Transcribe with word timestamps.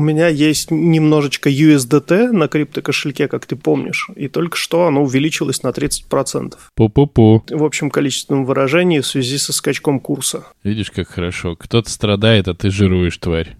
У 0.00 0.02
меня 0.02 0.28
есть 0.28 0.70
немножечко 0.70 1.50
USDT 1.50 2.32
на 2.32 2.48
криптокошельке, 2.48 3.28
как 3.28 3.44
ты 3.44 3.54
помнишь, 3.54 4.08
и 4.16 4.28
только 4.28 4.56
что 4.56 4.86
оно 4.86 5.02
увеличилось 5.02 5.62
на 5.62 5.68
30%. 5.68 6.54
Пу-пу-пу. 6.74 7.42
В 7.50 7.62
общем 7.62 7.90
количественном 7.90 8.46
выражении 8.46 9.00
в 9.00 9.06
связи 9.06 9.36
со 9.36 9.52
скачком 9.52 10.00
курса. 10.00 10.46
Видишь, 10.64 10.90
как 10.90 11.08
хорошо. 11.08 11.54
Кто-то 11.54 11.90
страдает, 11.90 12.48
а 12.48 12.54
ты 12.54 12.70
жируешь, 12.70 13.18
тварь. 13.18 13.58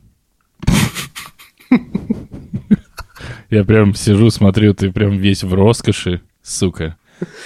Я 3.51 3.63
прям 3.65 3.95
сижу, 3.95 4.31
смотрю, 4.31 4.73
ты 4.73 4.91
прям 4.91 5.19
весь 5.19 5.45
в 5.45 5.53
роскоши, 5.53 6.23
сука, 6.43 6.97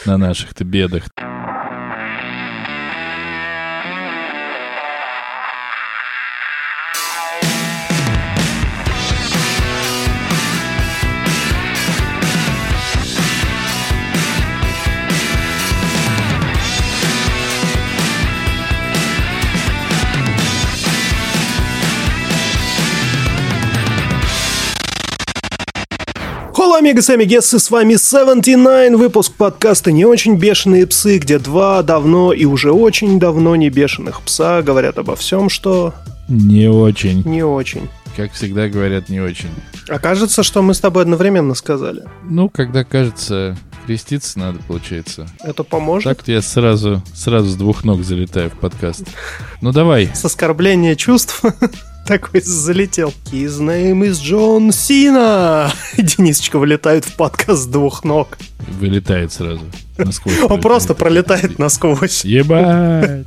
на 0.06 0.18
наших-то 0.18 0.62
бедах. 0.62 1.08
Холо, 26.84 26.90
амигос, 26.90 27.08
амигессы, 27.08 27.58
с 27.58 27.70
вами 27.70 27.94
79, 27.96 28.98
выпуск 28.98 29.32
подкаста 29.32 29.90
«Не 29.90 30.04
очень 30.04 30.36
бешеные 30.36 30.86
псы», 30.86 31.16
где 31.16 31.38
два 31.38 31.82
давно 31.82 32.34
и 32.34 32.44
уже 32.44 32.72
очень 32.72 33.18
давно 33.18 33.56
не 33.56 33.70
бешеных 33.70 34.20
пса 34.20 34.60
говорят 34.60 34.98
обо 34.98 35.16
всем, 35.16 35.48
что 35.48 35.94
Не 36.28 36.68
очень. 36.68 37.22
не 37.24 37.42
очень. 37.42 37.88
Как 38.14 38.32
всегда 38.32 38.68
говорят, 38.68 39.08
не 39.08 39.20
очень. 39.20 39.48
Окажется, 39.88 40.42
что 40.42 40.60
мы 40.60 40.74
с 40.74 40.80
тобой 40.80 41.04
одновременно 41.04 41.54
сказали. 41.54 42.04
Ну, 42.22 42.50
когда 42.50 42.84
кажется, 42.84 43.56
креститься 43.86 44.38
надо, 44.38 44.58
получается. 44.68 45.26
Это 45.42 45.64
поможет? 45.64 46.04
Так 46.18 46.28
я 46.28 46.42
сразу, 46.42 47.02
сразу 47.14 47.48
с 47.48 47.54
двух 47.56 47.84
ног 47.84 48.04
залетаю 48.04 48.50
в 48.50 48.58
подкаст. 48.58 49.04
Ну 49.62 49.72
давай, 49.72 50.10
С 50.14 50.22
оскорбления 50.26 50.96
чувств 50.96 51.40
такой 52.06 52.40
залетел. 52.40 53.12
His 53.32 53.60
name 53.60 54.02
is 54.08 54.20
Джон 54.22 54.72
Сина. 54.72 55.70
Денисочка 55.96 56.58
вылетает 56.58 57.04
в 57.04 57.16
подкаст 57.16 57.62
с 57.62 57.66
двух 57.66 58.04
ног. 58.04 58.38
вылетает 58.78 59.32
сразу. 59.32 59.62
Насквозь 59.96 60.34
Он 60.48 60.60
просто 60.60 60.94
пролетает 60.94 61.58
насквозь. 61.58 62.24
Ебать! 62.24 63.26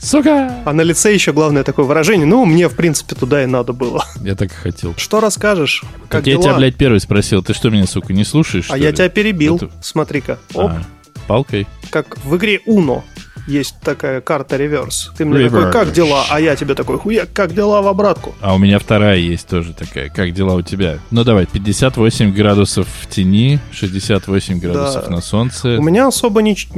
Сука! 0.00 0.54
А 0.66 0.72
на 0.72 0.82
лице 0.82 1.14
еще 1.14 1.32
главное 1.32 1.64
такое 1.64 1.86
выражение. 1.86 2.26
Ну, 2.26 2.44
мне, 2.44 2.68
в 2.68 2.74
принципе, 2.74 3.14
туда 3.14 3.42
и 3.42 3.46
надо 3.46 3.72
было. 3.72 4.04
Я 4.20 4.34
так 4.34 4.52
и 4.52 4.54
хотел. 4.54 4.94
Что 4.96 5.20
расскажешь? 5.20 5.82
Как 6.08 6.24
Так 6.24 6.26
я 6.26 6.36
тебя, 6.36 6.54
блядь, 6.54 6.76
первый 6.76 7.00
спросил. 7.00 7.42
Ты 7.42 7.54
что, 7.54 7.70
меня, 7.70 7.86
сука, 7.86 8.12
не 8.12 8.24
слушаешь, 8.24 8.66
А 8.70 8.76
я 8.76 8.90
ли? 8.90 8.96
тебя 8.96 9.08
перебил. 9.08 9.56
Это- 9.56 9.70
Смотри-ка. 9.82 10.38
Оп, 10.52 10.72
А, 10.72 10.82
палкой? 11.26 11.66
как 11.90 12.18
в 12.24 12.36
игре 12.36 12.60
Uno 12.66 13.02
есть 13.46 13.76
такая 13.80 14.20
карта 14.20 14.56
реверс. 14.56 15.12
Ты 15.16 15.24
мне 15.24 15.48
такой, 15.50 15.70
как 15.72 15.92
дела? 15.92 16.24
А 16.30 16.40
я 16.40 16.56
тебе 16.56 16.74
такой, 16.74 16.98
хуя, 16.98 17.26
как 17.32 17.54
дела 17.54 17.82
в 17.82 17.88
обратку? 17.88 18.34
А 18.40 18.54
у 18.54 18.58
меня 18.58 18.78
вторая 18.78 19.16
есть 19.18 19.46
тоже 19.48 19.72
такая. 19.74 20.08
Как 20.08 20.32
дела 20.32 20.54
у 20.54 20.62
тебя? 20.62 20.98
Ну 21.10 21.24
давай, 21.24 21.46
58 21.46 22.32
градусов 22.34 22.86
в 23.02 23.08
тени, 23.08 23.58
68 23.72 24.58
градусов 24.60 25.04
Да. 25.06 25.10
на 25.10 25.20
солнце. 25.20 25.76
У 25.78 25.82
меня 25.82 26.06
особо 26.06 26.40
нич- 26.42 26.68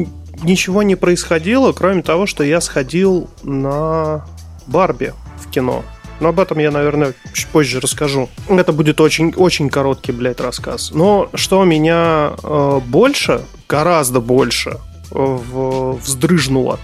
ничего 0.43 0.83
не 0.83 0.97
происходило, 0.97 1.73
кроме 1.73 2.03
того, 2.03 2.27
что 2.27 2.43
я 2.45 2.61
сходил 2.61 3.31
на 3.43 4.25
Барби 4.67 5.13
в 5.41 5.51
кино. 5.51 5.85
Но 6.19 6.29
об 6.31 6.41
этом 6.41 6.59
я, 6.59 6.71
наверное, 6.71 7.13
чуть 7.35 7.47
позже 7.49 7.79
расскажу. 7.79 8.31
Это 8.49 8.73
будет 8.73 9.01
очень, 9.03 9.35
очень 9.37 9.69
короткий, 9.69 10.13
блядь, 10.13 10.41
рассказ. 10.41 10.91
Но 10.95 11.29
что 11.35 11.63
меня 11.65 12.33
э, 12.43 12.81
больше, 12.87 13.43
гораздо 13.69 14.21
больше 14.21 14.79
в- 15.11 15.99
вздрыжнуло, 15.99 16.79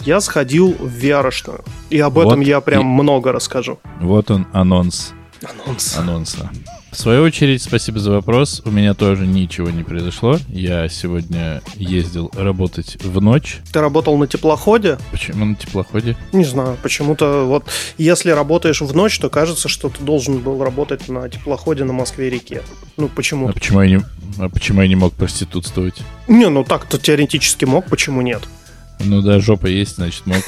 я 0.00 0.20
сходил 0.20 0.72
в 0.72 0.96
VR-шную. 0.98 1.64
И 1.90 1.98
об 1.98 2.18
этом 2.18 2.38
Вот 2.40 2.46
я 2.46 2.60
прям 2.60 2.82
и- 2.82 3.02
много 3.02 3.32
расскажу. 3.32 3.78
Вот 4.00 4.30
он, 4.30 4.46
анонс. 4.52 5.12
Анонс. 5.42 5.96
Анонса. 5.96 6.50
В 6.90 6.96
свою 6.96 7.22
очередь, 7.22 7.62
спасибо 7.62 8.00
за 8.00 8.10
вопрос. 8.12 8.62
У 8.64 8.70
меня 8.70 8.94
тоже 8.94 9.26
ничего 9.26 9.68
не 9.70 9.82
произошло. 9.84 10.38
Я 10.48 10.88
сегодня 10.88 11.60
ездил 11.76 12.30
работать 12.34 12.96
в 13.04 13.20
ночь. 13.20 13.58
Ты 13.72 13.80
работал 13.80 14.16
на 14.16 14.26
теплоходе? 14.26 14.98
Почему 15.12 15.44
на 15.44 15.54
теплоходе? 15.54 16.16
Не 16.32 16.44
знаю, 16.44 16.78
почему-то 16.82 17.44
вот 17.44 17.64
если 17.98 18.30
работаешь 18.30 18.80
в 18.80 18.94
ночь, 18.96 19.18
то 19.18 19.28
кажется, 19.28 19.68
что 19.68 19.90
ты 19.90 20.02
должен 20.02 20.38
был 20.38 20.62
работать 20.64 21.08
на 21.08 21.28
теплоходе 21.28 21.84
на 21.84 21.92
Москве-реке. 21.92 22.62
Ну, 22.96 23.06
А 23.06 23.08
почему? 23.08 23.52
почему 23.52 23.82
я 23.82 23.88
не, 23.96 24.00
а 24.38 24.48
почему 24.48 24.80
я 24.80 24.88
не 24.88 24.96
мог 24.96 25.12
проститутствовать? 25.12 25.96
Не, 26.26 26.48
ну 26.48 26.64
так-то 26.64 26.98
теоретически 26.98 27.66
мог, 27.66 27.86
почему 27.86 28.22
нет? 28.22 28.42
Ну 29.00 29.20
да, 29.20 29.40
жопа 29.40 29.66
есть, 29.66 29.96
значит 29.96 30.26
мог. 30.26 30.42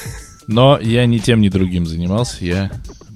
Но 0.47 0.79
я 0.81 1.05
ни 1.07 1.19
тем, 1.19 1.43
ни 1.43 1.49
другим 1.51 1.87
занимался. 1.87 2.45
Я 2.45 2.71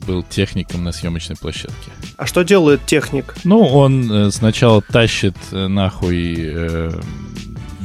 был 0.06 0.22
техником 0.22 0.84
на 0.84 0.92
съемочной 0.92 1.36
площадке. 1.36 1.90
А 2.16 2.26
что 2.26 2.42
делает 2.42 2.84
техник? 2.86 3.34
Ну, 3.44 3.60
он 3.60 4.10
э, 4.10 4.30
сначала 4.30 4.82
тащит 4.82 5.36
э, 5.50 5.66
нахуй 5.66 6.34
э, 6.38 7.00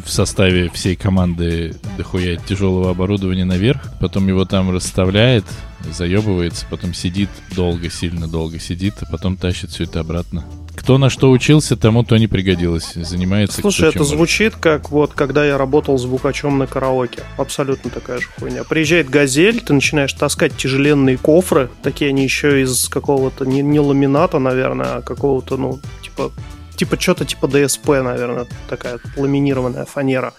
в 0.09 0.11
составе 0.11 0.69
всей 0.69 0.95
команды 0.95 1.75
дохуя 1.97 2.35
тяжелого 2.35 2.89
оборудования 2.89 3.45
наверх, 3.45 3.81
потом 3.99 4.27
его 4.27 4.43
там 4.43 4.71
расставляет, 4.71 5.45
заебывается, 5.89 6.65
потом 6.69 6.93
сидит 6.93 7.29
долго, 7.55 7.89
сильно 7.89 8.27
долго 8.27 8.59
сидит, 8.59 8.95
а 9.01 9.05
потом 9.05 9.37
тащит 9.37 9.69
все 9.69 9.83
это 9.83 9.99
обратно. 9.99 10.43
Кто 10.75 10.97
на 10.97 11.09
что 11.09 11.29
учился, 11.29 11.75
тому 11.77 12.03
то 12.03 12.17
не 12.17 12.27
пригодилось. 12.27 12.93
Занимается 12.95 13.61
Слушай, 13.61 13.89
это 13.89 13.99
может. 13.99 14.13
звучит 14.15 14.55
как 14.55 14.89
вот 14.89 15.13
когда 15.13 15.45
я 15.45 15.57
работал 15.57 15.97
звукачом 15.97 16.57
на 16.57 16.67
караоке. 16.67 17.21
Абсолютно 17.37 17.91
такая 17.91 18.19
же 18.19 18.27
хуйня. 18.39 18.63
Приезжает 18.63 19.09
газель, 19.09 19.61
ты 19.61 19.73
начинаешь 19.73 20.13
таскать 20.13 20.55
тяжеленные 20.55 21.17
кофры. 21.17 21.69
Такие 21.83 22.09
они 22.09 22.23
еще 22.23 22.61
из 22.63 22.87
какого-то 22.87 23.45
не, 23.45 23.61
не 23.61 23.79
ламината, 23.79 24.39
наверное, 24.39 24.97
а 24.97 25.01
какого-то, 25.01 25.57
ну, 25.57 25.79
типа, 26.01 26.31
типа 26.79 26.97
что-то 26.97 27.25
типа 27.25 27.47
ДСП, 27.47 27.87
наверное, 27.89 28.47
такая 28.69 28.99
ламинированная 29.17 29.83
фанера. 29.83 30.33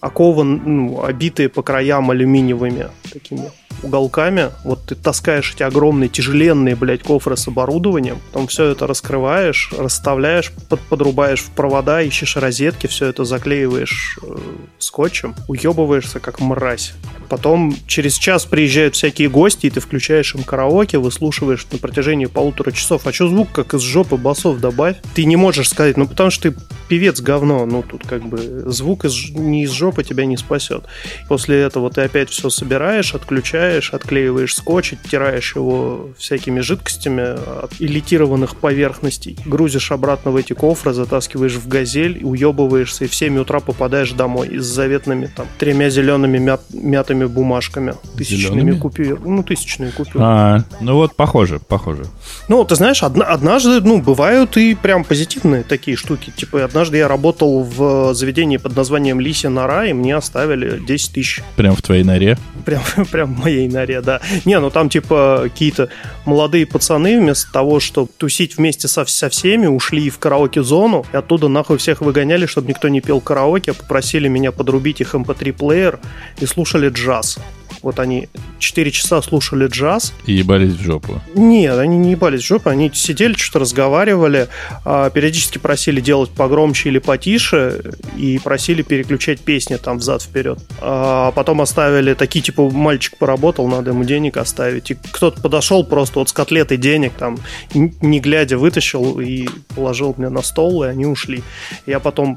Окован, 0.00 0.62
ну, 0.64 1.04
обитые 1.04 1.48
по 1.48 1.62
краям 1.62 2.10
алюминиевыми 2.10 2.90
такими 3.12 3.50
уголками. 3.82 4.50
Вот 4.64 4.84
ты 4.86 4.94
таскаешь 4.94 5.54
эти 5.54 5.62
огромные, 5.62 6.08
тяжеленные, 6.08 6.76
блядь, 6.76 7.02
кофры 7.02 7.36
с 7.36 7.48
оборудованием, 7.48 8.20
потом 8.32 8.46
все 8.48 8.66
это 8.66 8.86
раскрываешь, 8.86 9.72
расставляешь, 9.76 10.52
под, 10.68 10.80
подрубаешь 10.80 11.40
в 11.40 11.50
провода, 11.50 12.02
ищешь 12.02 12.36
розетки, 12.36 12.86
все 12.86 13.06
это 13.06 13.24
заклеиваешь 13.24 14.18
э, 14.22 14.36
скотчем, 14.78 15.34
уебываешься 15.48 16.20
как 16.20 16.40
мразь. 16.40 16.94
Потом 17.28 17.74
через 17.86 18.14
час 18.14 18.44
приезжают 18.44 18.94
всякие 18.94 19.28
гости, 19.28 19.66
и 19.66 19.70
ты 19.70 19.80
включаешь 19.80 20.34
им 20.34 20.44
караоке, 20.44 20.98
выслушиваешь 20.98 21.66
на 21.72 21.78
протяжении 21.78 22.26
полутора 22.26 22.70
часов. 22.70 23.06
А 23.06 23.12
что 23.12 23.28
звук 23.28 23.48
как 23.52 23.74
из 23.74 23.80
жопы 23.80 24.16
басов 24.16 24.60
добавь? 24.60 24.96
Ты 25.14 25.24
не 25.24 25.36
можешь 25.36 25.68
сказать, 25.68 25.96
ну 25.96 26.06
потому 26.06 26.30
что 26.30 26.50
ты 26.50 26.56
певец 26.88 27.20
говно, 27.20 27.66
ну 27.66 27.82
тут 27.82 28.06
как 28.06 28.22
бы 28.22 28.38
звук 28.66 29.04
из, 29.04 29.30
не 29.30 29.64
из 29.64 29.70
жопы 29.70 30.04
тебя 30.04 30.24
не 30.24 30.36
спасет. 30.36 30.84
После 31.28 31.60
этого 31.60 31.90
ты 31.90 32.02
опять 32.02 32.30
все 32.30 32.50
собираешь, 32.50 33.14
отключаешь, 33.14 33.65
отклеиваешь 33.92 34.54
скотч, 34.54 34.92
оттираешь 34.94 35.54
его 35.56 36.10
всякими 36.18 36.60
жидкостями 36.60 37.34
от 37.64 37.72
илитированных 37.78 38.56
поверхностей, 38.56 39.36
грузишь 39.44 39.92
обратно 39.92 40.30
в 40.30 40.36
эти 40.36 40.52
кофры, 40.52 40.92
затаскиваешь 40.92 41.54
в 41.54 41.68
газель, 41.68 42.20
уебываешься 42.22 43.04
и 43.04 43.08
в 43.08 43.14
7 43.14 43.38
утра 43.38 43.60
попадаешь 43.60 44.12
домой 44.12 44.58
с 44.58 44.64
заветными 44.64 45.26
там 45.34 45.46
тремя 45.58 45.90
зелеными 45.90 46.38
мят- 46.38 46.62
мятыми 46.72 47.24
бумажками, 47.26 47.94
тысячными 48.16 48.72
купюр, 48.78 49.20
ну 49.24 49.42
тысячные 49.42 49.90
купюры. 49.92 50.24
А, 50.24 50.64
ну 50.80 50.94
вот, 50.94 51.14
похоже, 51.16 51.60
похоже. 51.66 52.04
Ну, 52.48 52.64
ты 52.64 52.74
знаешь, 52.76 53.02
одна- 53.02 53.24
однажды, 53.26 53.80
ну, 53.80 54.00
бывают 54.00 54.56
и 54.56 54.74
прям 54.74 55.04
позитивные 55.04 55.62
такие 55.62 55.96
штуки. 55.96 56.32
Типа, 56.36 56.64
однажды 56.64 56.98
я 56.98 57.08
работал 57.08 57.62
в 57.62 58.14
заведении 58.14 58.56
под 58.56 58.76
названием 58.76 59.20
Лисия 59.20 59.50
Нора, 59.50 59.86
и 59.86 59.92
мне 59.92 60.14
оставили 60.16 60.78
10 60.78 61.12
тысяч. 61.12 61.42
Прям 61.56 61.74
в 61.76 61.82
твоей 61.82 62.04
норе. 62.04 62.38
Прям, 62.64 62.82
прям 63.10 63.34
в 63.34 63.38
моей 63.38 63.55
норе, 63.68 64.00
да. 64.00 64.20
Не, 64.44 64.60
ну 64.60 64.70
там, 64.70 64.88
типа, 64.88 65.40
какие-то 65.44 65.88
молодые 66.24 66.66
пацаны 66.66 67.18
вместо 67.18 67.50
того, 67.52 67.80
чтобы 67.80 68.10
тусить 68.16 68.56
вместе 68.56 68.88
со, 68.88 69.04
со 69.04 69.28
всеми, 69.28 69.66
ушли 69.66 70.10
в 70.10 70.18
караоке-зону, 70.18 71.04
и 71.12 71.16
оттуда 71.16 71.48
нахуй 71.48 71.78
всех 71.78 72.00
выгоняли, 72.00 72.46
чтобы 72.46 72.68
никто 72.68 72.88
не 72.88 73.00
пел 73.00 73.20
караоке, 73.20 73.72
попросили 73.72 74.28
меня 74.28 74.52
подрубить 74.52 75.00
их 75.00 75.14
mp3-плеер 75.14 75.98
и 76.38 76.46
слушали 76.46 76.88
джаз. 76.88 77.38
Вот 77.82 77.98
они 77.98 78.28
4 78.58 78.90
часа 78.90 79.22
слушали 79.22 79.66
джаз. 79.66 80.12
И 80.26 80.32
ебались 80.32 80.74
в 80.74 80.82
жопу. 80.82 81.20
Нет, 81.34 81.78
они 81.78 81.98
не 81.98 82.12
ебались 82.12 82.42
в 82.42 82.46
жопу, 82.46 82.70
они 82.70 82.90
сидели, 82.94 83.34
что-то 83.34 83.60
разговаривали, 83.60 84.48
а, 84.84 85.10
периодически 85.10 85.58
просили 85.58 86.00
делать 86.00 86.30
погромче 86.30 86.88
или 86.88 86.98
потише, 86.98 87.92
и 88.16 88.38
просили 88.38 88.82
переключать 88.82 89.40
песни 89.40 89.76
там 89.76 89.98
взад-вперед. 89.98 90.58
А 90.80 91.32
потом 91.32 91.60
оставили 91.60 92.14
такие, 92.14 92.42
типа, 92.42 92.68
мальчик 92.70 93.16
поработал, 93.16 93.68
надо 93.68 93.90
ему 93.90 94.04
денег 94.04 94.36
оставить. 94.36 94.90
И 94.90 94.94
кто-то 95.12 95.40
подошел 95.40 95.84
просто 95.84 96.18
вот 96.18 96.28
с 96.28 96.32
котлетой 96.32 96.76
денег, 96.76 97.12
там, 97.12 97.38
не 97.74 98.20
глядя, 98.20 98.58
вытащил 98.58 99.20
и 99.20 99.48
положил 99.74 100.14
мне 100.16 100.28
на 100.28 100.42
стол, 100.42 100.84
и 100.84 100.88
они 100.88 101.06
ушли. 101.06 101.42
Я 101.86 102.00
потом 102.00 102.36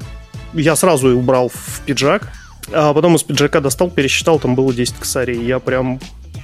я 0.54 0.76
сразу 0.76 1.16
убрал 1.16 1.48
в 1.48 1.80
пиджак, 1.86 2.32
а 2.72 2.92
потом 2.94 3.16
из 3.16 3.22
пиджака 3.22 3.60
достал, 3.60 3.90
пересчитал, 3.90 4.38
там 4.38 4.54
было 4.54 4.72
10 4.72 4.94
косарей. 4.94 5.44
Я 5.44 5.58
прям 5.58 6.00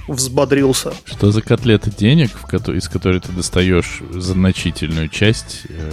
взбодрился. 0.07 0.93
Что 1.05 1.31
за 1.31 1.41
котлеты 1.41 1.91
денег, 1.91 2.31
из 2.73 2.87
которой 2.87 3.19
ты 3.19 3.31
достаешь 3.31 4.01
значительную 4.11 5.09
часть, 5.09 5.63
э, 5.69 5.91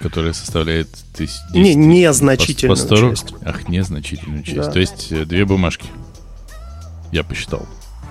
которая 0.00 0.32
составляет 0.32 0.88
тысяч, 1.16 1.36
Не, 1.54 1.74
незначительную 1.74 2.76
по, 2.76 2.82
по 2.82 2.96
100, 2.96 3.10
часть. 3.10 3.34
Ах, 3.44 3.68
незначительную 3.68 4.42
часть. 4.42 4.56
Да. 4.56 4.70
То 4.70 4.80
есть 4.80 5.08
э, 5.10 5.24
две 5.24 5.44
бумажки. 5.44 5.86
Я 7.10 7.24
посчитал. 7.24 7.66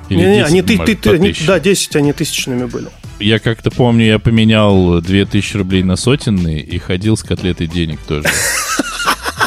Или 0.09 0.19
не, 0.19 0.25
не, 0.25 0.43
они, 0.43 0.61
ты, 0.61 0.77
ты, 0.77 0.95
ты, 0.95 1.09
они, 1.11 1.33
да, 1.45 1.59
10 1.59 1.95
они 1.95 2.13
тысячными 2.13 2.65
были. 2.65 2.87
Я 3.19 3.39
как-то 3.39 3.71
помню, 3.71 4.05
я 4.05 4.19
поменял 4.19 5.01
2000 5.01 5.57
рублей 5.57 5.83
на 5.83 5.95
сотенные 5.95 6.61
и 6.61 6.77
ходил 6.77 7.15
с 7.15 7.23
котлетой 7.23 7.67
денег 7.67 7.99
тоже. 8.07 8.27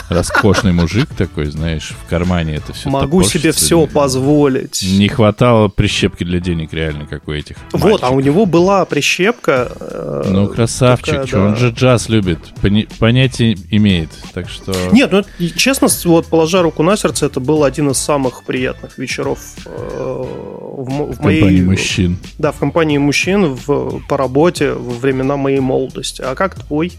роскошный 0.09 0.73
мужик 0.73 1.09
такой, 1.17 1.47
знаешь, 1.47 1.95
в 2.05 2.09
кармане 2.09 2.57
это 2.57 2.73
все 2.73 2.89
Могу 2.89 3.23
себе 3.23 3.53
все 3.53 3.87
позволить. 3.87 4.83
Не 4.83 5.09
хватало 5.09 5.69
прищепки 5.69 6.25
для 6.25 6.41
денег 6.41 6.73
реально, 6.73 7.07
как 7.07 7.29
у 7.29 7.33
этих 7.33 7.57
Вот, 7.73 7.83
мальчиков. 7.83 8.09
а 8.09 8.11
у 8.11 8.21
него 8.21 8.47
была 8.47 8.85
прищепка. 8.85 9.73
Э, 9.79 10.23
ну, 10.29 10.49
красавчик, 10.49 11.07
такая, 11.07 11.27
что, 11.27 11.37
да. 11.37 11.45
он 11.45 11.57
же 11.57 11.71
джаз 11.71 12.09
любит, 12.09 12.39
пони- 12.63 12.89
понятие 12.99 13.57
имеет, 13.71 14.11
так 14.33 14.49
что... 14.49 14.73
Нет, 14.93 15.11
ну, 15.13 15.25
честно, 15.57 15.89
вот, 16.05 16.27
положа 16.27 16.63
руку 16.63 16.83
на 16.83 16.97
сердце, 16.97 17.27
это 17.27 17.41
был 17.41 17.65
один 17.65 17.91
из 17.91 17.99
самых 17.99 18.45
приятных 18.45 18.99
вечеров 18.99 19.39
э, 19.65 19.71
в, 19.71 20.85
в, 20.85 21.17
в 21.17 21.21
моей... 21.21 21.41
компании 21.41 21.63
мужчин. 21.63 22.19
Да, 22.39 22.53
в 22.53 22.59
компании 22.59 22.99
мужчин 22.99 23.55
в, 23.55 24.01
по 24.09 24.17
работе 24.17 24.73
во 24.73 24.95
времена 24.95 25.37
моей 25.37 25.61
молодости. 25.61 26.23
А 26.23 26.35
как 26.35 26.55
твой 26.55 26.93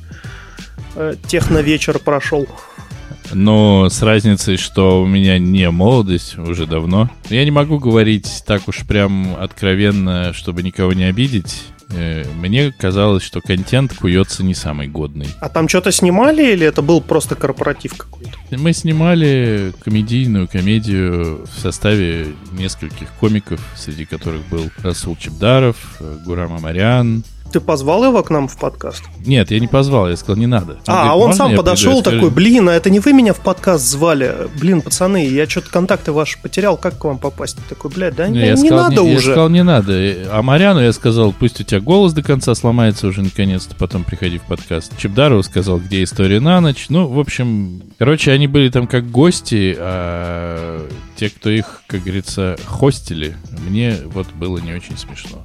э, 0.95 1.15
техновечер 1.27 1.99
прошел? 1.99 2.47
Но 3.33 3.89
с 3.89 4.01
разницей, 4.01 4.57
что 4.57 5.01
у 5.01 5.05
меня 5.05 5.39
не 5.39 5.69
молодость 5.69 6.37
уже 6.37 6.65
давно. 6.65 7.09
Я 7.29 7.43
не 7.45 7.51
могу 7.51 7.79
говорить 7.79 8.43
так 8.45 8.67
уж 8.67 8.85
прям 8.85 9.35
откровенно, 9.39 10.33
чтобы 10.33 10.63
никого 10.63 10.93
не 10.93 11.03
обидеть. 11.03 11.63
Э, 11.89 12.25
мне 12.35 12.71
казалось, 12.71 13.23
что 13.23 13.41
контент 13.41 13.93
куется 13.93 14.43
не 14.43 14.53
самый 14.53 14.87
годный. 14.87 15.27
А 15.39 15.49
там 15.49 15.69
что-то 15.69 15.91
снимали 15.91 16.53
или 16.53 16.65
это 16.65 16.81
был 16.81 17.01
просто 17.01 17.35
корпоратив 17.35 17.95
какой-то? 17.95 18.31
Мы 18.51 18.73
снимали 18.73 19.73
комедийную 19.83 20.47
комедию 20.47 21.45
в 21.45 21.59
составе 21.59 22.27
нескольких 22.51 23.09
комиков, 23.19 23.61
среди 23.75 24.05
которых 24.05 24.47
был 24.49 24.69
Расул 24.83 25.15
Чебдаров, 25.15 25.97
э, 25.99 26.17
Гурам 26.25 26.53
Амарян, 26.53 27.23
ты 27.51 27.59
позвал 27.59 28.03
его 28.03 28.23
к 28.23 28.29
нам 28.29 28.47
в 28.47 28.57
подкаст? 28.57 29.03
Нет, 29.25 29.51
я 29.51 29.59
не 29.59 29.67
позвал, 29.67 30.09
я 30.09 30.15
сказал, 30.15 30.37
не 30.37 30.47
надо. 30.47 30.73
Он 30.73 30.79
а, 30.87 31.05
говорит, 31.05 31.23
он 31.23 31.33
сам 31.33 31.55
подошел 31.55 32.01
такой, 32.01 32.29
блин, 32.29 32.69
а 32.69 32.73
это 32.73 32.89
не 32.89 32.99
вы 32.99 33.13
меня 33.13 33.33
в 33.33 33.39
подкаст 33.39 33.85
звали? 33.85 34.47
Блин, 34.59 34.81
пацаны, 34.81 35.27
я 35.27 35.47
что-то 35.47 35.69
контакты 35.69 36.11
ваши 36.11 36.39
потерял, 36.41 36.77
как 36.77 36.97
к 36.97 37.03
вам 37.03 37.17
попасть? 37.17 37.57
такой, 37.67 37.91
блядь, 37.91 38.15
да 38.15 38.27
не, 38.27 38.39
я 38.39 38.51
не 38.53 38.67
сказал, 38.67 38.89
надо 38.89 39.01
не, 39.01 39.15
уже. 39.15 39.27
Я 39.27 39.33
сказал, 39.33 39.49
не 39.49 39.63
надо. 39.63 39.93
А 40.31 40.41
Маряну 40.41 40.81
я 40.81 40.93
сказал, 40.93 41.33
пусть 41.33 41.59
у 41.61 41.63
тебя 41.63 41.79
голос 41.79 42.13
до 42.13 42.23
конца 42.23 42.55
сломается 42.55 43.07
уже 43.07 43.21
наконец-то, 43.21 43.75
потом 43.75 44.03
приходи 44.03 44.37
в 44.37 44.43
подкаст. 44.43 44.97
Чебдарову 44.97 45.43
сказал, 45.43 45.79
где 45.79 46.03
история 46.03 46.39
на 46.39 46.61
ночь. 46.61 46.87
Ну, 46.89 47.07
в 47.07 47.19
общем, 47.19 47.81
короче, 47.97 48.31
они 48.31 48.47
были 48.47 48.69
там 48.69 48.87
как 48.87 49.09
гости, 49.09 49.75
а 49.77 50.87
те, 51.15 51.29
кто 51.29 51.49
их, 51.49 51.81
как 51.87 52.01
говорится, 52.01 52.57
хостили, 52.65 53.35
мне 53.67 53.97
вот 54.05 54.27
было 54.33 54.57
не 54.59 54.73
очень 54.73 54.97
смешно. 54.97 55.43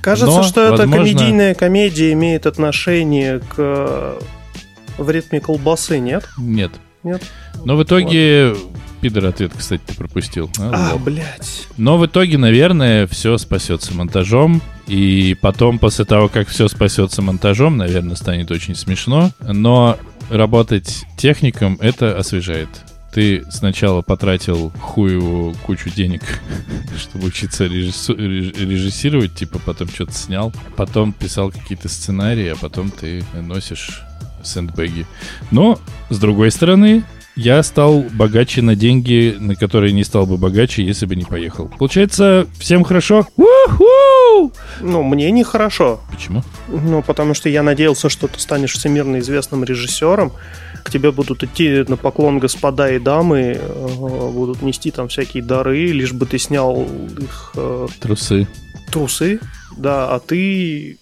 Кажется, 0.00 0.36
Но, 0.36 0.42
что 0.42 0.70
возможно... 0.70 0.82
эта 0.82 0.92
комедийная 0.92 1.54
комедия 1.54 2.12
имеет 2.12 2.46
отношение 2.46 3.40
к 3.40 4.18
в 4.98 5.10
ритме 5.10 5.40
колбасы, 5.40 5.98
нет? 5.98 6.28
Нет. 6.38 6.72
Нет. 7.02 7.22
Но 7.64 7.76
в 7.76 7.82
итоге 7.82 8.54
Ладно. 8.54 8.78
пидор 9.00 9.26
ответ, 9.26 9.52
кстати, 9.56 9.82
ты 9.86 9.94
пропустил. 9.94 10.50
А, 10.58 10.92
а 10.92 10.98
блядь. 10.98 11.66
Но 11.76 11.98
в 11.98 12.06
итоге, 12.06 12.38
наверное, 12.38 13.06
все 13.06 13.36
спасется 13.38 13.94
монтажом. 13.94 14.62
И 14.86 15.36
потом, 15.40 15.78
после 15.78 16.04
того, 16.04 16.28
как 16.28 16.48
все 16.48 16.68
спасется 16.68 17.22
монтажом, 17.22 17.76
наверное, 17.76 18.16
станет 18.16 18.50
очень 18.50 18.74
смешно. 18.74 19.30
Но 19.40 19.98
работать 20.30 21.04
техником 21.16 21.78
это 21.80 22.16
освежает 22.16 22.68
ты 23.14 23.44
сначала 23.48 24.02
потратил 24.02 24.70
хуевую 24.70 25.54
кучу 25.62 25.88
денег, 25.88 26.22
чтобы 26.98 27.28
учиться 27.28 27.66
режиссировать, 27.66 29.34
типа 29.34 29.60
потом 29.64 29.88
что-то 29.88 30.12
снял, 30.12 30.52
потом 30.76 31.12
писал 31.12 31.52
какие-то 31.52 31.88
сценарии, 31.88 32.48
а 32.48 32.56
потом 32.56 32.90
ты 32.90 33.24
носишь 33.32 34.02
сэндбэги. 34.42 35.06
Но, 35.52 35.78
с 36.10 36.18
другой 36.18 36.50
стороны, 36.50 37.04
я 37.36 37.62
стал 37.62 38.04
богаче 38.12 38.62
на 38.62 38.76
деньги, 38.76 39.36
на 39.38 39.54
которые 39.56 39.92
не 39.92 40.04
стал 40.04 40.26
бы 40.26 40.36
богаче, 40.36 40.84
если 40.84 41.06
бы 41.06 41.16
не 41.16 41.24
поехал. 41.24 41.68
Получается, 41.78 42.46
всем 42.58 42.84
хорошо? 42.84 43.26
У-ху! 43.36 44.52
Ну, 44.80 45.02
мне 45.02 45.30
не 45.30 45.42
хорошо. 45.42 46.00
Почему? 46.10 46.42
Ну, 46.68 47.02
потому 47.02 47.34
что 47.34 47.48
я 47.48 47.62
надеялся, 47.62 48.08
что 48.08 48.28
ты 48.28 48.38
станешь 48.38 48.72
всемирно 48.72 49.18
известным 49.18 49.64
режиссером, 49.64 50.32
к 50.82 50.90
тебе 50.90 51.10
будут 51.10 51.42
идти 51.42 51.84
на 51.88 51.96
поклон 51.96 52.38
господа 52.38 52.90
и 52.90 52.98
дамы, 52.98 53.58
э, 53.58 54.30
будут 54.32 54.62
нести 54.62 54.90
там 54.90 55.08
всякие 55.08 55.42
дары, 55.42 55.86
лишь 55.86 56.12
бы 56.12 56.26
ты 56.26 56.38
снял 56.38 56.86
их... 57.18 57.52
Э, 57.56 57.86
трусы. 58.00 58.46
Трусы, 58.92 59.40
да, 59.76 60.14
а 60.14 60.20
ты 60.20 60.98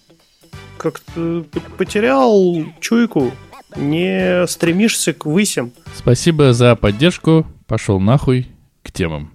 как-то 0.77 1.45
потерял 1.77 2.65
чуйку, 2.79 3.31
не 3.75 4.47
стремишься 4.47 5.13
к 5.13 5.25
высям. 5.25 5.71
Спасибо 5.95 6.53
за 6.53 6.75
поддержку, 6.75 7.45
пошел 7.67 7.99
нахуй 7.99 8.47
к 8.81 8.91
темам. 8.91 9.31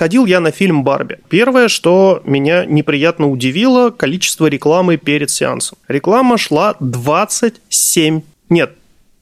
сходил 0.00 0.24
я 0.24 0.40
на 0.40 0.50
фильм 0.50 0.82
«Барби». 0.82 1.18
Первое, 1.28 1.68
что 1.68 2.22
меня 2.24 2.64
неприятно 2.64 3.28
удивило, 3.28 3.90
количество 3.90 4.46
рекламы 4.46 4.96
перед 4.96 5.28
сеансом. 5.28 5.76
Реклама 5.88 6.38
шла 6.38 6.74
27... 6.80 8.22
Нет, 8.48 8.72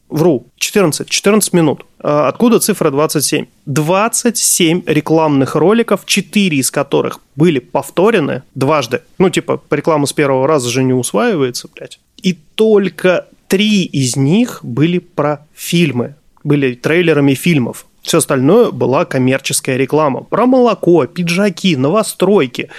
вру, 0.08 0.46
14, 0.56 1.08
14 1.10 1.52
минут. 1.52 1.84
А 2.00 2.28
откуда 2.28 2.60
цифра 2.60 2.90
27? 2.90 3.46
27 3.66 4.82
рекламных 4.86 5.56
роликов, 5.56 6.06
4 6.06 6.56
из 6.56 6.70
которых 6.70 7.20
были 7.36 7.58
повторены 7.58 8.42
дважды. 8.54 9.02
Ну, 9.18 9.30
типа, 9.30 9.60
реклама 9.70 10.06
с 10.06 10.12
первого 10.12 10.46
раза 10.46 10.68
же 10.68 10.82
не 10.82 10.92
усваивается, 10.92 11.68
блядь. 11.74 11.98
И 12.22 12.38
только 12.54 13.26
три 13.48 13.84
из 13.84 14.16
них 14.16 14.60
были 14.62 14.98
про 14.98 15.46
фильмы. 15.54 16.14
Были 16.44 16.74
трейлерами 16.74 17.34
фильмов. 17.34 17.86
Все 18.02 18.18
остальное 18.18 18.70
была 18.70 19.04
коммерческая 19.04 19.76
реклама. 19.76 20.22
Про 20.22 20.46
молоко, 20.46 21.06
пиджаки, 21.06 21.76
новостройки. 21.76 22.70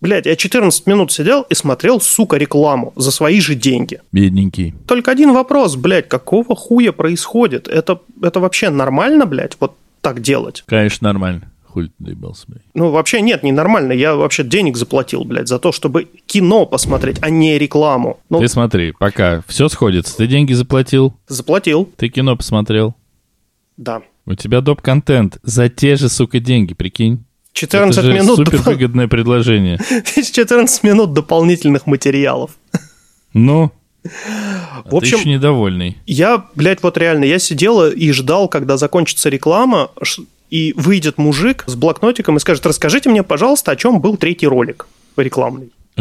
Блять, 0.00 0.26
я 0.26 0.36
14 0.36 0.86
минут 0.86 1.12
сидел 1.12 1.42
и 1.42 1.54
смотрел, 1.54 2.00
сука, 2.00 2.36
рекламу 2.36 2.92
за 2.96 3.10
свои 3.10 3.40
же 3.40 3.54
деньги. 3.54 4.00
Бедненький. 4.12 4.74
Только 4.86 5.10
один 5.10 5.32
вопрос, 5.32 5.76
блядь, 5.76 6.08
какого 6.08 6.54
хуя 6.54 6.92
происходит? 6.92 7.68
Это, 7.68 8.00
это 8.22 8.40
вообще 8.40 8.70
нормально, 8.70 9.26
блядь, 9.26 9.56
вот 9.60 9.76
так 10.00 10.20
делать? 10.20 10.62
Конечно, 10.66 11.08
нормально. 11.08 11.50
Хуй 11.66 11.88
ты 11.88 11.92
доебался, 11.98 12.44
блядь. 12.46 12.62
Ну, 12.74 12.90
вообще 12.90 13.20
нет, 13.20 13.42
не 13.42 13.50
нормально. 13.50 13.92
Я 13.92 14.14
вообще 14.14 14.44
денег 14.44 14.76
заплатил, 14.76 15.24
блядь, 15.24 15.48
за 15.48 15.58
то, 15.58 15.72
чтобы 15.72 16.04
кино 16.26 16.66
посмотреть, 16.66 17.16
а 17.20 17.30
не 17.30 17.58
рекламу. 17.58 18.20
Ну, 18.28 18.40
ты 18.40 18.48
смотри, 18.48 18.92
пока 18.92 19.42
все 19.48 19.68
сходится. 19.68 20.16
Ты 20.16 20.26
деньги 20.26 20.52
заплатил? 20.52 21.14
Заплатил. 21.26 21.90
Ты 21.96 22.08
кино 22.10 22.36
посмотрел? 22.36 22.94
Да. 23.76 24.02
У 24.26 24.34
тебя 24.34 24.60
доп-контент 24.60 25.38
за 25.42 25.68
те 25.68 25.96
же, 25.96 26.08
сука, 26.08 26.38
деньги, 26.38 26.74
прикинь. 26.74 27.24
14 27.54 27.96
Это 27.96 28.06
же 28.06 28.12
минут. 28.12 28.36
Супер 28.36 28.60
выгодное 28.62 29.08
предложение. 29.08 29.78
14 30.04 30.82
минут 30.82 31.12
дополнительных 31.12 31.86
материалов. 31.86 32.50
Ну, 33.32 33.72
а 34.04 34.82
в 34.84 34.94
общем, 34.96 35.18
ты 35.18 35.22
еще 35.22 35.28
недовольный. 35.30 35.96
Я, 36.04 36.44
блядь, 36.54 36.82
вот 36.82 36.98
реально, 36.98 37.24
я 37.24 37.38
сидел 37.38 37.86
и 37.86 38.12
ждал, 38.12 38.48
когда 38.48 38.76
закончится 38.76 39.28
реклама, 39.28 39.90
и 40.50 40.74
выйдет 40.76 41.16
мужик 41.16 41.64
с 41.66 41.74
блокнотиком 41.74 42.36
и 42.36 42.40
скажет, 42.40 42.66
расскажите 42.66 43.08
мне, 43.08 43.22
пожалуйста, 43.22 43.72
о 43.72 43.76
чем 43.76 44.00
был 44.00 44.16
третий 44.16 44.46
ролик 44.46 44.86
рекламный. 45.16 45.70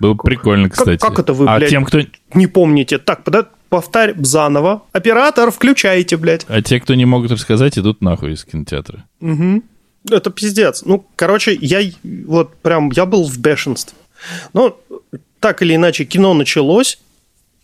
Было 0.00 0.14
прикольно, 0.14 0.68
кстати. 0.68 1.00
Как 1.00 1.20
это 1.20 1.32
вы, 1.32 1.46
А 1.48 1.60
тем, 1.60 1.84
кто... 1.84 2.00
не 2.34 2.48
помните? 2.48 2.98
Так, 2.98 3.22
повторь 3.68 4.14
заново. 4.18 4.82
Оператор, 4.92 5.52
включайте, 5.52 6.16
блядь. 6.16 6.44
А 6.48 6.60
те, 6.60 6.80
кто 6.80 6.94
не 6.94 7.04
могут 7.04 7.30
рассказать, 7.30 7.78
идут 7.78 8.00
нахуй 8.00 8.32
из 8.32 8.44
кинотеатра. 8.44 9.04
Угу. 9.20 9.62
Это 10.10 10.30
пиздец. 10.30 10.82
Ну, 10.84 11.06
короче, 11.16 11.56
я 11.60 11.80
вот 12.26 12.54
прям, 12.56 12.90
я 12.90 13.06
был 13.06 13.24
в 13.24 13.38
бешенстве. 13.38 13.96
Но 14.52 14.78
так 15.40 15.62
или 15.62 15.74
иначе, 15.74 16.04
кино 16.04 16.34
началось. 16.34 16.98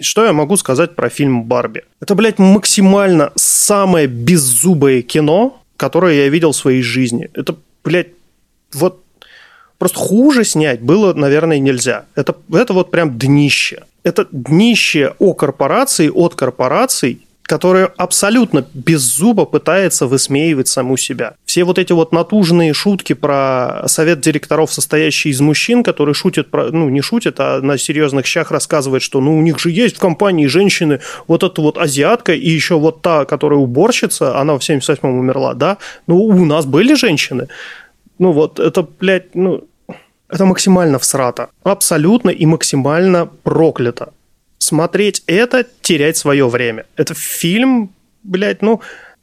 Что 0.01 0.25
я 0.25 0.33
могу 0.33 0.57
сказать 0.57 0.97
про 0.97 1.11
фильм 1.11 1.45
«Барби»? 1.45 1.83
Это, 2.01 2.15
блядь, 2.15 2.39
максимально 2.39 3.33
самое 3.37 4.07
беззубое 4.07 5.03
кино, 5.03 5.63
которое 5.77 6.15
я 6.15 6.29
видел 6.29 6.53
в 6.53 6.57
своей 6.57 6.83
жизни. 6.83 7.29
Это, 7.35 7.57
блядь, 7.85 8.09
вот 8.73 9.05
просто 9.77 9.99
хуже 9.99 10.45
снять 10.45 10.81
было, 10.81 11.13
наверное, 11.13 11.59
нельзя. 11.59 12.07
Это, 12.15 12.35
это 12.51 12.73
вот 12.73 12.91
прям 12.91 13.19
днище. 13.19 13.85
Это 14.03 14.27
днище 14.31 15.15
о 15.19 15.35
корпорации, 15.35 16.09
от 16.09 16.35
корпораций, 16.35 17.27
которая 17.51 17.87
абсолютно 17.97 18.65
без 18.75 19.01
зуба 19.01 19.45
пытается 19.45 20.07
высмеивать 20.07 20.69
саму 20.69 20.97
себя. 20.97 21.35
Все 21.45 21.65
вот 21.65 21.81
эти 21.81 21.93
вот 21.93 22.13
натужные 22.13 22.73
шутки 22.73 23.13
про 23.13 23.83
совет 23.87 24.21
директоров, 24.21 24.73
состоящий 24.73 25.31
из 25.31 25.41
мужчин, 25.41 25.83
которые 25.83 26.15
шутят, 26.15 26.49
про, 26.49 26.71
ну, 26.71 26.89
не 26.89 27.01
шутят, 27.01 27.41
а 27.41 27.61
на 27.61 27.77
серьезных 27.77 28.25
щах 28.25 28.53
рассказывают, 28.53 29.03
что 29.03 29.21
ну 29.21 29.37
у 29.37 29.41
них 29.41 29.59
же 29.59 29.73
есть 29.73 29.97
в 29.97 29.99
компании 29.99 30.47
женщины, 30.47 31.01
вот 31.27 31.43
эта 31.43 31.61
вот 31.61 31.77
азиатка 31.77 32.35
и 32.35 32.49
еще 32.49 32.79
вот 32.79 33.03
та, 33.03 33.25
которая 33.25 33.59
уборщица, 33.59 34.39
она 34.39 34.57
в 34.57 34.61
78-м 34.61 35.19
умерла, 35.19 35.55
да? 35.55 35.79
Ну, 36.07 36.19
у 36.19 36.45
нас 36.45 36.67
были 36.67 36.95
женщины. 36.95 37.49
Ну, 38.21 38.31
вот 38.31 38.61
это, 38.61 38.87
блядь, 39.01 39.35
ну, 39.35 39.65
это 40.29 40.45
максимально 40.45 41.01
всрато. 41.01 41.49
Абсолютно 41.65 42.31
и 42.31 42.47
максимально 42.47 43.27
проклято 43.43 44.13
смотреть 44.71 45.25
это, 45.27 45.67
терять 45.83 46.17
свое 46.17 46.49
время. 46.49 46.87
Это 46.97 47.13
фильм, 47.15 47.91
блядь, 48.23 48.63
ну, 48.63 48.81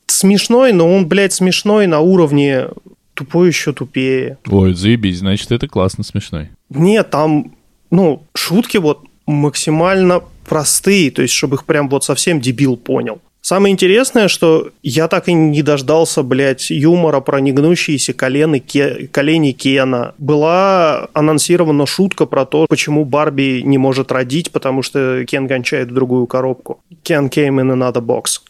смешной, 0.07 0.73
но 0.73 0.93
он, 0.93 1.07
блядь, 1.07 1.31
смешной 1.31 1.87
на 1.87 2.01
уровне 2.01 2.67
тупой 3.13 3.47
еще 3.47 3.71
тупее. 3.71 4.37
Ой, 4.45 4.73
заебись, 4.73 5.19
значит, 5.19 5.53
это 5.53 5.69
классно 5.69 6.03
смешной. 6.03 6.49
Нет, 6.69 7.09
там, 7.11 7.55
ну, 7.89 8.23
шутки 8.35 8.75
вот 8.75 9.05
максимально 9.25 10.21
простые, 10.45 11.11
то 11.11 11.21
есть, 11.21 11.33
чтобы 11.33 11.55
их 11.55 11.63
прям 11.63 11.87
вот 11.87 12.03
совсем 12.03 12.41
дебил 12.41 12.75
понял. 12.75 13.21
Самое 13.47 13.71
интересное, 13.71 14.27
что 14.27 14.71
я 14.83 15.07
так 15.07 15.29
и 15.29 15.33
не 15.33 15.61
дождался, 15.61 16.21
блядь, 16.21 16.69
юмора 16.69 17.21
про 17.21 17.39
негнущиеся 17.39 18.11
колены, 18.11 18.59
ке, 18.59 19.07
колени 19.07 19.53
Кена. 19.53 20.13
Была 20.17 21.07
анонсирована 21.13 21.85
шутка 21.85 22.25
про 22.25 22.45
то, 22.45 22.65
почему 22.67 23.05
Барби 23.05 23.61
не 23.63 23.77
может 23.77 24.11
родить, 24.11 24.51
потому 24.51 24.81
что 24.81 25.23
Кен 25.23 25.47
гончает 25.47 25.91
в 25.91 25.93
другую 25.93 26.27
коробку. 26.27 26.81
Кен 27.03 27.27
came 27.29 27.61
in 27.61 27.71
another 27.71 28.01
box. 28.01 28.41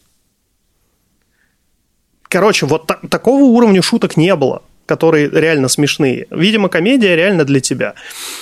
Короче, 2.23 2.65
вот 2.65 2.87
та- 2.87 2.99
такого 3.07 3.43
уровня 3.43 3.83
шуток 3.83 4.17
не 4.17 4.35
было 4.35 4.63
которые 4.87 5.29
реально 5.29 5.67
смешные. 5.67 6.25
Видимо, 6.31 6.69
комедия 6.69 7.15
реально 7.15 7.43
для 7.43 7.59
тебя. 7.59 7.93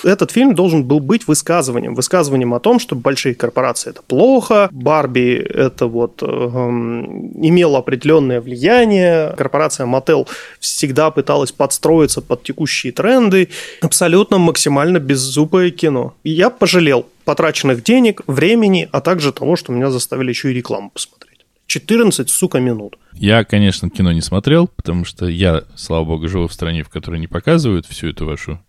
Этот 0.04 0.30
фильм 0.30 0.54
должен 0.54 0.84
был 0.84 1.00
быть 1.00 1.26
высказыванием. 1.26 1.94
Высказыванием 1.94 2.54
о 2.54 2.60
том, 2.60 2.78
что 2.78 2.94
большие 2.94 3.34
корпорации– 3.34 3.90
это 3.90 4.02
плохо, 4.02 4.68
Барби– 4.70 5.34
это 5.54 5.86
вот 5.86 6.22
э, 6.22 6.26
имела 6.26 7.78
определенное 7.78 8.40
влияние, 8.40 9.34
корпорация 9.36 9.86
Mattel 9.86 10.26
всегда 10.60 11.10
пыталась 11.10 11.52
подстроиться 11.52 12.22
под 12.22 12.44
текущие 12.44 12.92
тренды. 12.92 13.48
Абсолютно 13.82 14.38
максимально 14.38 14.98
беззубое 14.98 15.70
кино. 15.70 16.14
Я 16.24 16.50
пожалел 16.50 17.06
потраченных 17.24 17.82
денег, 17.82 18.22
времени, 18.28 18.88
а 18.92 19.00
также 19.00 19.32
того, 19.32 19.56
что 19.56 19.72
меня 19.72 19.90
заставили 19.90 20.30
еще 20.30 20.52
и 20.52 20.54
рекламу 20.54 20.90
посмотреть. 20.90 21.25
14, 21.66 22.30
сука, 22.30 22.60
минут. 22.60 22.98
Я, 23.12 23.44
конечно, 23.44 23.90
кино 23.90 24.12
не 24.12 24.20
смотрел, 24.20 24.68
потому 24.68 25.04
что 25.04 25.26
я, 25.26 25.64
слава 25.74 26.04
богу, 26.04 26.28
живу 26.28 26.46
в 26.46 26.52
стране, 26.52 26.82
в 26.82 26.88
которой 26.88 27.18
не 27.18 27.26
показывают 27.26 27.86
всю 27.86 28.08
эту 28.08 28.26
вашу 28.26 28.60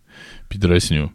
пидоросню. 0.48 1.12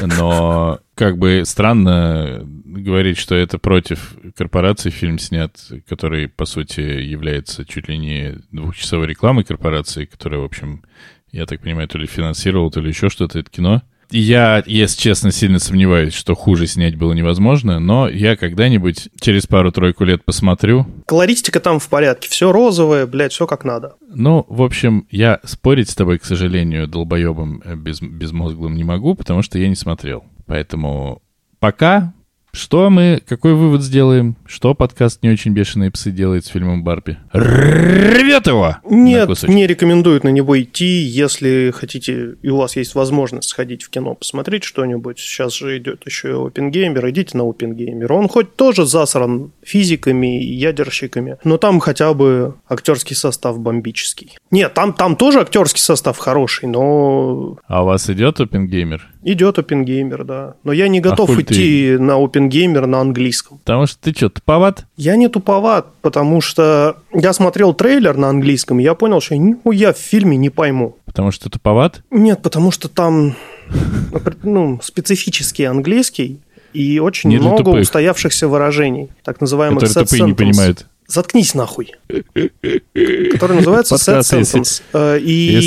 Но 0.00 0.80
как 0.94 1.18
бы 1.18 1.42
странно 1.44 2.42
говорить, 2.64 3.18
что 3.18 3.34
это 3.34 3.58
против 3.58 4.16
корпорации 4.34 4.90
фильм 4.90 5.18
снят, 5.18 5.56
который, 5.88 6.28
по 6.28 6.46
сути, 6.46 6.80
является 6.80 7.64
чуть 7.64 7.88
ли 7.88 7.96
не 7.96 8.38
двухчасовой 8.50 9.06
рекламой 9.06 9.44
корпорации, 9.44 10.06
которая, 10.06 10.40
в 10.40 10.44
общем, 10.44 10.82
я 11.30 11.46
так 11.46 11.60
понимаю, 11.60 11.86
то 11.88 11.98
ли 11.98 12.06
финансировал, 12.06 12.70
то 12.70 12.80
ли 12.80 12.88
еще 12.88 13.08
что-то 13.08 13.38
это 13.38 13.50
кино. 13.50 13.82
Я, 14.10 14.62
если 14.66 15.00
честно, 15.00 15.30
сильно 15.30 15.58
сомневаюсь, 15.58 16.14
что 16.14 16.34
хуже 16.34 16.66
снять 16.66 16.96
было 16.96 17.12
невозможно, 17.12 17.78
но 17.78 18.08
я 18.08 18.36
когда-нибудь 18.36 19.08
через 19.20 19.46
пару-тройку 19.46 20.04
лет 20.04 20.24
посмотрю. 20.24 20.86
Колористика 21.06 21.60
там 21.60 21.78
в 21.78 21.88
порядке, 21.88 22.28
все 22.28 22.50
розовое, 22.52 23.06
блядь, 23.06 23.32
все 23.32 23.46
как 23.46 23.64
надо. 23.64 23.96
Ну, 24.08 24.46
в 24.48 24.62
общем, 24.62 25.06
я 25.10 25.40
спорить 25.44 25.90
с 25.90 25.94
тобой, 25.94 26.18
к 26.18 26.24
сожалению, 26.24 26.86
долбоебом 26.86 27.62
э, 27.64 27.74
без, 27.76 28.00
безмозглым 28.00 28.76
не 28.76 28.84
могу, 28.84 29.14
потому 29.14 29.42
что 29.42 29.58
я 29.58 29.68
не 29.68 29.76
смотрел. 29.76 30.24
Поэтому 30.46 31.20
пока 31.58 32.14
что 32.52 32.88
мы, 32.90 33.22
какой 33.26 33.54
вывод 33.54 33.82
сделаем? 33.82 34.36
Что 34.46 34.74
подкаст 34.74 35.22
«Не 35.22 35.30
очень 35.30 35.52
бешеные 35.52 35.90
псы» 35.90 36.10
делает 36.10 36.46
с 36.46 36.48
фильмом 36.48 36.82
«Барби»? 36.82 37.18
Рвет 37.32 38.46
его! 38.46 38.76
Нет, 38.88 39.30
не 39.48 39.66
рекомендуют 39.66 40.24
на 40.24 40.30
него 40.30 40.60
идти, 40.60 40.86
если 40.86 41.72
хотите, 41.74 42.36
и 42.42 42.48
у 42.48 42.56
вас 42.56 42.76
есть 42.76 42.94
возможность 42.94 43.48
сходить 43.48 43.82
в 43.82 43.90
кино, 43.90 44.14
посмотреть 44.14 44.64
что-нибудь. 44.64 45.18
Сейчас 45.18 45.54
же 45.54 45.76
идет 45.78 46.06
еще 46.06 46.30
и 46.30 46.46
Опенгеймер, 46.46 47.10
идите 47.10 47.36
на 47.36 47.48
Опенгеймер. 47.48 48.12
Он 48.12 48.28
хоть 48.28 48.56
тоже 48.56 48.86
засран 48.86 49.52
физиками 49.62 50.42
и 50.42 50.54
ядерщиками, 50.54 51.36
но 51.44 51.58
там 51.58 51.80
хотя 51.80 52.14
бы 52.14 52.54
актерский 52.68 53.14
состав 53.14 53.60
бомбический. 53.60 54.36
Нет, 54.50 54.74
там, 54.74 54.94
там 54.94 55.16
тоже 55.16 55.40
актерский 55.40 55.82
состав 55.82 56.16
хороший, 56.16 56.68
но... 56.68 57.58
А 57.66 57.82
у 57.82 57.86
вас 57.86 58.08
идет 58.08 58.40
Опенгеймер? 58.40 59.06
Идет 59.22 59.58
Опенгеймер, 59.58 60.24
да. 60.24 60.54
Но 60.64 60.72
я 60.72 60.88
не 60.88 61.00
готов 61.00 61.30
а 61.30 61.42
идти 61.42 61.96
ты... 61.96 61.98
на 61.98 62.14
Опенгеймер 62.16 62.37
на 62.40 63.00
английском. 63.00 63.58
Потому 63.58 63.86
что 63.86 63.98
ты 64.00 64.16
что, 64.16 64.30
туповат? 64.30 64.86
Я 64.96 65.16
не 65.16 65.28
туповат, 65.28 65.86
потому 66.02 66.40
что 66.40 66.96
я 67.12 67.32
смотрел 67.32 67.74
трейлер 67.74 68.16
на 68.16 68.28
английском, 68.28 68.80
и 68.80 68.82
я 68.82 68.94
понял, 68.94 69.20
что 69.20 69.34
я 69.34 69.40
нихуя 69.40 69.92
в 69.92 69.98
фильме 69.98 70.36
не 70.36 70.50
пойму. 70.50 70.96
Потому 71.04 71.30
что 71.30 71.50
туповат? 71.50 72.02
Нет, 72.10 72.42
потому 72.42 72.70
что 72.70 72.88
там 72.88 73.34
ну, 74.42 74.80
специфический 74.82 75.64
английский, 75.64 76.40
и 76.72 76.98
очень 76.98 77.30
не 77.30 77.38
много 77.38 77.70
устоявшихся 77.70 78.48
выражений, 78.48 79.08
так 79.24 79.40
называемых 79.40 79.80
Которые 79.80 80.06
тупые 80.06 80.22
не 80.22 80.34
понимают. 80.34 80.86
Заткнись 81.08 81.54
нахуй. 81.54 81.94
Который 82.06 83.56
называется 83.56 83.94
Set 83.94 84.20
Sentence. 84.20 84.82
Э, 84.92 85.18
и 85.18 85.58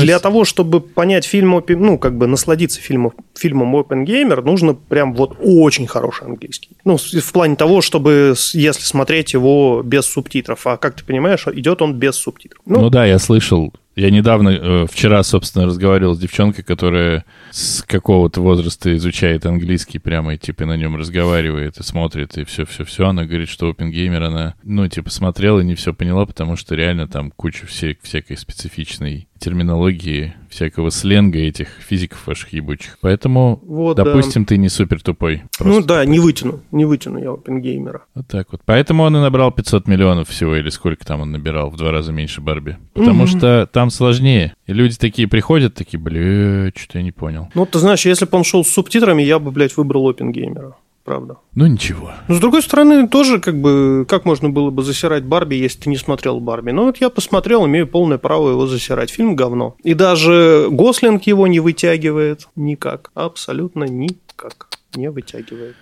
для 0.00 0.18
того, 0.18 0.44
чтобы 0.44 0.82
понять 0.82 1.24
фильм, 1.24 1.62
ну, 1.66 1.98
как 1.98 2.18
бы 2.18 2.26
насладиться 2.26 2.78
фильмом, 2.82 3.14
фильмом 3.34 3.74
Open 3.74 4.04
Gamer, 4.04 4.42
нужно 4.42 4.74
прям 4.74 5.14
вот 5.14 5.38
очень 5.40 5.86
хороший 5.86 6.26
английский. 6.26 6.76
Ну, 6.84 6.98
в 6.98 7.32
плане 7.32 7.56
того, 7.56 7.80
чтобы, 7.80 8.34
если 8.52 8.82
смотреть 8.82 9.32
его 9.32 9.80
без 9.82 10.04
субтитров. 10.04 10.66
А 10.66 10.76
как 10.76 10.96
ты 10.96 11.04
понимаешь, 11.04 11.46
идет 11.46 11.80
он 11.80 11.94
без 11.94 12.16
субтитров. 12.16 12.60
Ну, 12.66 12.82
ну 12.82 12.90
да, 12.90 13.06
я 13.06 13.18
слышал 13.18 13.72
я 13.96 14.10
недавно, 14.10 14.50
э, 14.50 14.86
вчера, 14.90 15.22
собственно, 15.22 15.64
разговаривал 15.64 16.14
с 16.14 16.18
девчонкой, 16.18 16.62
которая 16.62 17.24
с 17.50 17.82
какого-то 17.82 18.42
возраста 18.42 18.94
изучает 18.94 19.46
английский 19.46 19.98
прямо 19.98 20.34
и, 20.34 20.38
типа, 20.38 20.66
на 20.66 20.76
нем 20.76 20.96
разговаривает 20.96 21.78
и 21.78 21.82
смотрит, 21.82 22.36
и 22.36 22.44
все-все-все. 22.44 23.08
Она 23.08 23.24
говорит, 23.24 23.48
что 23.48 23.70
OpenGamer 23.70 24.22
она, 24.22 24.54
ну, 24.62 24.86
типа, 24.86 25.08
смотрела 25.08 25.60
и 25.60 25.64
не 25.64 25.74
все 25.74 25.94
поняла, 25.94 26.26
потому 26.26 26.56
что 26.56 26.74
реально 26.74 27.08
там 27.08 27.30
куча 27.30 27.66
всей, 27.66 27.98
всякой 28.02 28.36
специфичной 28.36 29.28
терминологии, 29.38 30.34
всякого 30.48 30.90
сленга 30.90 31.38
этих 31.38 31.68
физиков 31.80 32.26
ваших 32.26 32.52
ебучих. 32.52 32.98
Поэтому, 33.00 33.60
вот, 33.62 33.96
допустим, 33.96 34.42
да. 34.42 34.48
ты 34.48 34.56
не 34.56 34.68
супер 34.68 35.02
тупой. 35.02 35.42
Ну 35.60 35.80
да, 35.80 36.00
тупой. 36.00 36.06
не 36.06 36.18
вытяну, 36.18 36.60
не 36.72 36.84
вытяну 36.84 37.18
я 37.18 37.32
опенгеймера. 37.32 38.02
Вот 38.14 38.26
так 38.26 38.48
вот. 38.52 38.62
Поэтому 38.64 39.02
он 39.02 39.16
и 39.16 39.20
набрал 39.20 39.52
500 39.52 39.86
миллионов 39.88 40.28
всего, 40.28 40.56
или 40.56 40.68
сколько 40.70 41.04
там 41.04 41.20
он 41.20 41.32
набирал, 41.32 41.70
в 41.70 41.76
два 41.76 41.90
раза 41.90 42.12
меньше 42.12 42.40
Барби. 42.40 42.78
Потому 42.94 43.24
mm-hmm. 43.24 43.38
что 43.38 43.68
там 43.72 43.90
сложнее. 43.90 44.54
И 44.66 44.72
люди 44.72 44.96
такие 44.96 45.28
приходят, 45.28 45.74
такие, 45.74 45.98
бля, 45.98 46.70
что-то 46.74 46.98
я 46.98 47.04
не 47.04 47.12
понял. 47.12 47.48
Ну, 47.54 47.66
ты 47.66 47.78
знаешь, 47.78 48.06
если 48.06 48.24
бы 48.24 48.36
он 48.36 48.44
шел 48.44 48.64
с 48.64 48.68
субтитрами, 48.68 49.22
я 49.22 49.38
бы, 49.38 49.50
блядь, 49.50 49.76
выбрал 49.76 50.08
опенгеймера 50.08 50.74
правда. 51.06 51.36
Ну 51.54 51.66
ничего. 51.66 52.12
Но 52.28 52.34
с 52.34 52.40
другой 52.40 52.62
стороны, 52.62 53.08
тоже 53.08 53.40
как 53.40 53.58
бы, 53.58 54.04
как 54.06 54.24
можно 54.24 54.50
было 54.50 54.70
бы 54.70 54.82
засирать 54.82 55.24
Барби, 55.24 55.54
если 55.54 55.82
ты 55.82 55.88
не 55.88 55.96
смотрел 55.96 56.40
Барби? 56.40 56.72
Ну 56.72 56.84
вот 56.84 56.98
я 56.98 57.08
посмотрел, 57.08 57.64
имею 57.66 57.86
полное 57.86 58.18
право 58.18 58.50
его 58.50 58.66
засирать. 58.66 59.08
Фильм 59.08 59.36
говно. 59.36 59.76
И 59.84 59.94
даже 59.94 60.68
Гослинг 60.70 61.22
его 61.22 61.46
не 61.46 61.60
вытягивает 61.60 62.48
никак. 62.56 63.12
Абсолютно 63.14 63.84
никак 63.84 64.68
не 64.96 65.10
вытягивает. 65.10 65.76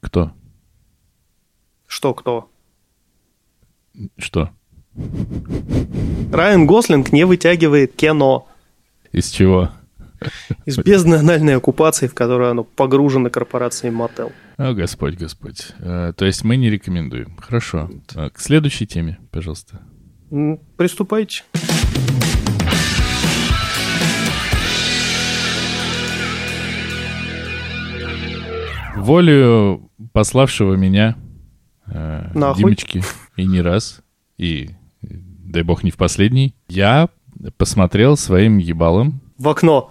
Кто? 0.00 0.32
Что 1.86 2.14
кто? 2.14 2.48
Что? 4.16 4.50
Райан 6.32 6.66
Гослинг 6.66 7.12
не 7.12 7.26
вытягивает 7.26 7.94
кино. 7.94 8.48
Из 9.12 9.30
чего? 9.30 9.70
Из 10.64 10.78
бездны 10.78 11.16
анальной 11.16 11.56
оккупации, 11.56 12.06
в 12.06 12.14
которую 12.14 12.50
оно 12.50 12.64
погружено 12.64 13.30
корпорацией 13.30 13.92
Мотел. 13.92 14.32
О, 14.56 14.72
Господь, 14.72 15.14
Господь. 15.16 15.68
Э, 15.80 16.12
то 16.16 16.24
есть 16.24 16.44
мы 16.44 16.56
не 16.56 16.70
рекомендуем. 16.70 17.36
Хорошо. 17.38 17.90
Э, 18.14 18.30
К 18.30 18.38
следующей 18.38 18.86
теме, 18.86 19.18
пожалуйста. 19.30 19.80
Приступайте. 20.76 21.42
Волею 28.96 29.90
пославшего 30.12 30.74
меня 30.74 31.16
э, 31.88 32.30
Нахуй. 32.34 32.62
Димочки, 32.62 33.02
и 33.36 33.44
не 33.44 33.60
раз, 33.60 34.00
и 34.38 34.70
дай 35.02 35.62
бог 35.62 35.82
не 35.82 35.90
в 35.90 35.96
последний, 35.96 36.54
я 36.68 37.08
посмотрел 37.58 38.16
своим 38.16 38.58
ебалом 38.58 39.20
В 39.38 39.48
окно. 39.48 39.90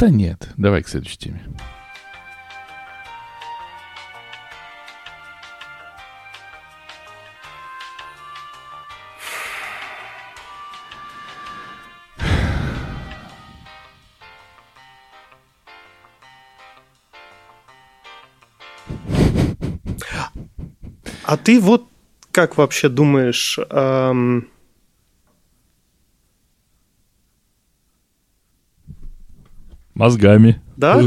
Да 0.00 0.08
нет, 0.08 0.48
давай 0.56 0.82
к 0.82 0.88
следующей 0.88 1.18
теме. 1.18 1.44
А 21.24 21.36
ты 21.36 21.60
вот 21.60 21.86
как 22.32 22.56
вообще 22.56 22.88
думаешь, 22.88 23.58
Мозгами. 30.00 30.60
да? 30.78 30.98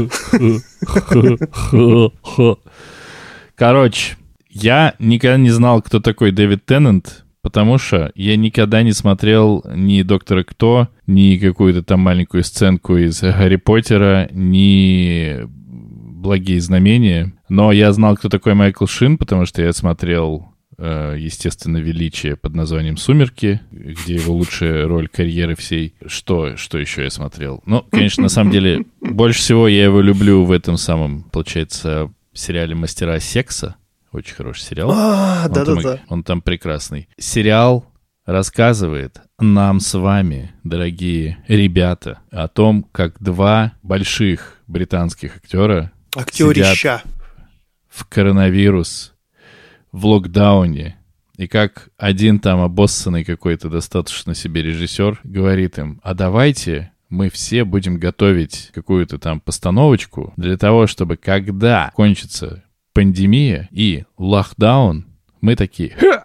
Короче, 3.56 4.16
я 4.48 4.94
никогда 5.00 5.36
не 5.36 5.50
знал, 5.50 5.82
кто 5.82 5.98
такой 5.98 6.30
Дэвид 6.30 6.64
Теннант, 6.64 7.24
потому 7.42 7.78
что 7.78 8.12
я 8.14 8.36
никогда 8.36 8.82
не 8.84 8.92
смотрел 8.92 9.64
ни 9.74 10.02
«Доктора 10.02 10.44
Кто», 10.44 10.88
ни 11.08 11.36
какую-то 11.38 11.82
там 11.82 12.00
маленькую 12.00 12.44
сценку 12.44 12.96
из 12.96 13.20
«Гарри 13.20 13.56
Поттера», 13.56 14.28
ни 14.30 15.40
«Благие 15.44 16.60
знамения». 16.60 17.32
Но 17.48 17.72
я 17.72 17.92
знал, 17.92 18.16
кто 18.16 18.28
такой 18.28 18.54
Майкл 18.54 18.86
Шин, 18.86 19.18
потому 19.18 19.44
что 19.44 19.60
я 19.60 19.72
смотрел 19.72 20.53
естественно, 20.78 21.78
величие 21.78 22.36
под 22.36 22.54
названием 22.54 22.96
«Сумерки», 22.96 23.60
где 23.70 24.14
его 24.14 24.34
лучшая 24.34 24.86
роль 24.86 25.08
карьеры 25.08 25.54
всей. 25.56 25.94
Что, 26.06 26.56
что 26.56 26.78
еще 26.78 27.04
я 27.04 27.10
смотрел? 27.10 27.62
Ну, 27.66 27.86
конечно, 27.90 28.22
на 28.24 28.28
самом 28.28 28.50
деле, 28.50 28.84
больше 29.00 29.40
всего 29.40 29.68
я 29.68 29.84
его 29.84 30.00
люблю 30.00 30.44
в 30.44 30.52
этом 30.52 30.76
самом, 30.76 31.24
получается, 31.24 32.12
сериале 32.32 32.74
«Мастера 32.74 33.18
секса». 33.20 33.76
Очень 34.12 34.34
хороший 34.34 34.62
сериал. 34.62 34.92
А, 34.92 35.48
да-да-да. 35.48 36.00
Он 36.08 36.22
там 36.22 36.40
прекрасный. 36.40 37.08
Сериал 37.18 37.84
рассказывает 38.26 39.20
нам 39.40 39.80
с 39.80 39.98
вами, 39.98 40.52
дорогие 40.62 41.38
ребята, 41.48 42.20
о 42.30 42.46
том, 42.48 42.84
как 42.92 43.20
два 43.20 43.72
больших 43.82 44.58
британских 44.68 45.36
актера 45.38 45.90
Актерища. 46.14 47.02
в 47.88 48.06
коронавирус, 48.06 49.13
в 49.94 50.06
локдауне, 50.06 50.96
и 51.36 51.46
как 51.46 51.88
один 51.96 52.40
там 52.40 52.60
обоссанный 52.60 53.22
какой-то 53.22 53.70
достаточно 53.70 54.34
себе 54.34 54.60
режиссер 54.60 55.20
говорит 55.22 55.78
им, 55.78 56.00
а 56.02 56.14
давайте 56.14 56.90
мы 57.08 57.30
все 57.30 57.64
будем 57.64 57.98
готовить 57.98 58.72
какую-то 58.74 59.20
там 59.20 59.38
постановочку 59.40 60.32
для 60.36 60.56
того, 60.56 60.88
чтобы 60.88 61.16
когда 61.16 61.92
кончится 61.94 62.64
пандемия 62.92 63.68
и 63.70 64.02
локдаун, 64.18 65.06
мы 65.40 65.54
такие, 65.54 65.90
«Ха! 65.90 66.24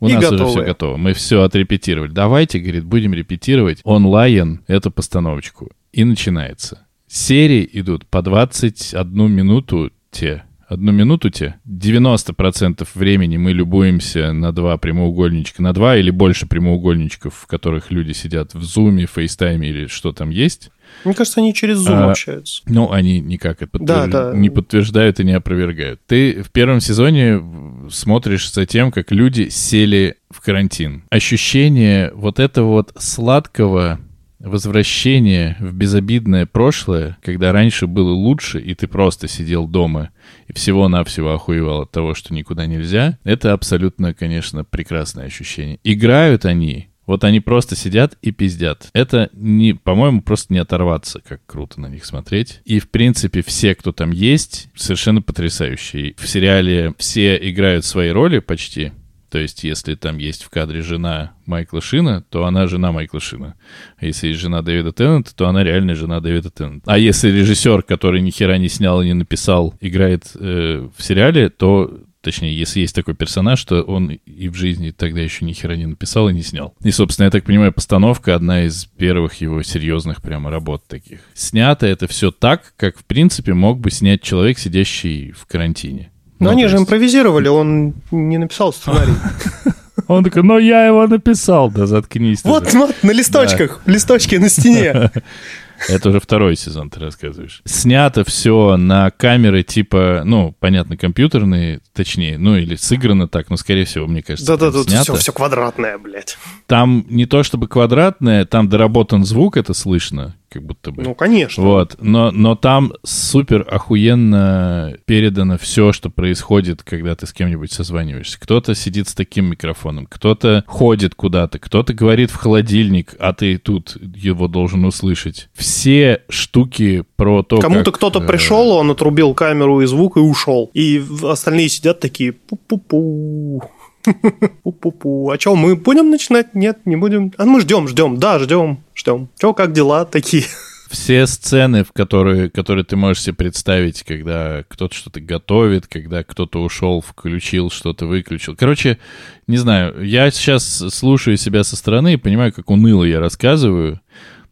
у 0.00 0.08
И 0.08 0.14
нас 0.14 0.24
уже 0.24 0.38
готовы. 0.38 0.50
все 0.50 0.64
готово, 0.64 0.96
мы 0.96 1.12
все 1.12 1.42
отрепетировали. 1.42 2.10
Давайте, 2.10 2.60
говорит, 2.60 2.84
будем 2.84 3.12
репетировать 3.12 3.80
онлайн 3.84 4.64
эту 4.66 4.90
постановочку. 4.90 5.70
И 5.92 6.02
начинается. 6.04 6.86
Серии 7.06 7.68
идут 7.74 8.06
по 8.06 8.22
21 8.22 9.30
минуту 9.30 9.90
те. 10.10 10.44
Одну 10.72 10.90
минуту 10.90 11.28
те. 11.28 11.56
90% 11.68 12.88
времени 12.94 13.36
мы 13.36 13.52
любуемся 13.52 14.32
на 14.32 14.52
два 14.52 14.78
прямоугольничка, 14.78 15.62
на 15.62 15.74
два 15.74 15.96
или 15.98 16.10
больше 16.10 16.46
прямоугольничков, 16.46 17.34
в 17.34 17.46
которых 17.46 17.90
люди 17.90 18.12
сидят 18.12 18.54
в 18.54 18.62
Zoom 18.62 19.04
е, 19.06 19.17
FaceTime 19.17 19.62
е 19.62 19.68
или 19.68 19.86
что 19.86 20.12
там 20.12 20.30
есть. 20.30 20.70
Мне 21.04 21.12
кажется, 21.14 21.40
они 21.40 21.52
через 21.52 21.86
Zoom 21.86 21.92
А, 22.04 22.10
общаются. 22.10 22.62
Ну, 22.66 22.90
они 22.90 23.20
никак 23.20 23.60
это 23.62 23.78
подтвер- 23.78 23.86
Да, 23.86 24.06
да. 24.06 24.32
не 24.34 24.48
подтверждают 24.48 25.20
и 25.20 25.24
не 25.24 25.32
опровергают. 25.32 26.00
Ты 26.06 26.42
в 26.42 26.50
первом 26.50 26.80
сезоне 26.80 27.42
смотришь 27.90 28.50
за 28.50 28.64
тем, 28.64 28.92
как 28.92 29.10
люди 29.12 29.48
сели 29.50 30.16
в 30.30 30.40
карантин. 30.40 31.04
Ощущение 31.10 32.10
вот 32.14 32.38
этого 32.40 32.68
вот 32.68 32.92
сладкого 32.98 34.00
возвращения 34.42 35.56
в 35.60 35.72
безобидное 35.72 36.46
прошлое, 36.46 37.16
когда 37.22 37.52
раньше 37.52 37.86
было 37.86 38.12
лучше, 38.12 38.60
и 38.60 38.74
ты 38.74 38.86
просто 38.86 39.28
сидел 39.28 39.66
дома 39.66 40.10
и 40.48 40.52
всего-навсего 40.52 41.32
охуевал 41.32 41.82
от 41.82 41.90
того, 41.90 42.14
что 42.14 42.34
никуда 42.34 42.66
нельзя, 42.66 43.18
это 43.24 43.52
абсолютно, 43.52 44.14
конечно, 44.14 44.64
прекрасное 44.64 45.26
ощущение. 45.26 45.78
Играют 45.84 46.44
они 46.44 46.88
вот 47.06 47.24
они 47.24 47.40
просто 47.40 47.74
сидят 47.74 48.16
и 48.22 48.30
пиздят. 48.30 48.88
Это, 48.92 49.28
не, 49.32 49.74
по-моему, 49.74 50.22
просто 50.22 50.52
не 50.52 50.60
оторваться, 50.60 51.20
как 51.26 51.44
круто 51.46 51.80
на 51.80 51.86
них 51.86 52.04
смотреть. 52.04 52.60
И, 52.64 52.78
в 52.78 52.90
принципе, 52.90 53.42
все, 53.42 53.74
кто 53.74 53.92
там 53.92 54.12
есть, 54.12 54.68
совершенно 54.76 55.20
потрясающие. 55.20 56.14
В 56.16 56.28
сериале 56.28 56.94
все 56.98 57.36
играют 57.50 57.84
свои 57.84 58.10
роли 58.10 58.38
почти. 58.38 58.92
То 59.32 59.38
есть, 59.38 59.64
если 59.64 59.94
там 59.94 60.18
есть 60.18 60.42
в 60.44 60.50
кадре 60.50 60.82
жена 60.82 61.32
Майкла 61.46 61.80
Шина, 61.80 62.22
то 62.28 62.44
она 62.44 62.66
жена 62.66 62.92
Майкла 62.92 63.18
Шина. 63.18 63.54
А 63.96 64.04
если 64.04 64.28
есть 64.28 64.40
жена 64.40 64.60
Дэвида 64.60 64.92
Теннанта, 64.92 65.34
то 65.34 65.48
она 65.48 65.64
реальная 65.64 65.94
жена 65.94 66.20
Дэвида 66.20 66.50
Теннанта. 66.50 66.92
А 66.92 66.98
если 66.98 67.30
режиссер, 67.30 67.82
который 67.82 68.20
ни 68.20 68.28
хера 68.28 68.58
не 68.58 68.68
снял 68.68 69.00
и 69.00 69.06
не 69.06 69.14
написал, 69.14 69.74
играет 69.80 70.24
э, 70.34 70.86
в 70.94 71.02
сериале, 71.02 71.48
то 71.48 72.02
Точнее, 72.20 72.56
если 72.56 72.78
есть 72.78 72.94
такой 72.94 73.14
персонаж, 73.14 73.64
то 73.64 73.82
он 73.82 74.10
и 74.10 74.48
в 74.48 74.54
жизни 74.54 74.92
тогда 74.92 75.20
еще 75.20 75.44
ни 75.44 75.52
хера 75.52 75.74
не 75.74 75.86
написал 75.86 76.28
и 76.28 76.32
не 76.32 76.42
снял. 76.42 76.72
И, 76.84 76.92
собственно, 76.92 77.24
я 77.24 77.32
так 77.32 77.42
понимаю, 77.42 77.72
постановка 77.72 78.36
одна 78.36 78.62
из 78.62 78.84
первых 78.84 79.40
его 79.40 79.64
серьезных 79.64 80.22
прямо 80.22 80.48
работ 80.48 80.86
таких. 80.86 81.18
Снято 81.34 81.84
это 81.84 82.06
все 82.06 82.30
так, 82.30 82.74
как, 82.76 82.96
в 82.96 83.04
принципе, 83.04 83.54
мог 83.54 83.80
бы 83.80 83.90
снять 83.90 84.22
человек, 84.22 84.60
сидящий 84.60 85.32
в 85.32 85.46
карантине. 85.46 86.11
Но 86.42 86.50
Ну, 86.50 86.50
они 86.56 86.62
то 86.64 86.68
же 86.70 86.76
есть- 86.76 86.82
импровизировали, 86.82 87.48
он 87.48 87.94
не 88.10 88.38
написал 88.38 88.72
сценарий. 88.72 89.12
Он 90.08 90.24
такой, 90.24 90.42
но 90.42 90.58
я 90.58 90.86
его 90.86 91.06
написал. 91.06 91.70
Да 91.70 91.86
заткнись. 91.86 92.42
Вот, 92.44 92.72
вот, 92.74 92.94
на 93.02 93.12
листочках, 93.12 93.80
листочки 93.86 94.34
на 94.36 94.48
стене. 94.48 95.10
Это 95.88 96.08
уже 96.10 96.20
второй 96.20 96.56
сезон 96.56 96.90
ты 96.90 97.00
рассказываешь. 97.00 97.60
Снято 97.64 98.24
все 98.24 98.76
на 98.76 99.10
камеры 99.10 99.62
типа, 99.62 100.22
ну, 100.24 100.54
понятно, 100.60 100.96
компьютерные, 100.96 101.80
точнее, 101.94 102.36
ну, 102.38 102.56
или 102.56 102.76
сыграно 102.76 103.26
так, 103.28 103.48
но, 103.50 103.56
скорее 103.56 103.84
всего, 103.84 104.06
мне 104.06 104.22
кажется, 104.22 104.46
Да-да, 104.52 104.66
там 104.70 104.80
тут 104.82 104.90
снято. 104.90 105.04
все, 105.04 105.14
все 105.16 105.32
квадратное, 105.32 105.98
блядь. 105.98 106.36
Там 106.66 107.04
не 107.08 107.26
то 107.26 107.42
чтобы 107.42 107.66
квадратное, 107.68 108.44
там 108.44 108.68
доработан 108.68 109.24
звук, 109.24 109.56
это 109.56 109.72
слышно, 109.74 110.34
как 110.52 110.62
будто 110.62 110.90
бы. 110.92 111.02
Ну, 111.02 111.14
конечно. 111.14 111.62
Вот, 111.62 111.96
но, 112.00 112.30
но 112.30 112.54
там 112.54 112.92
супер 113.02 113.66
охуенно 113.70 114.94
передано 115.06 115.56
все, 115.56 115.92
что 115.92 116.10
происходит, 116.10 116.82
когда 116.82 117.14
ты 117.14 117.26
с 117.26 117.32
кем-нибудь 117.32 117.72
созваниваешься. 117.72 118.38
Кто-то 118.38 118.74
сидит 118.74 119.08
с 119.08 119.14
таким 119.14 119.46
микрофоном, 119.46 120.06
кто-то 120.06 120.64
ходит 120.66 121.14
куда-то, 121.14 121.58
кто-то 121.58 121.94
говорит 121.94 122.30
в 122.30 122.36
холодильник, 122.36 123.14
а 123.18 123.32
ты 123.32 123.56
тут 123.56 123.96
его 124.14 124.46
должен 124.46 124.84
услышать. 124.84 125.48
Все 125.54 126.22
штуки 126.28 127.04
про 127.16 127.42
то, 127.42 127.58
Кому-то 127.58 127.92
кто-то 127.92 128.20
э, 128.20 128.26
пришел, 128.26 128.72
он 128.72 128.90
отрубил 128.90 129.32
камеру 129.32 129.80
и 129.80 129.86
звук 129.86 130.18
и 130.18 130.20
ушел. 130.20 130.70
И 130.74 131.02
остальные 131.22 131.70
сидят 131.70 132.00
такие 132.00 132.32
пу-пу-пу. 132.32 133.62
Пу-пу-пу. 134.64 135.32
А 135.32 135.38
что, 135.38 135.54
мы 135.54 135.76
будем 135.76 136.10
начинать? 136.10 136.54
Нет, 136.54 136.80
не 136.84 136.96
будем. 136.96 137.32
А 137.38 137.44
мы 137.44 137.60
ждем, 137.60 137.88
ждем. 137.88 138.16
Да, 138.16 138.38
ждем, 138.38 138.80
ждем. 139.02 139.28
Че, 139.40 139.52
как 139.52 139.72
дела 139.72 140.04
такие? 140.04 140.44
все 140.92 141.26
сцены, 141.26 141.84
в 141.84 141.92
которые, 141.92 142.50
которые 142.50 142.84
ты 142.84 142.96
можешь 142.96 143.22
себе 143.22 143.34
представить, 143.34 144.02
когда 144.02 144.62
кто-то 144.68 144.94
что-то 144.94 145.20
готовит, 145.20 145.86
когда 145.86 146.22
кто-то 146.22 146.62
ушел, 146.62 147.00
включил, 147.00 147.70
что-то 147.70 148.06
выключил. 148.06 148.54
Короче, 148.54 148.98
не 149.46 149.56
знаю, 149.56 150.04
я 150.04 150.30
сейчас 150.30 150.84
слушаю 150.94 151.38
себя 151.38 151.64
со 151.64 151.76
стороны 151.76 152.14
и 152.14 152.18
понимаю, 152.18 152.52
как 152.52 152.70
уныло 152.70 153.04
я 153.04 153.20
рассказываю, 153.20 154.00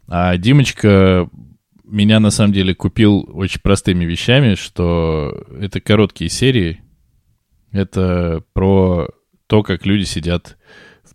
а 0.08 0.36
Димочка 0.38 1.28
меня 1.84 2.20
на 2.20 2.30
самом 2.30 2.54
деле 2.54 2.74
купил 2.74 3.28
очень 3.32 3.60
простыми 3.60 4.04
вещами, 4.04 4.54
что 4.54 5.44
это 5.60 5.80
короткие 5.80 6.30
серии, 6.30 6.80
это 7.70 8.42
про 8.54 9.08
то, 9.46 9.62
как 9.62 9.84
люди 9.84 10.04
сидят 10.04 10.56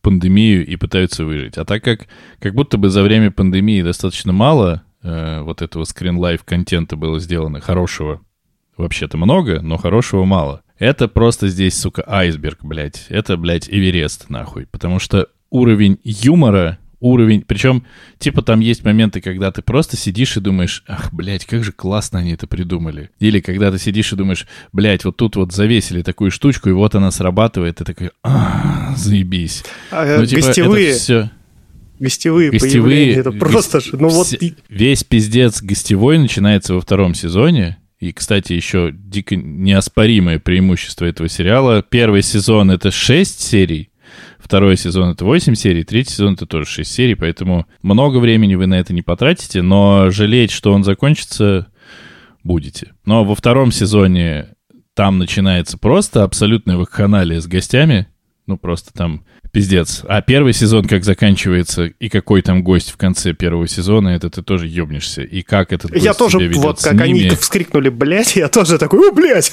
пандемию 0.06 0.63
и 0.63 0.76
пытаются 0.76 1.26
выжить. 1.26 1.58
А 1.58 1.65
так 1.65 1.84
как 1.84 2.08
как 2.39 2.54
будто 2.54 2.78
бы 2.78 2.89
за 2.89 3.02
время 3.02 3.32
пандемии 3.32 3.82
достаточно 3.82 4.32
мало 4.32 4.84
э, 5.02 5.41
вот 5.41 5.63
этого 5.63 5.84
скрин-лайф 5.84 6.44
контента 6.44 6.96
было 6.96 7.20
сделано 7.20 7.60
хорошего, 7.60 8.22
вообще-то 8.78 9.18
много, 9.18 9.62
но 9.63 9.78
хорошего 9.78 10.24
мало. 10.24 10.62
Это 10.78 11.08
просто 11.08 11.48
здесь, 11.48 11.76
сука, 11.76 12.04
айсберг, 12.06 12.60
блядь. 12.63 13.08
Это, 13.10 13.36
блядь, 13.36 13.68
Эверест, 13.68 14.30
нахуй. 14.30 14.68
Потому 14.68 15.00
что 15.00 15.28
уровень 15.50 15.98
юмора 16.04 16.78
уровень. 16.99 17.43
Причем, 17.45 17.84
типа, 18.19 18.41
там 18.41 18.60
есть 18.60 18.84
моменты, 18.84 19.21
когда 19.21 19.51
ты 19.51 19.62
просто 19.62 19.97
сидишь 19.97 20.38
и 20.38 20.41
думаешь, 20.41 20.84
ах, 20.88 21.13
блядь, 21.13 21.45
как 21.45 21.63
же 21.63 21.71
классно 21.71 22.19
они 22.19 22.34
это 22.34 22.47
придумали. 22.47 23.10
Или 23.19 23.39
когда 23.39 23.71
ты 23.71 23.79
сидишь 23.79 24.13
и 24.13 24.15
думаешь, 24.15 24.47
блядь, 24.71 25.05
вот 25.05 25.17
тут 25.17 25.36
вот 25.36 25.51
завесили 25.51 26.01
такую 26.01 26.31
штучку, 26.31 26.69
и 26.69 26.73
вот 26.73 26.95
она 26.95 27.12
срабатывает, 27.12 27.81
и 27.81 27.84
такой, 27.84 28.12
а, 28.23 28.93
заебись. 28.97 29.63
А, 29.91 30.19
ну, 30.19 30.25
типа, 30.25 30.47
гостевые... 30.47 30.89
это 30.89 30.99
все... 30.99 31.31
Гостевые, 31.97 32.51
гостевые 32.51 33.13
это 33.13 33.31
просто 33.31 33.79
же, 33.79 33.95
ну 33.97 34.10
вот... 34.10 34.27
Весь 34.67 35.03
пиздец 35.05 35.62
гостевой 35.62 36.17
начинается 36.17 36.73
во 36.73 36.81
втором 36.81 37.15
сезоне, 37.15 37.77
и, 37.99 38.12
кстати, 38.12 38.53
еще 38.53 38.91
дико 38.93 39.36
неоспоримое 39.36 40.39
преимущество 40.39 41.05
этого 41.05 41.29
сериала. 41.29 41.81
Первый 41.81 42.21
сезон— 42.21 42.69
это 42.71 42.91
6 42.91 43.41
серий, 43.41 43.89
Второй 44.45 44.77
сезон— 44.77 45.10
это 45.13 45.25
8 45.25 45.55
серий, 45.55 45.84
третий 45.84 46.12
сезон— 46.12 46.34
это 46.36 46.45
тоже 46.45 46.67
6 46.67 46.91
серий, 46.91 47.15
поэтому 47.15 47.65
много 47.81 48.19
времени 48.19 48.53
вы 48.53 48.67
на 48.67 48.75
это 48.75 48.93
не 48.93 49.01
потратите, 49.01 49.63
но 49.63 50.12
жалеть, 50.12 50.51
что 50.51 50.71
он 50.71 50.84
закончится, 50.84 51.65
будете. 52.43 52.93
Но 53.05 53.25
во 53.25 53.34
втором 53.34 53.71
сезоне 53.71 54.49
там 54.93 55.17
начинается 55.17 55.79
просто 55.79 56.21
абсолютная 56.21 56.77
вакханалия 56.77 57.41
с 57.41 57.47
гостями, 57.47 58.08
ну, 58.45 58.60
просто 58.60 58.93
там 58.93 59.25
пиздец. 59.51 60.03
А 60.08 60.21
первый 60.21 60.53
сезон 60.53 60.86
как 60.86 61.05
заканчивается, 61.05 61.86
и 61.86 62.08
какой 62.08 62.43
там 62.43 62.62
гость 62.62 62.91
в 62.91 62.97
конце 62.97 63.34
первого 63.34 63.67
сезона, 63.67 64.10
это 64.10 64.29
ты 64.29 64.43
тоже 64.43 64.67
ёбнешься. 64.67 65.23
И 65.23 65.41
как 65.41 65.73
этот 65.73 65.89
гость 65.89 66.05
Я 66.05 66.13
тоже, 66.13 66.38
вот 66.53 66.84
как 66.84 66.93
ними... 66.93 67.25
они 67.25 67.29
вскрикнули, 67.36 67.89
блядь, 67.89 68.36
я 68.36 68.47
тоже 68.47 68.77
такой, 68.77 69.10
о, 69.10 69.12
блядь! 69.12 69.51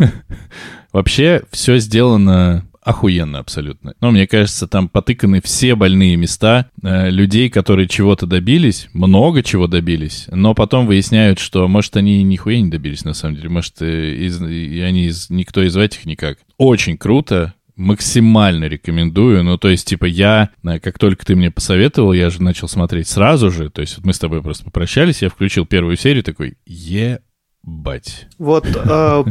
Вообще, 0.92 1.42
все 1.52 1.78
сделано 1.78 2.66
охуенно 2.84 3.38
абсолютно. 3.38 3.94
Но 4.00 4.10
мне 4.10 4.26
кажется, 4.26 4.68
там 4.68 4.88
потыканы 4.88 5.40
все 5.42 5.74
больные 5.74 6.16
места 6.16 6.70
э, 6.82 7.10
людей, 7.10 7.48
которые 7.48 7.88
чего-то 7.88 8.26
добились, 8.26 8.88
много 8.92 9.42
чего 9.42 9.66
добились, 9.66 10.26
но 10.30 10.54
потом 10.54 10.86
выясняют, 10.86 11.38
что, 11.38 11.66
может, 11.66 11.96
они 11.96 12.22
нихуя 12.22 12.60
не 12.60 12.70
добились 12.70 13.04
на 13.04 13.14
самом 13.14 13.36
деле, 13.36 13.48
может, 13.48 13.80
э, 13.80 14.14
из, 14.14 14.40
и 14.42 14.80
они 14.80 15.06
из, 15.06 15.30
никто 15.30 15.62
из 15.62 15.76
этих 15.76 16.04
никак. 16.04 16.38
Очень 16.58 16.98
круто, 16.98 17.54
максимально 17.74 18.66
рекомендую. 18.66 19.42
Ну, 19.42 19.56
то 19.58 19.68
есть, 19.68 19.88
типа, 19.88 20.04
я, 20.04 20.50
э, 20.62 20.78
как 20.78 20.98
только 20.98 21.24
ты 21.24 21.34
мне 21.36 21.50
посоветовал, 21.50 22.12
я 22.12 22.28
же 22.28 22.42
начал 22.42 22.68
смотреть 22.68 23.08
сразу 23.08 23.50
же. 23.50 23.70
То 23.70 23.80
есть, 23.80 24.04
мы 24.04 24.12
с 24.12 24.18
тобой 24.18 24.42
просто 24.42 24.64
попрощались, 24.64 25.22
я 25.22 25.30
включил 25.30 25.64
первую 25.64 25.96
серию, 25.96 26.22
такой, 26.22 26.58
ебать. 26.66 28.28
Вот 28.38 28.66
э, 28.66 29.24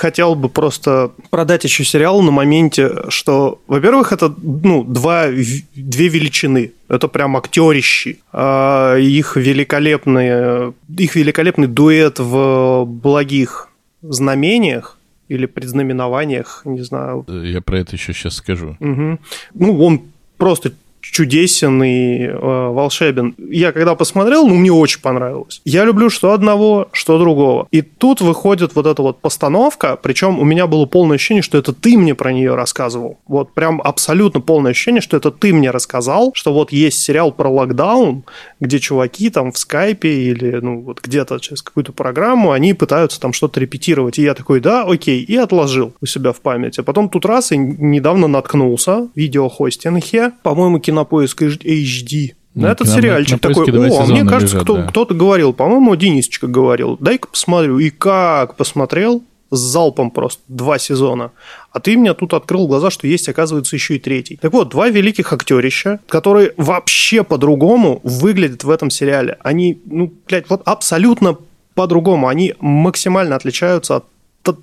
хотел 0.00 0.34
бы 0.34 0.48
просто 0.48 1.12
продать 1.28 1.64
еще 1.64 1.84
сериал 1.84 2.22
на 2.22 2.30
моменте, 2.30 2.90
что, 3.08 3.60
во-первых, 3.66 4.12
это 4.12 4.34
ну, 4.42 4.82
два, 4.82 5.26
две 5.28 6.08
величины. 6.08 6.72
Это 6.88 7.06
прям 7.06 7.36
актерищи. 7.36 8.20
А 8.32 8.96
их 8.96 9.36
великолепный, 9.36 10.72
их 10.96 11.16
великолепный 11.16 11.68
дуэт 11.68 12.18
в 12.18 12.84
благих 12.86 13.68
знамениях 14.02 14.96
или 15.28 15.46
предзнаменованиях, 15.46 16.62
не 16.64 16.82
знаю. 16.82 17.26
Я 17.28 17.60
про 17.60 17.78
это 17.80 17.96
еще 17.96 18.12
сейчас 18.12 18.34
скажу. 18.34 18.76
Угу. 18.80 19.18
Ну, 19.54 19.84
он 19.84 20.02
просто 20.38 20.72
чудесен 21.10 21.82
и 21.82 22.24
э, 22.24 22.32
волшебен. 22.32 23.34
Я 23.38 23.72
когда 23.72 23.94
посмотрел, 23.94 24.46
ну, 24.46 24.54
мне 24.54 24.72
очень 24.72 25.00
понравилось. 25.00 25.60
Я 25.64 25.84
люблю 25.84 26.10
что 26.10 26.32
одного, 26.32 26.88
что 26.92 27.18
другого. 27.18 27.66
И 27.70 27.82
тут 27.82 28.20
выходит 28.20 28.74
вот 28.74 28.86
эта 28.86 29.02
вот 29.02 29.20
постановка, 29.20 29.96
причем 29.96 30.38
у 30.38 30.44
меня 30.44 30.66
было 30.66 30.86
полное 30.86 31.16
ощущение, 31.16 31.42
что 31.42 31.58
это 31.58 31.72
ты 31.72 31.96
мне 31.96 32.14
про 32.14 32.32
нее 32.32 32.54
рассказывал. 32.54 33.18
Вот 33.26 33.54
прям 33.54 33.80
абсолютно 33.82 34.40
полное 34.40 34.72
ощущение, 34.72 35.00
что 35.00 35.16
это 35.16 35.30
ты 35.30 35.52
мне 35.52 35.70
рассказал, 35.70 36.32
что 36.34 36.52
вот 36.52 36.72
есть 36.72 37.00
сериал 37.00 37.32
про 37.32 37.48
локдаун, 37.48 38.24
где 38.60 38.78
чуваки 38.78 39.30
там 39.30 39.52
в 39.52 39.58
скайпе 39.58 40.08
или 40.08 40.58
ну 40.60 40.80
вот 40.80 41.00
где-то 41.00 41.38
через 41.38 41.62
какую-то 41.62 41.92
программу, 41.92 42.52
они 42.52 42.74
пытаются 42.74 43.20
там 43.20 43.32
что-то 43.32 43.60
репетировать. 43.60 44.18
И 44.18 44.22
я 44.22 44.34
такой, 44.34 44.60
да, 44.60 44.84
окей, 44.84 45.22
и 45.22 45.36
отложил 45.36 45.94
у 46.00 46.06
себя 46.06 46.32
в 46.32 46.40
памяти. 46.40 46.80
Потом 46.80 47.08
тут 47.08 47.26
раз 47.26 47.52
и 47.52 47.56
недавно 47.56 48.26
наткнулся 48.26 49.08
видеохостинге, 49.14 50.32
по-моему, 50.42 50.78
кинопоиск 51.00 51.42
HD. 51.42 52.34
На 52.54 52.62
ну, 52.62 52.68
этот 52.68 52.88
сериальчик 52.88 53.40
такой, 53.40 53.64
о, 53.70 54.06
мне 54.06 54.24
кажется, 54.24 54.56
лежат, 54.56 54.64
кто, 54.64 54.76
да. 54.76 54.82
кто-то 54.88 55.14
говорил, 55.14 55.52
по-моему, 55.52 55.94
Денисочка 55.94 56.48
говорил, 56.48 56.96
дай-ка 57.00 57.28
посмотрю. 57.28 57.78
И 57.78 57.90
как 57.90 58.56
посмотрел, 58.56 59.22
с 59.52 59.58
залпом 59.58 60.10
просто, 60.10 60.42
два 60.48 60.78
сезона. 60.78 61.30
А 61.72 61.78
ты 61.78 61.96
мне 61.96 62.12
тут 62.12 62.34
открыл 62.34 62.66
глаза, 62.66 62.90
что 62.90 63.06
есть, 63.06 63.28
оказывается, 63.28 63.76
еще 63.76 63.96
и 63.96 63.98
третий. 64.00 64.36
Так 64.36 64.52
вот, 64.52 64.70
два 64.70 64.88
великих 64.88 65.32
актерища, 65.32 66.00
которые 66.08 66.52
вообще 66.56 67.22
по-другому 67.22 68.00
выглядят 68.02 68.64
в 68.64 68.70
этом 68.70 68.90
сериале. 68.90 69.38
Они, 69.42 69.80
ну, 69.86 70.12
блядь, 70.26 70.50
вот 70.50 70.62
абсолютно 70.64 71.36
по-другому. 71.74 72.26
Они 72.26 72.54
максимально 72.60 73.36
отличаются 73.36 73.96
от 73.96 74.04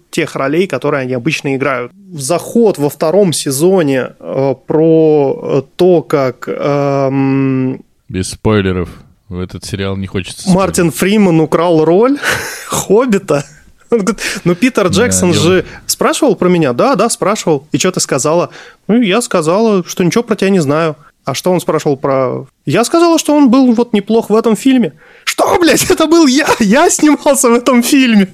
тех 0.09 0.35
ролей, 0.35 0.67
которые 0.67 1.01
они 1.01 1.13
обычно 1.13 1.55
играют. 1.55 1.91
Заход 2.13 2.77
во 2.77 2.89
втором 2.89 3.33
сезоне 3.33 4.13
э, 4.19 4.55
про 4.65 5.39
э, 5.41 5.61
то, 5.75 6.01
как... 6.01 6.47
Эм... 6.47 7.81
Без 8.09 8.29
спойлеров. 8.31 8.89
В 9.29 9.39
этот 9.39 9.65
сериал 9.65 9.95
не 9.97 10.07
хочется... 10.07 10.41
Спойлеров. 10.41 10.61
Мартин 10.61 10.91
Фриман 10.91 11.39
украл 11.39 11.85
роль 11.85 12.17
Хоббита. 12.67 13.45
Он 13.89 13.99
говорит, 13.99 14.21
ну 14.43 14.55
Питер 14.55 14.87
Джексон 14.87 15.31
да, 15.31 15.37
же 15.37 15.65
спрашивал 15.85 16.35
про 16.35 16.49
меня? 16.49 16.73
Да, 16.73 16.95
да, 16.95 17.09
спрашивал. 17.09 17.67
И 17.71 17.77
что 17.77 17.91
ты 17.91 17.99
сказала? 17.99 18.49
Ну, 18.87 19.01
я 19.01 19.21
сказала, 19.21 19.83
что 19.85 20.03
ничего 20.03 20.23
про 20.23 20.35
тебя 20.35 20.49
не 20.49 20.59
знаю. 20.59 20.95
А 21.23 21.33
что 21.33 21.51
он 21.51 21.59
спрашивал 21.59 21.97
про... 21.97 22.47
Я 22.65 22.85
сказала, 22.85 23.19
что 23.19 23.35
он 23.35 23.49
был 23.49 23.73
вот 23.73 23.91
неплох 23.93 24.29
в 24.29 24.35
этом 24.35 24.55
фильме. 24.55 24.93
Что, 25.25 25.57
блядь, 25.59 25.83
это 25.91 26.07
был 26.07 26.25
я? 26.25 26.47
Я 26.59 26.89
снимался 26.89 27.49
в 27.49 27.53
этом 27.53 27.83
фильме. 27.83 28.29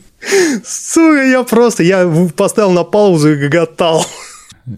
Сука, 0.65 1.23
я 1.23 1.43
просто, 1.43 1.83
я 1.83 2.09
поставил 2.35 2.71
на 2.71 2.83
паузу 2.83 3.33
и 3.33 3.35
гоготал. 3.35 4.05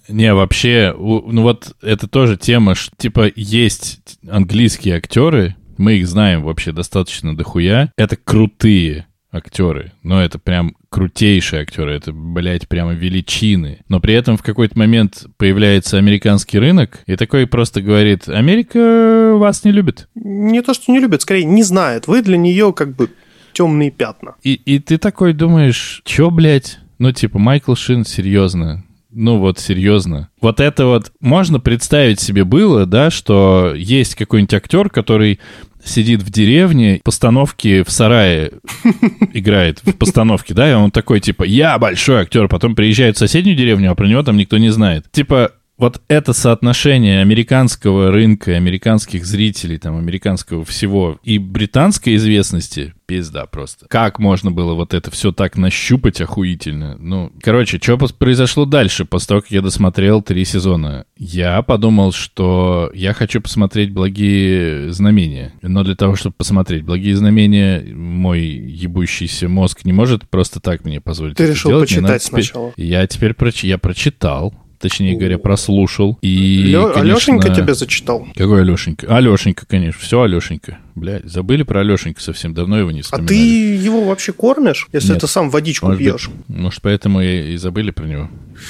Не, 0.07 0.33
вообще, 0.33 0.95
ну 0.97 1.41
вот 1.43 1.75
это 1.81 2.07
тоже 2.07 2.37
тема, 2.37 2.75
что, 2.75 2.91
типа, 2.97 3.31
есть 3.35 4.17
английские 4.27 4.95
актеры, 4.95 5.55
мы 5.77 5.93
их 5.93 6.07
знаем 6.07 6.43
вообще 6.43 6.71
достаточно 6.71 7.35
дохуя, 7.35 7.91
это 7.97 8.15
крутые 8.15 9.05
актеры, 9.31 9.91
но 10.01 10.23
это 10.23 10.39
прям 10.39 10.75
крутейшие 10.89 11.63
актеры, 11.63 11.93
это, 11.93 12.13
блядь, 12.13 12.67
прямо 12.67 12.93
величины. 12.93 13.79
Но 13.89 13.99
при 13.99 14.13
этом 14.13 14.37
в 14.37 14.43
какой-то 14.43 14.77
момент 14.79 15.25
появляется 15.37 15.97
американский 15.97 16.57
рынок, 16.57 17.01
и 17.05 17.15
такой 17.15 17.45
просто 17.45 17.81
говорит, 17.81 18.29
Америка 18.29 19.33
вас 19.35 19.63
не 19.65 19.71
любит. 19.71 20.07
Не 20.15 20.61
то, 20.61 20.73
что 20.73 20.91
не 20.91 20.99
любит, 20.99 21.21
скорее 21.21 21.43
не 21.43 21.63
знает. 21.63 22.07
Вы 22.07 22.21
для 22.21 22.37
нее 22.37 22.73
как 22.73 22.95
бы 22.95 23.09
темные 23.55 23.89
пятна. 23.89 24.35
И, 24.43 24.53
и 24.53 24.79
ты 24.79 24.97
такой 24.97 25.33
думаешь, 25.33 26.01
чё, 26.05 26.29
блядь? 26.29 26.79
Ну, 26.99 27.11
типа, 27.11 27.39
Майкл 27.39 27.75
Шин, 27.75 28.05
серьезно. 28.05 28.83
Ну 29.11 29.37
вот, 29.37 29.59
серьезно. 29.59 30.29
Вот 30.41 30.59
это 30.59 30.85
вот 30.87 31.13
можно 31.21 31.61
представить 31.61 32.19
себе 32.19 32.43
было, 32.43 32.85
да, 32.85 33.09
что 33.09 33.73
есть 33.73 34.15
какой-нибудь 34.15 34.53
актер, 34.53 34.89
который 34.89 35.39
сидит 35.85 36.21
в 36.21 36.29
деревне, 36.29 36.99
постановки 37.01 37.83
в 37.83 37.91
сарае 37.91 38.51
играет 39.33 39.79
в 39.83 39.93
постановке, 39.93 40.53
да, 40.53 40.69
и 40.69 40.73
он 40.73 40.91
такой, 40.91 41.21
типа, 41.21 41.43
я 41.43 41.77
большой 41.79 42.23
актер, 42.23 42.49
потом 42.49 42.75
приезжает 42.75 43.15
в 43.15 43.19
соседнюю 43.19 43.55
деревню, 43.55 43.91
а 43.91 43.95
про 43.95 44.07
него 44.07 44.21
там 44.21 44.35
никто 44.35 44.57
не 44.57 44.69
знает. 44.69 45.05
Типа, 45.11 45.51
вот 45.77 46.01
это 46.07 46.33
соотношение 46.33 47.21
американского 47.21 48.11
рынка, 48.11 48.51
американских 48.55 49.25
зрителей, 49.25 49.77
там, 49.77 49.97
американского 49.97 50.63
всего 50.63 51.19
и 51.23 51.37
британской 51.37 52.15
известности, 52.15 52.93
пизда 53.05 53.45
просто. 53.45 53.85
Как 53.89 54.17
можно 54.17 54.51
было 54.51 54.73
вот 54.73 54.93
это 54.93 55.11
все 55.11 55.31
так 55.31 55.57
нащупать 55.57 56.21
охуительно? 56.21 56.95
Ну, 56.97 57.31
короче, 57.41 57.77
что 57.81 57.97
произошло 57.97 58.65
дальше, 58.65 59.05
после 59.05 59.27
того, 59.27 59.41
как 59.41 59.51
я 59.51 59.61
досмотрел 59.61 60.21
три 60.21 60.45
сезона? 60.45 61.05
Я 61.17 61.61
подумал, 61.61 62.13
что 62.13 62.89
я 62.93 63.13
хочу 63.13 63.41
посмотреть 63.41 63.91
«Благие 63.91 64.91
знамения». 64.93 65.53
Но 65.61 65.83
для 65.83 65.95
того, 65.95 66.15
чтобы 66.15 66.35
посмотреть 66.37 66.83
«Благие 66.83 67.15
знамения», 67.15 67.81
мой 67.93 68.41
ебущийся 68.41 69.49
мозг 69.49 69.83
не 69.83 69.93
может 69.93 70.27
просто 70.29 70.59
так 70.59 70.85
мне 70.85 71.01
позволить 71.01 71.37
Ты 71.37 71.47
решил 71.47 71.71
делать. 71.71 71.89
Почитать 71.89 72.23
сначала. 72.23 72.73
Я 72.77 73.05
теперь 73.07 73.33
проч... 73.33 73.63
я 73.63 73.77
прочитал, 73.77 74.53
точнее 74.79 75.15
говоря, 75.17 75.37
прослушал. 75.37 76.17
И, 76.21 76.63
Лё- 76.65 76.95
Алешенька 76.95 77.43
конечно- 77.47 77.63
тебе 77.63 77.73
зачитал. 77.75 78.27
Какой 78.35 78.61
Алешенька? 78.61 79.07
Алешенька, 79.15 79.65
конечно. 79.65 79.99
Все 80.01 80.21
Алешенька. 80.21 80.77
Блядь, 80.95 81.25
забыли 81.25 81.63
про 81.63 81.81
Алешенька 81.81 82.21
совсем 82.21 82.53
давно 82.53 82.79
его 82.79 82.89
не 82.89 83.01
А 83.01 83.03
вспоминали. 83.03 83.27
ты 83.27 83.75
его 83.75 84.05
вообще 84.05 84.31
кормишь, 84.31 84.87
если 84.93 85.11
Нет. 85.11 85.19
ты 85.21 85.27
сам 85.27 85.49
водичку 85.49 85.87
Может 85.87 85.99
пьешь? 85.99 86.29
быть, 86.29 86.57
может, 86.57 86.81
поэтому 86.81 87.21
и, 87.21 87.53
и 87.53 87.57
забыли 87.57 87.91
про 87.91 88.05
него. 88.05 88.29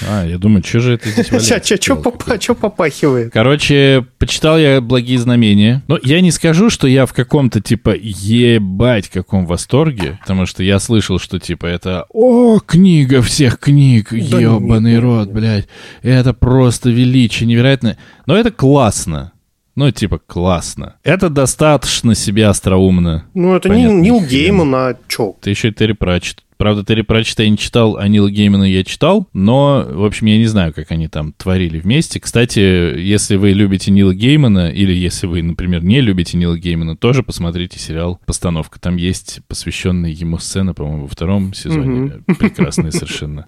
А, 0.10 0.26
я 0.26 0.40
думаю, 0.40 0.64
что 0.66 0.80
же 0.80 0.94
это 0.94 1.08
здесь 1.10 1.28
валяется? 1.32 1.78
Че 1.78 1.96
какое-то. 1.96 2.56
попахивает? 2.56 3.32
Короче, 3.32 4.08
почитал 4.18 4.58
я 4.58 4.82
«Благие 4.82 5.20
знамения». 5.20 5.84
Но 5.88 6.00
я 6.02 6.20
не 6.22 6.32
скажу, 6.32 6.72
что 6.72 6.88
я 6.88 7.06
в 7.06 7.14
каком-то, 7.14 7.62
типа, 7.62 7.94
ебать 7.96 9.10
каком 9.10 9.46
восторге, 9.46 10.18
потому 10.22 10.48
что 10.48 10.64
я 10.64 10.80
слышал, 10.80 11.20
что, 11.20 11.40
типа, 11.40 11.68
это 11.68 12.06
«О, 12.10 12.60
книга 12.60 13.22
всех 13.22 13.60
книг, 13.60 14.12
ебаный 14.12 14.98
рот, 14.98 15.30
блядь, 15.32 15.68
это 16.02 16.34
просто 16.34 16.90
величие, 16.90 17.46
невероятно». 17.48 17.98
Но 18.26 18.36
это 18.36 18.50
классно. 18.52 19.32
Ну, 19.76 19.92
типа, 19.92 20.20
классно. 20.20 20.96
Это 21.04 21.30
достаточно 21.30 22.16
себе 22.16 22.48
остроумно. 22.48 23.26
Ну, 23.34 23.56
это 23.56 23.70
не 23.70 23.84
Нил. 23.86 24.22
Гейман, 24.22 24.74
а 24.74 24.98
чё? 25.08 25.36
Ты 25.42 25.50
еще 25.50 25.70
и 25.70 25.74
Терри 25.74 25.94
Пратчетт. 25.94 26.46
Правда, 26.58 26.86
Терри 26.86 27.02
Пратчетта 27.02 27.44
я 27.44 27.50
не 27.50 27.58
читал, 27.58 27.98
а 27.98 28.08
Нила 28.08 28.32
Геймана 28.32 28.64
я 28.64 28.86
читал, 28.86 29.28
но, 29.34 29.86
в 29.86 30.06
общем, 30.06 30.28
я 30.28 30.38
не 30.38 30.46
знаю, 30.46 30.74
как 30.74 30.90
они 30.92 31.10
там 31.10 31.34
творили 31.34 31.80
вместе. 31.80 32.22
Кстати, 32.22 32.60
если 32.60 33.36
вы 33.36 33.52
любите 33.52 33.92
Нила 33.92 34.14
Геймана, 34.14 34.70
или 34.72 34.94
если 34.94 35.28
вы, 35.28 35.42
например, 35.44 35.84
не 35.84 36.00
любите 36.00 36.38
Нила 36.38 36.58
Геймана, 36.58 36.96
тоже 36.96 37.24
посмотрите 37.24 37.78
сериал 37.78 38.22
«Постановка». 38.26 38.80
Там 38.80 38.96
есть 38.96 39.42
посвященная 39.50 40.12
ему 40.12 40.38
сцена, 40.38 40.74
по-моему, 40.74 41.04
во 41.04 41.08
втором 41.10 41.54
сезоне. 41.54 42.24
Прекрасная 42.40 42.92
совершенно. 42.92 43.46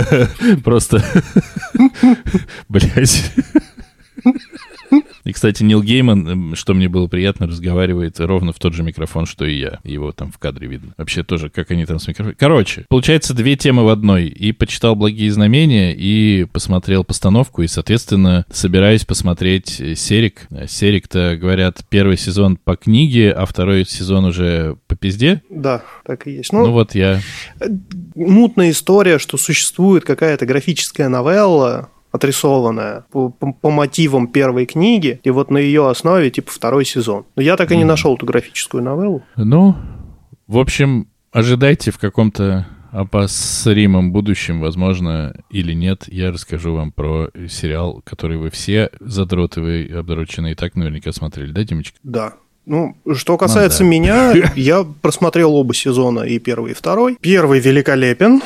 Просто... 0.64 1.04
Блять. 2.70 3.30
И, 5.24 5.32
кстати, 5.32 5.62
Нил 5.62 5.82
Гейман, 5.82 6.28
эм, 6.28 6.56
что 6.56 6.74
мне 6.74 6.88
было 6.88 7.06
приятно, 7.06 7.46
разговаривает 7.46 8.18
ровно 8.20 8.52
в 8.52 8.58
тот 8.58 8.72
же 8.74 8.82
микрофон, 8.82 9.26
что 9.26 9.44
и 9.44 9.58
я. 9.58 9.80
Его 9.84 10.12
там 10.12 10.32
в 10.32 10.38
кадре 10.38 10.66
видно. 10.68 10.94
Вообще 10.96 11.22
тоже, 11.22 11.50
как 11.50 11.70
они 11.70 11.84
там 11.84 11.98
с 11.98 12.08
микрофоном. 12.08 12.36
Короче, 12.38 12.86
получается, 12.88 13.34
две 13.34 13.56
темы 13.56 13.84
в 13.84 13.88
одной. 13.88 14.26
И 14.26 14.52
почитал 14.52 14.94
«Благие 14.94 15.30
знамения», 15.32 15.94
и 15.94 16.44
посмотрел 16.44 17.04
постановку, 17.04 17.62
и, 17.62 17.66
соответственно, 17.66 18.46
собираюсь 18.50 19.04
посмотреть 19.04 19.80
э, 19.80 19.94
«Серик». 19.94 20.46
Э, 20.50 20.66
«Серик»-то, 20.66 21.36
говорят, 21.36 21.84
первый 21.88 22.16
сезон 22.16 22.56
по 22.56 22.76
книге, 22.76 23.32
а 23.32 23.44
второй 23.46 23.84
сезон 23.84 24.24
уже 24.24 24.76
по 24.86 24.96
пизде. 24.96 25.42
Да, 25.50 25.82
так 26.06 26.26
и 26.26 26.32
есть. 26.32 26.52
Ну, 26.52 26.66
Ну, 26.66 26.72
вот 26.72 26.94
я... 26.94 27.20
мутная 28.14 28.70
история, 28.70 29.18
что 29.18 29.36
существует 29.36 30.04
какая-то 30.04 30.46
графическая 30.46 31.08
новелла, 31.08 31.90
отрисованная 32.10 33.04
по, 33.10 33.28
по- 33.30 33.52
по 33.52 33.70
мотивам 33.70 34.28
первой 34.28 34.66
книги, 34.66 35.20
и 35.22 35.30
вот 35.30 35.50
на 35.50 35.58
ее 35.58 35.88
основе, 35.88 36.30
типа, 36.30 36.50
второй 36.50 36.84
сезон. 36.84 37.24
Но 37.36 37.42
я 37.42 37.56
так 37.56 37.70
и 37.72 37.76
не 37.76 37.84
нашел 37.84 38.14
эту 38.16 38.26
графическую 38.26 38.82
новеллу. 38.82 39.22
Ну, 39.36 39.74
в 40.46 40.58
общем, 40.58 41.08
ожидайте 41.32 41.90
в 41.90 41.98
каком-то 41.98 42.66
обозримом 42.90 44.12
будущем, 44.12 44.60
возможно, 44.60 45.34
или 45.50 45.74
нет, 45.74 46.04
я 46.08 46.32
расскажу 46.32 46.74
вам 46.74 46.90
про 46.90 47.28
сериал, 47.48 48.02
который 48.04 48.38
вы 48.38 48.50
все 48.50 48.90
задроты, 49.00 49.60
вы 49.60 49.90
обдроченные 49.94 50.52
и 50.52 50.54
так 50.56 50.74
наверняка 50.74 51.12
смотрели, 51.12 51.52
да, 51.52 51.64
Димочка? 51.64 51.98
Да. 52.02 52.34
Ну, 52.64 52.96
что 53.14 53.36
касается 53.38 53.80
да. 53.80 53.84
меня, 53.84 54.34
я 54.56 54.84
просмотрел 55.02 55.54
оба 55.54 55.74
сезона, 55.74 56.20
и 56.20 56.38
первый, 56.38 56.72
и 56.72 56.74
второй. 56.74 57.16
Первый 57.20 57.60
великолепен, 57.60 58.42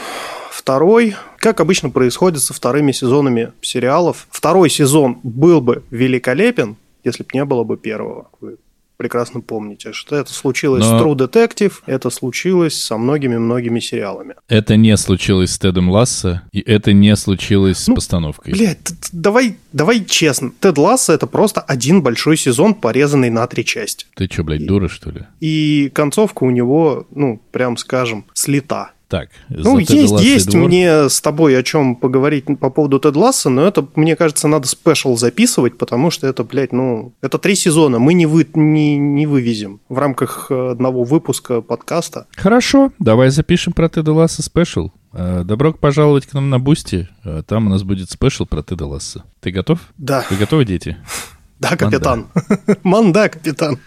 второй, 0.50 1.16
как 1.42 1.60
обычно 1.60 1.90
происходит 1.90 2.40
со 2.40 2.54
вторыми 2.54 2.92
сезонами 2.92 3.52
сериалов, 3.62 4.28
второй 4.30 4.70
сезон 4.70 5.18
был 5.24 5.60
бы 5.60 5.82
великолепен, 5.90 6.76
если 7.02 7.24
бы 7.24 7.30
не 7.34 7.44
было 7.44 7.64
бы 7.64 7.76
первого. 7.76 8.28
Вы 8.40 8.58
прекрасно 8.96 9.40
помните, 9.40 9.92
что 9.92 10.14
это 10.14 10.32
случилось 10.32 10.84
Но- 10.84 11.00
с 11.00 11.02
True 11.02 11.16
Detective, 11.16 11.72
это 11.86 12.10
случилось 12.10 12.80
со 12.80 12.96
многими-многими 12.96 13.80
сериалами. 13.80 14.36
Это 14.46 14.76
не 14.76 14.96
случилось 14.96 15.50
с 15.50 15.58
Тедом 15.58 15.90
Ласса, 15.90 16.42
и 16.52 16.60
это 16.60 16.92
не 16.92 17.16
случилось 17.16 17.78
с 17.78 17.88
Ну, 17.88 17.96
постановкой. 17.96 18.52
Блядь, 18.52 18.92
давай, 19.10 19.56
давай 19.72 20.04
честно. 20.04 20.52
Тед 20.60 20.78
Ласса 20.78 21.12
это 21.12 21.26
просто 21.26 21.60
один 21.60 22.02
большой 22.02 22.36
сезон, 22.36 22.74
порезанный 22.74 23.30
на 23.30 23.44
три 23.48 23.64
части. 23.64 24.06
Ты 24.14 24.28
что, 24.32 24.44
блядь, 24.44 24.64
дура, 24.64 24.86
что 24.88 25.10
ли? 25.10 25.22
И 25.40 25.90
концовка 25.92 26.44
у 26.44 26.50
него, 26.50 27.08
ну, 27.10 27.42
прям 27.50 27.76
скажем, 27.76 28.26
слита. 28.34 28.92
Так, 29.12 29.28
Ну, 29.50 29.78
есть, 29.78 30.20
есть 30.20 30.48
двор. 30.48 30.68
мне 30.68 31.10
с 31.10 31.20
тобой 31.20 31.58
о 31.58 31.62
чем 31.62 31.96
поговорить 31.96 32.46
по 32.58 32.70
поводу 32.70 32.98
Тед 32.98 33.14
Ласса, 33.14 33.50
но 33.50 33.66
это, 33.66 33.86
мне 33.94 34.16
кажется, 34.16 34.48
надо 34.48 34.66
special 34.68 35.18
записывать, 35.18 35.76
потому 35.76 36.10
что 36.10 36.26
это, 36.26 36.44
блядь, 36.44 36.72
ну, 36.72 37.12
это 37.20 37.36
три 37.36 37.54
сезона, 37.54 37.98
мы 37.98 38.14
не, 38.14 38.24
вы, 38.24 38.48
не, 38.54 38.96
не 38.96 39.26
вывезем 39.26 39.82
в 39.90 39.98
рамках 39.98 40.46
э, 40.48 40.70
одного 40.70 41.04
выпуска 41.04 41.60
подкаста. 41.60 42.26
Хорошо, 42.36 42.90
давай 42.98 43.28
запишем 43.28 43.74
про 43.74 43.90
Теда 43.90 44.14
Ласса 44.14 44.42
special. 44.42 44.88
Э, 45.12 45.42
Добро 45.44 45.74
пожаловать 45.74 46.24
к 46.24 46.32
нам 46.32 46.48
на 46.48 46.58
Boosty. 46.58 47.06
Э, 47.22 47.42
Там 47.46 47.66
у 47.66 47.68
нас 47.68 47.82
будет 47.82 48.10
special 48.10 48.46
про 48.46 48.62
Теда 48.62 48.86
Ласса. 48.86 49.24
Ты 49.40 49.50
готов? 49.50 49.78
Да, 49.98 50.24
Вы 50.30 50.36
готовы, 50.36 50.64
дети? 50.64 50.96
да, 51.58 51.76
капитан. 51.76 52.28
Манда, 52.82 53.28
капитан. 53.28 53.78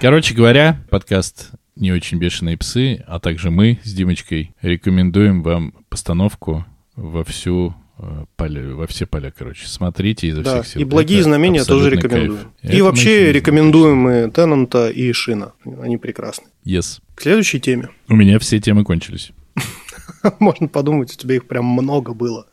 Короче 0.00 0.34
говоря, 0.34 0.80
подкаст 0.88 1.50
«Не 1.80 1.92
очень 1.92 2.18
бешеные 2.18 2.56
псы», 2.56 3.02
а 3.06 3.18
также 3.18 3.50
мы 3.50 3.78
с 3.82 3.92
Димочкой 3.92 4.54
рекомендуем 4.62 5.42
вам 5.42 5.72
постановку 5.88 6.64
во 6.94 7.24
всю 7.24 7.74
э, 7.98 8.24
поля, 8.36 8.74
во 8.74 8.86
все 8.86 9.06
поля, 9.06 9.32
короче. 9.36 9.66
Смотрите 9.66 10.28
изо 10.28 10.42
Да, 10.42 10.62
всех 10.62 10.66
сил. 10.74 10.80
и 10.82 10.84
благие 10.84 11.20
Это 11.20 11.28
знамения 11.30 11.64
тоже 11.64 11.90
рекомендуем. 11.90 12.36
кайф. 12.36 12.48
Это 12.62 12.72
И 12.74 12.76
мы 12.78 12.84
вообще 12.84 13.32
рекомендуем 13.32 14.08
и 14.08 14.30
Теннанта, 14.30 14.90
и 14.90 15.10
Шина. 15.12 15.52
Они 15.80 15.96
прекрасны. 15.96 16.46
Yes. 16.66 17.00
К 17.14 17.22
следующей 17.22 17.58
теме. 17.60 17.88
У 18.08 18.14
меня 18.14 18.38
все 18.38 18.60
темы 18.60 18.84
кончились. 18.84 19.32
Можно 20.38 20.68
подумать, 20.68 21.12
у 21.12 21.16
тебя 21.18 21.36
их 21.36 21.46
прям 21.48 21.64
много 21.64 22.12
было. 22.12 22.46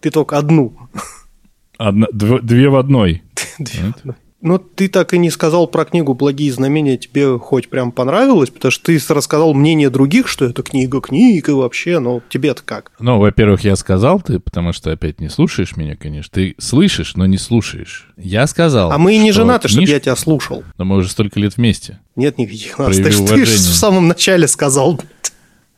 Ты 0.00 0.10
только 0.10 0.38
одну. 0.38 0.74
Одна, 1.76 2.06
дв- 2.12 2.40
две 2.42 2.68
в 2.70 2.76
одной. 2.76 3.22
Две 3.58 3.82
в 3.92 3.96
одной. 3.98 4.14
Но 4.40 4.56
ты 4.56 4.88
так 4.88 5.12
и 5.12 5.18
не 5.18 5.28
сказал 5.30 5.66
про 5.66 5.84
книгу 5.84 6.14
«Благие 6.14 6.50
знамения», 6.50 6.96
тебе 6.96 7.38
хоть 7.38 7.68
прям 7.68 7.92
понравилось, 7.92 8.48
потому 8.48 8.72
что 8.72 8.84
ты 8.84 8.98
рассказал 9.10 9.52
мнение 9.52 9.90
других, 9.90 10.28
что 10.28 10.46
это 10.46 10.62
книга 10.62 11.00
книг 11.02 11.48
и 11.50 11.52
вообще, 11.52 11.98
но 11.98 12.22
тебе-то 12.30 12.62
как? 12.64 12.92
Ну, 12.98 13.18
во-первых, 13.18 13.64
я 13.64 13.76
сказал 13.76 14.20
ты, 14.20 14.40
потому 14.40 14.72
что 14.72 14.92
опять 14.92 15.20
не 15.20 15.28
слушаешь 15.28 15.76
меня, 15.76 15.94
конечно. 15.94 16.30
Ты 16.32 16.54
слышишь, 16.58 17.16
но 17.16 17.26
не 17.26 17.36
слушаешь. 17.36 18.08
Я 18.16 18.46
сказал. 18.46 18.90
А 18.90 18.98
мы 18.98 19.14
и 19.14 19.18
не 19.18 19.32
что 19.32 19.42
женаты, 19.42 19.68
чтобы 19.68 19.84
книж- 19.84 19.90
я 19.90 20.00
тебя 20.00 20.16
слушал. 20.16 20.64
Но 20.78 20.86
мы 20.86 20.96
уже 20.96 21.10
столько 21.10 21.38
лет 21.38 21.56
вместе. 21.58 21.98
Нет 22.16 22.38
никаких 22.38 22.78
нас. 22.78 22.96
Ты, 22.96 23.04
ты 23.04 23.10
ж 23.12 23.20
уважение. 23.20 23.46
в 23.46 23.58
самом 23.58 24.08
начале 24.08 24.48
сказал. 24.48 25.00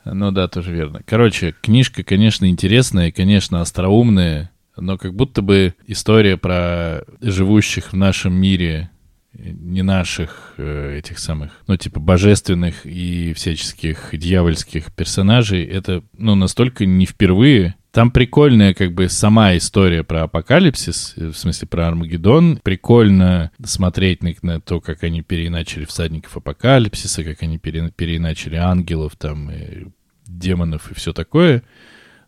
Ну 0.05 0.31
да, 0.31 0.47
тоже 0.49 0.73
верно. 0.73 1.01
Короче, 1.05 1.55
книжка, 1.61 2.03
конечно, 2.03 2.49
интересная, 2.49 3.13
конечно, 3.13 3.61
остроумная, 3.61 4.51
но 4.77 4.99
как 4.99 5.15
будто 5.15 5.43
бы 5.43 5.75
история 5.87 6.37
про 6.37 7.03
живущих 7.21 7.93
в 7.93 7.97
нашем 7.97 8.35
мире, 8.35 8.91
э, 9.35 9.51
не 9.51 9.83
наших 9.83 10.55
э, 10.57 10.99
этих 10.99 11.19
самых, 11.19 11.63
ну 11.67 11.77
типа 11.77 12.01
божественных 12.01 12.87
и 12.87 13.33
всяческих 13.35 14.11
дьявольских 14.13 14.93
персонажей, 14.93 15.65
это, 15.65 16.03
ну, 16.17 16.35
настолько 16.35 16.87
не 16.87 17.07
впервые. 17.07 17.75
Там 17.93 18.11
прикольная 18.11 18.73
как 18.73 18.95
бы 18.95 19.11
сама 19.11 19.55
история 19.55 20.03
про 20.03 20.23
апокалипсис, 20.23 21.15
э, 21.17 21.27
в 21.29 21.37
смысле 21.37 21.69
про 21.69 21.89
Армагеддон. 21.89 22.59
Прикольно 22.63 23.51
смотреть 23.63 24.23
на, 24.23 24.33
на 24.41 24.61
то, 24.61 24.81
как 24.81 25.05
они 25.05 25.21
переиначили 25.21 25.85
всадников 25.85 26.39
апокалипсиса, 26.39 27.23
как 27.23 27.43
они 27.43 27.59
пере- 27.59 27.93
переиначили 27.95 28.57
ангелов 28.57 29.17
там, 29.17 29.51
и 29.51 29.89
демонов 30.27 30.91
и 30.91 30.95
все 30.95 31.13
такое. 31.13 31.63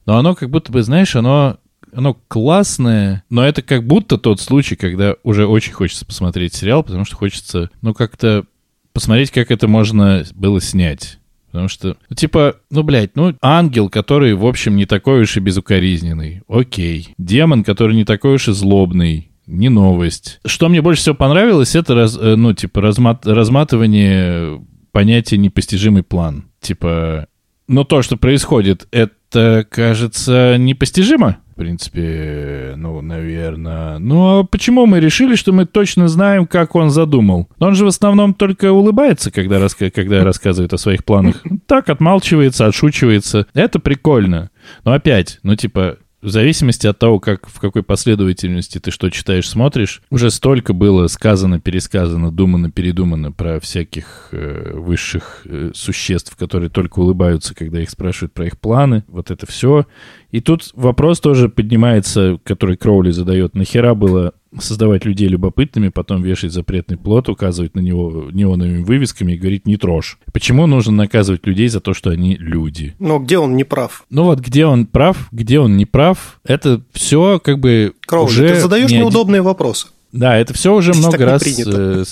Но 0.06 0.18
оно 0.18 0.34
как 0.34 0.50
будто 0.50 0.70
бы, 0.70 0.82
знаешь, 0.82 1.16
оно, 1.16 1.58
оно 1.94 2.14
классное, 2.28 3.24
но 3.30 3.44
это 3.46 3.62
как 3.62 3.86
будто 3.86 4.18
тот 4.18 4.40
случай, 4.40 4.76
когда 4.76 5.14
уже 5.22 5.46
очень 5.46 5.72
хочется 5.72 6.04
посмотреть 6.04 6.54
сериал, 6.54 6.82
потому 6.82 7.04
что 7.04 7.16
хочется, 7.16 7.70
ну, 7.82 7.94
как-то 7.94 8.44
посмотреть, 8.92 9.30
как 9.30 9.50
это 9.50 9.68
можно 9.68 10.24
было 10.34 10.60
снять. 10.60 11.18
Потому 11.46 11.68
что, 11.68 11.96
ну, 12.08 12.16
типа, 12.16 12.56
ну, 12.70 12.82
блядь, 12.82 13.14
ну, 13.14 13.34
ангел, 13.40 13.88
который, 13.88 14.34
в 14.34 14.44
общем, 14.44 14.74
не 14.74 14.86
такой 14.86 15.22
уж 15.22 15.36
и 15.36 15.40
безукоризненный. 15.40 16.42
Окей. 16.48 17.14
Демон, 17.16 17.62
который 17.62 17.94
не 17.94 18.04
такой 18.04 18.34
уж 18.34 18.48
и 18.48 18.52
злобный 18.52 19.30
не 19.46 19.68
новость. 19.68 20.40
Что 20.44 20.68
мне 20.68 20.82
больше 20.82 21.02
всего 21.02 21.14
понравилось, 21.14 21.76
это, 21.76 21.94
раз, 21.94 22.18
э, 22.20 22.34
ну, 22.34 22.54
типа, 22.54 22.80
размат, 22.80 23.26
разматывание 23.26 24.64
понятия 24.90 25.36
непостижимый 25.36 26.02
план. 26.02 26.46
Типа, 26.60 27.28
но 27.68 27.84
то, 27.84 28.02
что 28.02 28.16
происходит, 28.16 28.88
это, 28.90 29.66
кажется, 29.70 30.56
непостижимо. 30.58 31.38
В 31.54 31.56
принципе, 31.56 32.74
ну, 32.76 33.00
наверное. 33.00 33.98
Ну, 33.98 34.40
а 34.40 34.44
почему 34.44 34.86
мы 34.86 34.98
решили, 34.98 35.36
что 35.36 35.52
мы 35.52 35.66
точно 35.66 36.08
знаем, 36.08 36.46
как 36.48 36.74
он 36.74 36.90
задумал? 36.90 37.48
Он 37.60 37.76
же 37.76 37.84
в 37.84 37.88
основном 37.88 38.34
только 38.34 38.72
улыбается, 38.72 39.30
когда, 39.30 39.60
раска- 39.60 39.92
когда 39.92 40.24
рассказывает 40.24 40.72
о 40.72 40.78
своих 40.78 41.04
планах. 41.04 41.36
Так, 41.66 41.88
отмалчивается, 41.88 42.66
отшучивается. 42.66 43.46
Это 43.54 43.78
прикольно. 43.78 44.50
Но 44.84 44.94
опять, 44.94 45.38
ну, 45.44 45.54
типа, 45.54 45.98
в 46.24 46.30
зависимости 46.30 46.86
от 46.86 46.98
того, 46.98 47.20
как, 47.20 47.46
в 47.48 47.60
какой 47.60 47.82
последовательности 47.82 48.78
ты 48.78 48.90
что 48.90 49.10
читаешь, 49.10 49.48
смотришь, 49.48 50.00
уже 50.10 50.30
столько 50.30 50.72
было 50.72 51.06
сказано, 51.06 51.60
пересказано, 51.60 52.32
думано, 52.32 52.70
передумано 52.70 53.30
про 53.30 53.60
всяких 53.60 54.28
э, 54.32 54.72
высших 54.74 55.42
э, 55.44 55.72
существ, 55.74 56.34
которые 56.34 56.70
только 56.70 57.00
улыбаются, 57.00 57.54
когда 57.54 57.82
их 57.82 57.90
спрашивают 57.90 58.32
про 58.32 58.46
их 58.46 58.58
планы. 58.58 59.04
Вот 59.06 59.30
это 59.30 59.46
все. 59.46 59.86
И 60.30 60.40
тут 60.40 60.70
вопрос 60.74 61.20
тоже 61.20 61.50
поднимается, 61.50 62.38
который 62.42 62.78
Кроули 62.78 63.10
задает. 63.10 63.54
Нахера 63.54 63.94
было 63.94 64.32
создавать 64.60 65.04
людей 65.04 65.28
любопытными, 65.28 65.88
потом 65.88 66.22
вешать 66.22 66.52
запретный 66.52 66.96
плод, 66.96 67.28
указывать 67.28 67.74
на 67.74 67.80
него 67.80 68.28
неоновыми 68.32 68.82
вывесками 68.82 69.32
и 69.32 69.36
говорить 69.36 69.66
«не 69.66 69.76
трожь». 69.76 70.18
Почему 70.32 70.66
нужно 70.66 70.92
наказывать 70.92 71.46
людей 71.46 71.68
за 71.68 71.80
то, 71.80 71.94
что 71.94 72.10
они 72.10 72.36
люди? 72.36 72.94
Но 72.98 73.18
где 73.18 73.38
он 73.38 73.56
не 73.56 73.64
прав? 73.64 74.04
Ну 74.10 74.24
вот 74.24 74.40
где 74.40 74.66
он 74.66 74.86
прав, 74.86 75.28
где 75.32 75.58
он 75.60 75.76
не 75.76 75.86
прав, 75.86 76.40
это 76.44 76.82
все 76.92 77.38
как 77.38 77.58
бы 77.60 77.94
Кроули, 78.06 78.26
уже 78.26 78.48
ты 78.48 78.60
задаешь 78.60 78.90
не 78.90 78.98
неудобные 78.98 79.42
вопросы. 79.42 79.88
Да, 80.14 80.36
это 80.36 80.54
все 80.54 80.72
уже 80.72 80.92
Здесь 80.92 81.04
много 81.04 81.24
раз 81.26 81.42
э, 81.44 82.04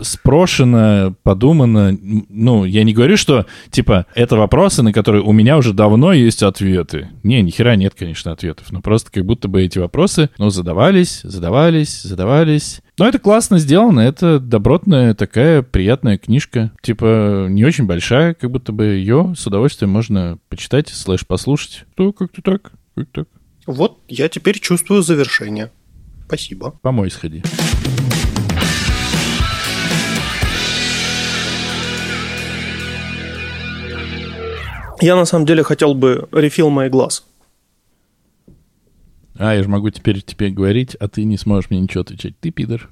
спрошено, 0.00 1.16
подумано. 1.24 1.98
Ну, 2.00 2.64
я 2.64 2.84
не 2.84 2.92
говорю, 2.92 3.16
что, 3.16 3.46
типа, 3.72 4.06
это 4.14 4.36
вопросы, 4.36 4.84
на 4.84 4.92
которые 4.92 5.24
у 5.24 5.32
меня 5.32 5.58
уже 5.58 5.72
давно 5.72 6.12
есть 6.12 6.44
ответы. 6.44 7.08
Не, 7.24 7.42
ни 7.42 7.50
хера 7.50 7.74
нет, 7.74 7.94
конечно, 7.98 8.30
ответов. 8.30 8.70
Но 8.70 8.80
просто 8.80 9.10
как 9.10 9.24
будто 9.26 9.48
бы 9.48 9.62
эти 9.62 9.80
вопросы, 9.80 10.30
ну, 10.38 10.50
задавались, 10.50 11.22
задавались, 11.24 12.02
задавались. 12.02 12.80
Но 12.98 13.08
это 13.08 13.18
классно 13.18 13.58
сделано, 13.58 13.98
это 13.98 14.38
добротная 14.38 15.12
такая 15.14 15.62
приятная 15.62 16.18
книжка. 16.18 16.70
Типа, 16.82 17.48
не 17.50 17.64
очень 17.64 17.86
большая, 17.86 18.34
как 18.34 18.52
будто 18.52 18.70
бы 18.70 18.84
ее 18.84 19.34
с 19.36 19.44
удовольствием 19.44 19.90
можно 19.90 20.38
почитать, 20.48 20.88
слэш 20.88 21.26
послушать. 21.26 21.84
Ну, 21.98 22.12
как-то 22.12 22.42
так, 22.42 22.70
как-то 22.94 23.24
так. 23.24 23.28
Вот 23.66 23.98
я 24.06 24.28
теперь 24.28 24.60
чувствую 24.60 25.02
завершение. 25.02 25.72
Спасибо. 26.26 26.78
Помой 26.82 27.10
сходи. 27.10 27.42
Я 35.00 35.16
на 35.16 35.24
самом 35.26 35.44
деле 35.44 35.62
хотел 35.62 35.94
бы 35.94 36.28
рефил 36.32 36.70
моих 36.70 36.90
глаз. 36.90 37.26
А, 39.36 39.54
я 39.54 39.62
же 39.62 39.68
могу 39.68 39.90
теперь 39.90 40.22
тебе 40.22 40.50
говорить, 40.50 40.94
а 40.94 41.08
ты 41.08 41.24
не 41.24 41.36
сможешь 41.36 41.68
мне 41.70 41.80
ничего 41.80 42.02
отвечать. 42.02 42.38
Ты 42.40 42.50
пидор. 42.50 42.88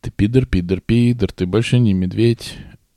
Ты 0.00 0.10
пидор, 0.10 0.46
пидор, 0.46 0.80
пидор, 0.80 1.32
ты 1.32 1.46
больше 1.46 1.78
не 1.78 1.92
медведь. 1.92 2.54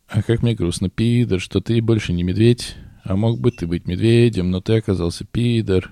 А 0.07 0.21
как 0.21 0.43
мне 0.43 0.53
грустно, 0.53 0.89
пидор, 0.89 1.39
что 1.39 1.59
ты 1.59 1.81
больше 1.81 2.13
не 2.13 2.23
медведь. 2.23 2.75
А 3.03 3.15
мог 3.15 3.39
бы 3.39 3.51
ты 3.51 3.67
быть 3.67 3.87
медведем, 3.87 4.51
но 4.51 4.61
ты 4.61 4.77
оказался 4.77 5.25
пидор. 5.25 5.91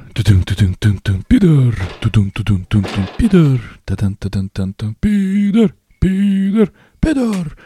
Тудун, 0.13 0.43
тудун, 0.43 0.75
тун, 0.75 0.97
тун, 0.99 1.23
пидор. 1.27 1.75
Тудун, 2.01 2.31
тудун, 2.31 2.65
тун, 2.65 2.83
тун, 2.83 3.07
пидор. 3.17 3.59
Тадан, 3.85 4.15
тадан, 4.15 4.49
тан, 4.49 4.73
тан, 4.73 4.95
пидор. 4.99 5.73
Пидор. 5.99 6.71
Пидор. 6.99 7.57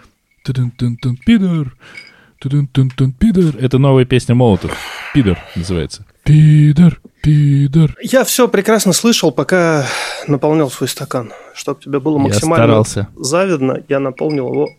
Тудун, 0.46 0.72
тун, 0.72 0.98
тун, 0.98 1.18
пидор. 1.26 1.76
Тудун, 2.40 2.68
тун, 2.68 2.90
тун, 2.92 3.12
пидор. 3.14 3.56
Это 3.60 3.78
новая 3.80 4.06
песня 4.06 4.36
Молотов. 4.36 4.78
Пидор 5.14 5.40
называется. 5.56 6.06
Пидор. 6.24 7.02
Пидор. 7.24 7.96
Я 8.04 8.24
все 8.24 8.48
прекрасно 8.48 8.94
слышал, 8.94 9.32
пока 9.32 9.86
наполнял 10.28 10.70
свой 10.70 10.88
стакан. 10.88 11.32
Чтобы 11.56 11.82
тебе 11.82 12.00
было 12.00 12.18
Я 12.18 12.24
максимально 12.24 12.66
старался. 12.84 13.08
завидно, 13.16 13.84
я 13.90 14.00
наполнил 14.00 14.48
его 14.54 14.70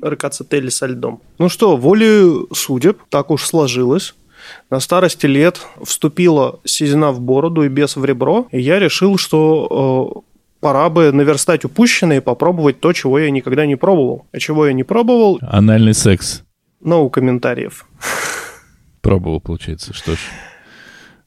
ракоцетели 0.00 0.68
со 0.68 0.86
льдом. 0.86 1.20
Ну 1.38 1.48
что, 1.48 1.76
волей 1.76 2.46
судеб, 2.54 3.00
так 3.10 3.30
уж 3.30 3.44
сложилось. 3.44 4.14
На 4.70 4.80
старости 4.80 5.26
лет 5.26 5.60
вступила 5.82 6.60
сизина 6.64 7.10
в 7.12 7.20
бороду 7.20 7.62
и 7.62 7.68
бес 7.68 7.96
в 7.96 8.04
ребро, 8.04 8.46
и 8.50 8.60
я 8.60 8.78
решил, 8.78 9.18
что 9.18 10.24
э, 10.26 10.28
пора 10.60 10.88
бы 10.90 11.12
наверстать 11.12 11.64
упущенное 11.64 12.18
и 12.18 12.20
попробовать 12.20 12.80
то, 12.80 12.92
чего 12.92 13.18
я 13.18 13.30
никогда 13.30 13.66
не 13.66 13.76
пробовал. 13.76 14.26
А 14.32 14.38
чего 14.38 14.66
я 14.66 14.72
не 14.72 14.84
пробовал, 14.84 15.38
Анальный 15.42 15.94
секс. 15.94 16.42
no 16.82 17.08
комментариев. 17.10 17.86
Пробовал, 19.00 19.40
получается. 19.40 19.94
Что 19.94 20.14
ж. 20.14 20.18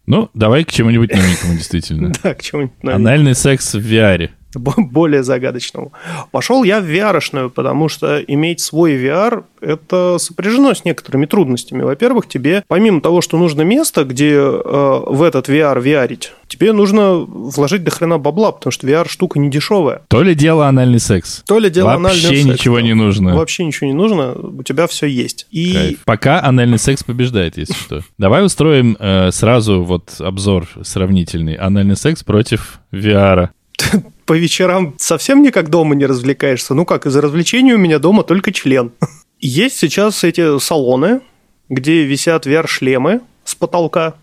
Ну, 0.06 0.30
давай 0.34 0.64
к 0.66 0.72
чему-нибудь 0.72 1.12
новенькому, 1.14 1.54
действительно. 1.58 2.12
Да, 2.24 2.34
к 2.34 2.42
чему-нибудь 2.42 2.84
новенькому. 2.84 3.08
Анальный 3.08 3.36
секс 3.36 3.74
в 3.74 3.80
VR. 3.80 4.30
Бо- 4.56 4.74
более 4.78 5.24
загадочному. 5.24 5.94
Пошел 6.32 6.64
я 6.64 6.82
в 6.82 6.86
VR-шную, 6.86 7.50
потому 7.50 7.90
что 7.90 8.22
иметь 8.22 8.60
свой 8.60 8.96
VR– 8.96 9.44
это 9.62 10.18
сопряжено 10.20 10.74
с 10.74 10.86
некоторыми 10.86 11.26
трудностями. 11.26 11.84
Во-первых, 11.84 12.28
тебе, 12.28 12.64
помимо 12.68 13.02
того, 13.02 13.22
что 13.22 13.38
нужно 13.38 13.62
место, 13.62 14.04
где 14.04 14.34
э, 14.36 15.02
в 15.08 15.24
этот 15.24 15.50
VR 15.50 15.82
виарить, 15.82 16.34
тебе 16.48 16.74
нужно 16.74 17.16
вложить 17.16 17.84
до 17.84 17.92
хрена 17.92 18.18
бабла, 18.18 18.52
потому 18.52 18.72
что 18.72 18.88
VR 18.88 19.08
штука 19.10 19.40
не 19.40 19.50
дешевая. 19.50 20.02
То 20.08 20.22
ли 20.24 20.36
дело 20.36 20.68
анальный 20.68 21.00
секс. 21.00 21.44
То 21.48 21.60
ли 21.60 21.70
дело 21.70 21.88
Вообще 21.98 22.28
анальный 22.28 22.44
секс, 22.44 22.60
ничего 22.60 22.76
да. 22.78 22.82
не 22.82 22.94
нужно. 22.94 23.36
Вообще 23.36 23.64
ничего 23.64 23.88
не 23.88 23.94
нужно, 23.94 24.34
у 24.34 24.64
тебя 24.64 24.88
все 24.88 25.08
есть. 25.08 25.48
И 25.52 25.74
Кайф. 25.74 26.00
Пока 26.06 26.42
анальный 26.44 26.80
секс 26.80 27.04
побеждает, 27.04 27.58
если 27.58 27.74
что. 27.74 28.02
Давай 28.18 28.46
устроим 28.46 28.98
э, 29.00 29.32
сразу 29.32 29.84
вот 29.84 30.16
обзор 30.20 30.68
сравнительный. 30.84 31.56
Анальный 31.56 31.96
секс 31.96 32.24
против 32.24 32.80
VR. 32.92 33.50
по 34.26 34.34
вечерам 34.34 34.96
совсем 34.98 35.42
никак 35.42 35.70
дома 35.70 35.96
не 35.96 36.06
развлекаешься. 36.06 36.74
Ну 36.74 36.86
как, 36.86 37.06
из 37.06 37.16
развлечений 37.16 37.74
у 37.74 37.78
меня 37.78 38.00
дома 38.00 38.24
только 38.24 38.52
член. 38.52 38.92
Есть 39.40 39.78
сейчас 39.78 40.24
эти 40.24 40.60
салоны, 40.60 41.22
где 41.70 42.04
висят 42.04 42.46
VR-шлемы 42.46 43.22
с 43.44 43.56
потолка. 43.56 44.16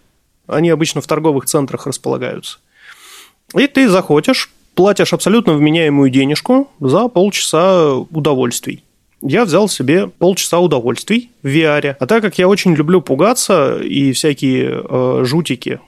Они 0.46 0.70
обычно 0.70 1.00
в 1.00 1.06
торговых 1.06 1.46
центрах 1.46 1.86
располагаются. 1.86 2.58
И 3.56 3.66
ты 3.66 3.88
заходишь, 3.88 4.50
платишь 4.74 5.12
абсолютно 5.12 5.54
вменяемую 5.54 6.10
денежку 6.10 6.70
за 6.80 7.08
полчаса 7.08 7.94
удовольствий. 7.94 8.84
Я 9.20 9.44
взял 9.44 9.68
себе 9.68 10.06
полчаса 10.06 10.60
удовольствий 10.60 11.30
в 11.42 11.48
VR. 11.48 11.96
А 11.98 12.06
так 12.06 12.22
как 12.22 12.38
я 12.38 12.48
очень 12.48 12.74
люблю 12.74 13.00
пугаться 13.00 13.78
и 13.78 14.12
всякие 14.12 14.82
э, 14.88 15.24
жутики 15.24 15.80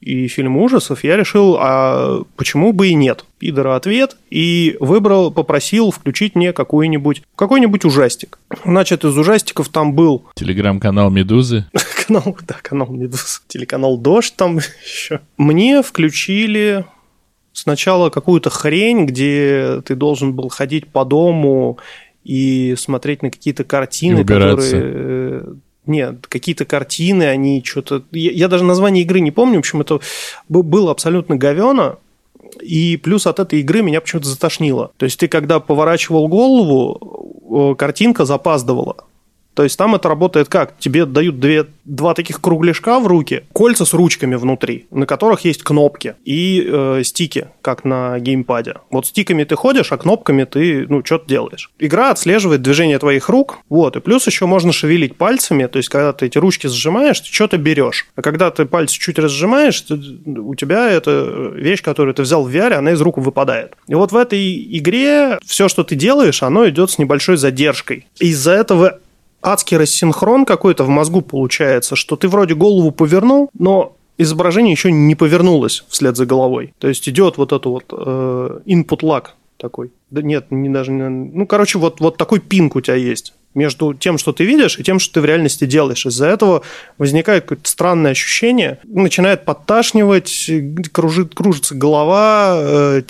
и 0.00 0.28
фильмы 0.28 0.62
ужасов, 0.62 1.02
я 1.02 1.16
решил, 1.16 1.56
а 1.58 2.22
почему 2.36 2.72
бы 2.72 2.88
и 2.88 2.94
нет? 2.94 3.24
Пидора 3.38 3.76
ответ, 3.76 4.16
и 4.30 4.76
выбрал, 4.80 5.30
попросил 5.32 5.90
включить 5.90 6.34
мне 6.34 6.52
какой-нибудь 6.52 7.22
какой-нибудь 7.34 7.84
ужастик. 7.84 8.38
Значит, 8.64 9.04
из 9.04 9.16
ужастиков 9.16 9.68
там 9.68 9.94
был 9.94 10.24
Телеграм-канал 10.34 11.10
Медузы. 11.10 11.66
канал, 12.06 12.36
да, 12.46 12.56
канал 12.62 12.88
Медуз, 12.90 13.42
телеканал 13.48 13.98
Дождь 13.98 14.34
там 14.36 14.58
еще. 14.84 15.20
Мне 15.36 15.82
включили 15.82 16.84
сначала 17.52 18.10
какую-то 18.10 18.50
хрень, 18.50 19.04
где 19.06 19.82
ты 19.84 19.96
должен 19.96 20.32
был 20.32 20.48
ходить 20.48 20.86
по 20.86 21.04
дому 21.04 21.78
и 22.22 22.74
смотреть 22.76 23.22
на 23.22 23.30
какие-то 23.30 23.64
картины, 23.64 24.24
которые... 24.24 25.58
Нет, 25.88 26.26
какие-то 26.26 26.66
картины, 26.66 27.24
они 27.24 27.62
что-то... 27.64 28.04
Я, 28.12 28.30
я 28.30 28.48
даже 28.48 28.62
название 28.62 29.04
игры 29.04 29.20
не 29.20 29.30
помню, 29.30 29.56
в 29.56 29.58
общем, 29.60 29.80
это 29.80 30.00
было 30.48 30.90
абсолютно 30.90 31.36
говено, 31.36 31.96
и 32.60 32.98
плюс 32.98 33.26
от 33.26 33.40
этой 33.40 33.60
игры 33.60 33.82
меня 33.82 34.00
почему-то 34.00 34.28
затошнило. 34.28 34.92
То 34.98 35.04
есть 35.04 35.18
ты, 35.18 35.28
когда 35.28 35.60
поворачивал 35.60 36.28
голову, 36.28 37.72
э, 37.72 37.74
картинка 37.76 38.26
запаздывала. 38.26 38.96
То 39.58 39.64
есть 39.64 39.76
там 39.76 39.96
это 39.96 40.08
работает 40.08 40.48
как? 40.48 40.78
Тебе 40.78 41.04
дают 41.04 41.40
две, 41.40 41.66
два 41.84 42.14
таких 42.14 42.40
кругляшка 42.40 43.00
в 43.00 43.08
руки, 43.08 43.42
кольца 43.52 43.84
с 43.84 43.92
ручками 43.92 44.36
внутри, 44.36 44.86
на 44.92 45.04
которых 45.04 45.44
есть 45.44 45.64
кнопки 45.64 46.14
и 46.24 46.64
э, 46.64 47.00
стики, 47.02 47.48
как 47.60 47.84
на 47.84 48.20
геймпаде. 48.20 48.76
Вот 48.92 49.06
стиками 49.06 49.42
ты 49.42 49.56
ходишь, 49.56 49.90
а 49.90 49.96
кнопками 49.96 50.44
ты, 50.44 50.86
ну, 50.88 51.04
что-то 51.04 51.26
делаешь. 51.26 51.72
Игра 51.80 52.12
отслеживает 52.12 52.62
движение 52.62 53.00
твоих 53.00 53.28
рук, 53.28 53.58
вот, 53.68 53.96
и 53.96 54.00
плюс 54.00 54.28
еще 54.28 54.46
можно 54.46 54.70
шевелить 54.70 55.16
пальцами, 55.16 55.66
то 55.66 55.78
есть 55.78 55.88
когда 55.88 56.12
ты 56.12 56.26
эти 56.26 56.38
ручки 56.38 56.68
сжимаешь, 56.68 57.18
ты 57.18 57.26
что-то 57.26 57.58
берешь. 57.58 58.06
А 58.14 58.22
когда 58.22 58.52
ты 58.52 58.64
пальцы 58.64 58.96
чуть 58.96 59.18
разжимаешь, 59.18 59.80
ты, 59.80 59.94
у 60.24 60.54
тебя 60.54 60.88
эта 60.88 61.50
вещь, 61.56 61.82
которую 61.82 62.14
ты 62.14 62.22
взял 62.22 62.44
в 62.44 62.48
VR, 62.48 62.74
она 62.74 62.92
из 62.92 63.00
рук 63.00 63.18
выпадает. 63.18 63.74
И 63.88 63.96
вот 63.96 64.12
в 64.12 64.16
этой 64.16 64.78
игре 64.78 65.40
все, 65.44 65.66
что 65.66 65.82
ты 65.82 65.96
делаешь, 65.96 66.44
оно 66.44 66.68
идет 66.68 66.92
с 66.92 66.98
небольшой 66.98 67.36
задержкой. 67.36 68.06
Из-за 68.20 68.52
этого 68.52 69.00
адский 69.42 69.76
рассинхрон 69.76 70.44
какой-то 70.44 70.84
в 70.84 70.88
мозгу 70.88 71.22
получается, 71.22 71.96
что 71.96 72.16
ты 72.16 72.28
вроде 72.28 72.54
голову 72.54 72.90
повернул, 72.90 73.50
но 73.58 73.96
изображение 74.18 74.72
еще 74.72 74.92
не 74.92 75.14
повернулось 75.14 75.84
вслед 75.88 76.16
за 76.16 76.26
головой. 76.26 76.74
То 76.78 76.88
есть 76.88 77.08
идет 77.08 77.38
вот 77.38 77.52
это 77.52 77.68
вот 77.68 77.84
э, 77.90 78.60
input 78.66 79.00
lag 79.00 79.24
такой. 79.56 79.90
Да 80.10 80.22
нет, 80.22 80.46
не 80.50 80.68
даже 80.68 80.92
не, 80.92 81.08
ну 81.08 81.46
короче 81.46 81.78
вот 81.78 82.00
вот 82.00 82.16
такой 82.16 82.40
пинг 82.40 82.76
у 82.76 82.80
тебя 82.80 82.96
есть 82.96 83.34
между 83.54 83.94
тем, 83.94 84.18
что 84.18 84.32
ты 84.32 84.44
видишь, 84.44 84.78
и 84.78 84.84
тем, 84.84 84.98
что 84.98 85.14
ты 85.14 85.20
в 85.20 85.24
реальности 85.24 85.64
делаешь. 85.64 86.06
Из-за 86.06 86.26
этого 86.26 86.62
возникает 86.96 87.42
какое-то 87.42 87.68
странное 87.68 88.12
ощущение, 88.12 88.78
начинает 88.84 89.44
подташнивать, 89.44 90.50
кружит, 90.92 91.34
кружится 91.34 91.74
голова, 91.74 92.56
э, 92.60 93.02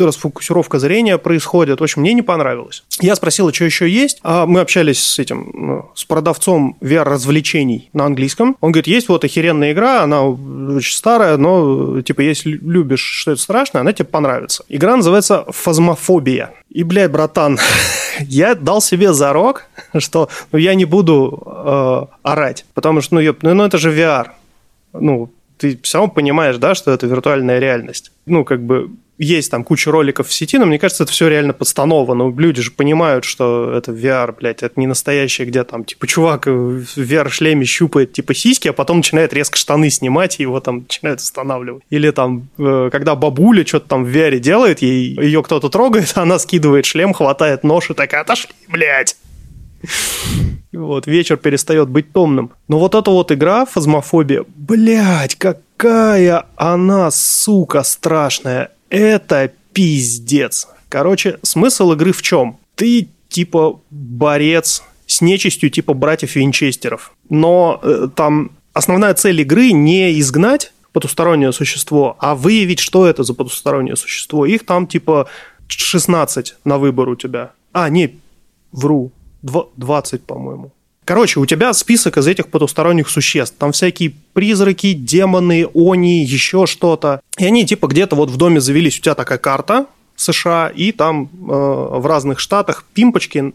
расфокусировка 0.00 0.78
зрения 0.78 1.18
происходит. 1.18 1.80
В 1.80 1.82
общем, 1.82 2.02
мне 2.02 2.12
не 2.12 2.22
понравилось. 2.22 2.84
Я 3.00 3.14
спросил, 3.14 3.52
что 3.52 3.64
еще 3.64 3.88
есть. 3.88 4.18
А 4.22 4.46
мы 4.46 4.60
общались 4.60 5.02
с 5.02 5.18
этим, 5.18 5.50
ну, 5.54 5.90
с 5.94 6.04
продавцом 6.04 6.76
VR-развлечений 6.80 7.90
на 7.92 8.06
английском. 8.06 8.56
Он 8.60 8.72
говорит, 8.72 8.86
есть 8.86 9.08
вот 9.08 9.24
охеренная 9.24 9.72
игра, 9.72 10.02
она 10.02 10.24
очень 10.24 10.96
старая, 10.96 11.36
но, 11.36 12.00
типа, 12.00 12.20
если 12.20 12.50
любишь 12.50 13.00
что 13.00 13.32
это 13.32 13.40
страшное, 13.40 13.80
она 13.80 13.92
тебе 13.92 14.06
понравится. 14.06 14.64
Игра 14.68 14.96
называется 14.96 15.44
«Фазмофобия». 15.48 16.52
И, 16.70 16.82
блядь, 16.82 17.10
братан, 17.10 17.58
я 18.20 18.54
дал 18.54 18.80
себе 18.80 19.12
зарок, 19.12 19.66
что 19.98 20.28
ну, 20.52 20.58
я 20.58 20.74
не 20.74 20.84
буду 20.84 21.42
э, 21.46 22.06
орать, 22.22 22.66
потому 22.74 23.00
что, 23.00 23.14
ну, 23.14 23.20
ёп, 23.20 23.42
ну, 23.42 23.54
ну, 23.54 23.64
это 23.64 23.78
же 23.78 23.92
VR. 23.92 24.28
Ну, 24.92 25.32
ты 25.58 25.78
все 25.82 25.98
равно 25.98 26.12
понимаешь, 26.12 26.56
да, 26.56 26.74
что 26.74 26.90
это 26.90 27.06
виртуальная 27.06 27.58
реальность. 27.58 28.12
Ну, 28.26 28.44
как 28.44 28.62
бы 28.62 28.90
есть 29.18 29.50
там 29.50 29.62
куча 29.64 29.90
роликов 29.90 30.28
в 30.28 30.32
сети, 30.32 30.58
но 30.58 30.66
мне 30.66 30.78
кажется, 30.78 31.04
это 31.04 31.12
все 31.12 31.28
реально 31.28 31.52
подстановано. 31.52 32.34
Люди 32.36 32.62
же 32.62 32.70
понимают, 32.70 33.24
что 33.24 33.72
это 33.72 33.92
VR, 33.92 34.34
блядь, 34.38 34.62
это 34.62 34.78
не 34.78 34.86
настоящее, 34.86 35.46
где 35.46 35.62
там, 35.64 35.84
типа, 35.84 36.06
чувак 36.06 36.46
в 36.46 36.84
VR-шлеме 36.96 37.64
щупает, 37.64 38.12
типа, 38.12 38.34
сиськи, 38.34 38.68
а 38.68 38.72
потом 38.72 38.98
начинает 38.98 39.32
резко 39.32 39.56
штаны 39.56 39.90
снимать, 39.90 40.40
и 40.40 40.42
его 40.42 40.58
там 40.60 40.80
начинают 40.80 41.20
останавливать. 41.20 41.82
Или 41.90 42.10
там, 42.10 42.48
э, 42.58 42.88
когда 42.90 43.14
бабуля 43.14 43.64
что-то 43.64 43.88
там 43.88 44.04
в 44.04 44.08
VR 44.08 44.38
делает, 44.38 44.82
ей, 44.82 45.16
ее 45.20 45.42
кто-то 45.42 45.68
трогает, 45.68 46.12
она 46.16 46.38
скидывает 46.38 46.84
шлем, 46.84 47.12
хватает 47.12 47.62
нож 47.62 47.90
и 47.90 47.94
такая, 47.94 48.22
отошли, 48.22 48.52
блядь. 48.68 49.16
Вот, 50.72 51.06
вечер 51.06 51.36
перестает 51.36 51.88
быть 51.88 52.12
томным. 52.12 52.50
Но 52.66 52.80
вот 52.80 52.96
эта 52.96 53.08
вот 53.08 53.30
игра, 53.30 53.64
фазмофобия, 53.64 54.44
блядь, 54.56 55.36
какая 55.36 56.46
она, 56.56 57.12
сука, 57.12 57.84
страшная 57.84 58.70
это 58.94 59.52
пиздец. 59.72 60.68
Короче, 60.88 61.38
смысл 61.42 61.92
игры 61.92 62.12
в 62.12 62.22
чем? 62.22 62.58
Ты 62.76 63.08
типа 63.28 63.80
борец 63.90 64.82
с 65.06 65.20
нечистью 65.20 65.70
типа 65.70 65.94
братьев 65.94 66.36
Винчестеров. 66.36 67.14
Но 67.28 67.80
э, 67.82 68.08
там 68.14 68.52
основная 68.72 69.14
цель 69.14 69.40
игры 69.40 69.72
не 69.72 70.18
изгнать 70.20 70.72
потустороннее 70.92 71.52
существо, 71.52 72.16
а 72.20 72.36
выявить, 72.36 72.78
что 72.78 73.06
это 73.06 73.24
за 73.24 73.34
потустороннее 73.34 73.96
существо. 73.96 74.46
Их 74.46 74.64
там 74.64 74.86
типа 74.86 75.28
16 75.66 76.56
на 76.64 76.78
выбор 76.78 77.08
у 77.08 77.16
тебя. 77.16 77.50
А, 77.72 77.88
не, 77.88 78.20
вру, 78.70 79.10
20, 79.42 80.22
по-моему. 80.22 80.72
Короче, 81.04 81.38
у 81.38 81.46
тебя 81.46 81.72
список 81.74 82.16
из 82.16 82.26
этих 82.26 82.48
потусторонних 82.48 83.10
существ. 83.10 83.56
Там 83.58 83.72
всякие 83.72 84.14
призраки, 84.32 84.94
демоны, 84.94 85.68
они, 85.74 86.24
еще 86.24 86.66
что-то. 86.66 87.20
И 87.36 87.44
они 87.44 87.66
типа 87.66 87.88
где-то 87.88 88.16
вот 88.16 88.30
в 88.30 88.36
доме 88.36 88.60
завелись. 88.60 88.98
У 88.98 89.02
тебя 89.02 89.14
такая 89.14 89.38
карта, 89.38 89.86
США, 90.16 90.68
и 90.68 90.92
там 90.92 91.24
э, 91.24 91.36
в 91.46 92.06
разных 92.06 92.40
штатах 92.40 92.84
пимпочки, 92.94 93.52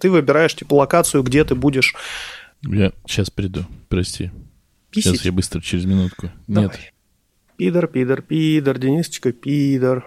ты 0.00 0.10
выбираешь 0.10 0.54
типа 0.54 0.74
локацию, 0.74 1.22
где 1.22 1.44
ты 1.44 1.54
будешь. 1.54 1.94
Я 2.62 2.92
сейчас 3.06 3.30
приду, 3.30 3.64
прости. 3.88 4.30
Писить? 4.90 5.12
Сейчас 5.12 5.24
я 5.24 5.32
быстро, 5.32 5.60
через 5.60 5.84
минутку. 5.84 6.30
Давай. 6.46 6.68
Нет. 6.68 6.92
Пидор, 7.56 7.86
пидор, 7.86 8.22
пидор, 8.22 8.78
Денисочка, 8.78 9.32
пидор. 9.32 10.04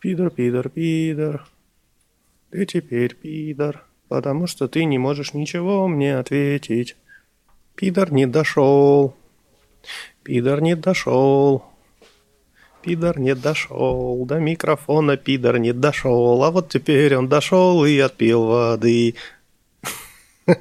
Пидор, 0.00 0.30
пидор, 0.30 0.68
пидор. 0.68 1.46
Ты 2.50 2.66
теперь 2.66 3.14
пидор, 3.14 3.84
потому 4.08 4.48
что 4.48 4.66
ты 4.66 4.84
не 4.84 4.98
можешь 4.98 5.34
ничего 5.34 5.86
мне 5.86 6.18
ответить. 6.18 6.96
Пидор 7.76 8.12
не 8.12 8.26
дошел. 8.26 9.14
Пидор 10.24 10.60
не 10.60 10.74
дошел. 10.74 11.64
Пидор 12.82 13.20
не 13.20 13.36
дошел. 13.36 14.24
До 14.26 14.40
микрофона 14.40 15.16
пидор 15.16 15.58
не 15.58 15.72
дошел. 15.72 16.42
А 16.42 16.50
вот 16.50 16.70
теперь 16.70 17.14
он 17.14 17.28
дошел 17.28 17.84
и 17.84 17.98
отпил 17.98 18.44
воды. 18.46 19.14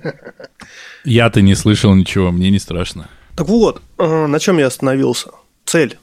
Я-то 1.04 1.42
не 1.42 1.56
слышал 1.56 1.96
ничего, 1.96 2.32
мне 2.32 2.52
не 2.52 2.60
страшно. 2.60 3.10
Так 3.36 3.48
вот, 3.48 3.82
э, 3.98 4.28
на 4.28 4.40
чем 4.40 4.60
я 4.60 4.68
остановился? 4.68 5.32
Цель. 5.66 5.98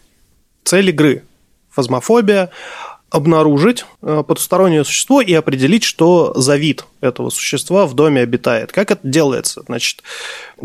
Цель 0.64 0.88
игры. 0.88 1.22
Фазмофобия 1.70 2.50
обнаружить 3.10 3.84
э, 4.02 4.24
потустороннее 4.26 4.84
существо 4.84 5.20
и 5.20 5.32
определить, 5.32 5.84
что 5.84 6.32
за 6.34 6.56
вид 6.56 6.84
этого 7.00 7.30
существа 7.30 7.86
в 7.86 7.94
доме 7.94 8.20
обитает. 8.20 8.72
Как 8.72 8.90
это 8.90 9.06
делается? 9.06 9.62
Значит, 9.66 10.02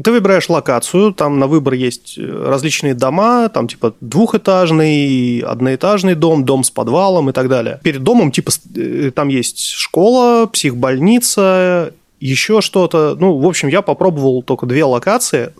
ты 0.04 0.12
выбираешь 0.12 0.50
локацию, 0.50 1.14
там 1.14 1.38
на 1.38 1.48
выбор 1.48 1.74
есть 1.74 2.18
э, 2.18 2.22
различные 2.24 2.96
дома, 2.96 3.50
там 3.50 3.68
типа 3.68 3.94
двухэтажный, 4.02 5.40
одноэтажный 5.40 6.16
дом, 6.16 6.44
дом 6.44 6.64
с 6.64 6.72
подвалом 6.72 7.30
и 7.30 7.34
так 7.34 7.48
далее. 7.48 7.80
Перед 7.84 8.02
домом 8.02 8.32
типа 8.32 8.52
э, 8.76 9.12
там 9.14 9.28
есть 9.28 9.70
школа, 9.70 10.48
психбольница, 10.48 11.94
еще 12.22 12.62
что-то. 12.62 13.18
Ну, 13.20 13.38
в 13.38 13.48
общем, 13.48 13.68
я 13.68 13.82
попробовал 13.82 14.44
только 14.44 14.68
две 14.68 14.86
локации, 14.86 15.54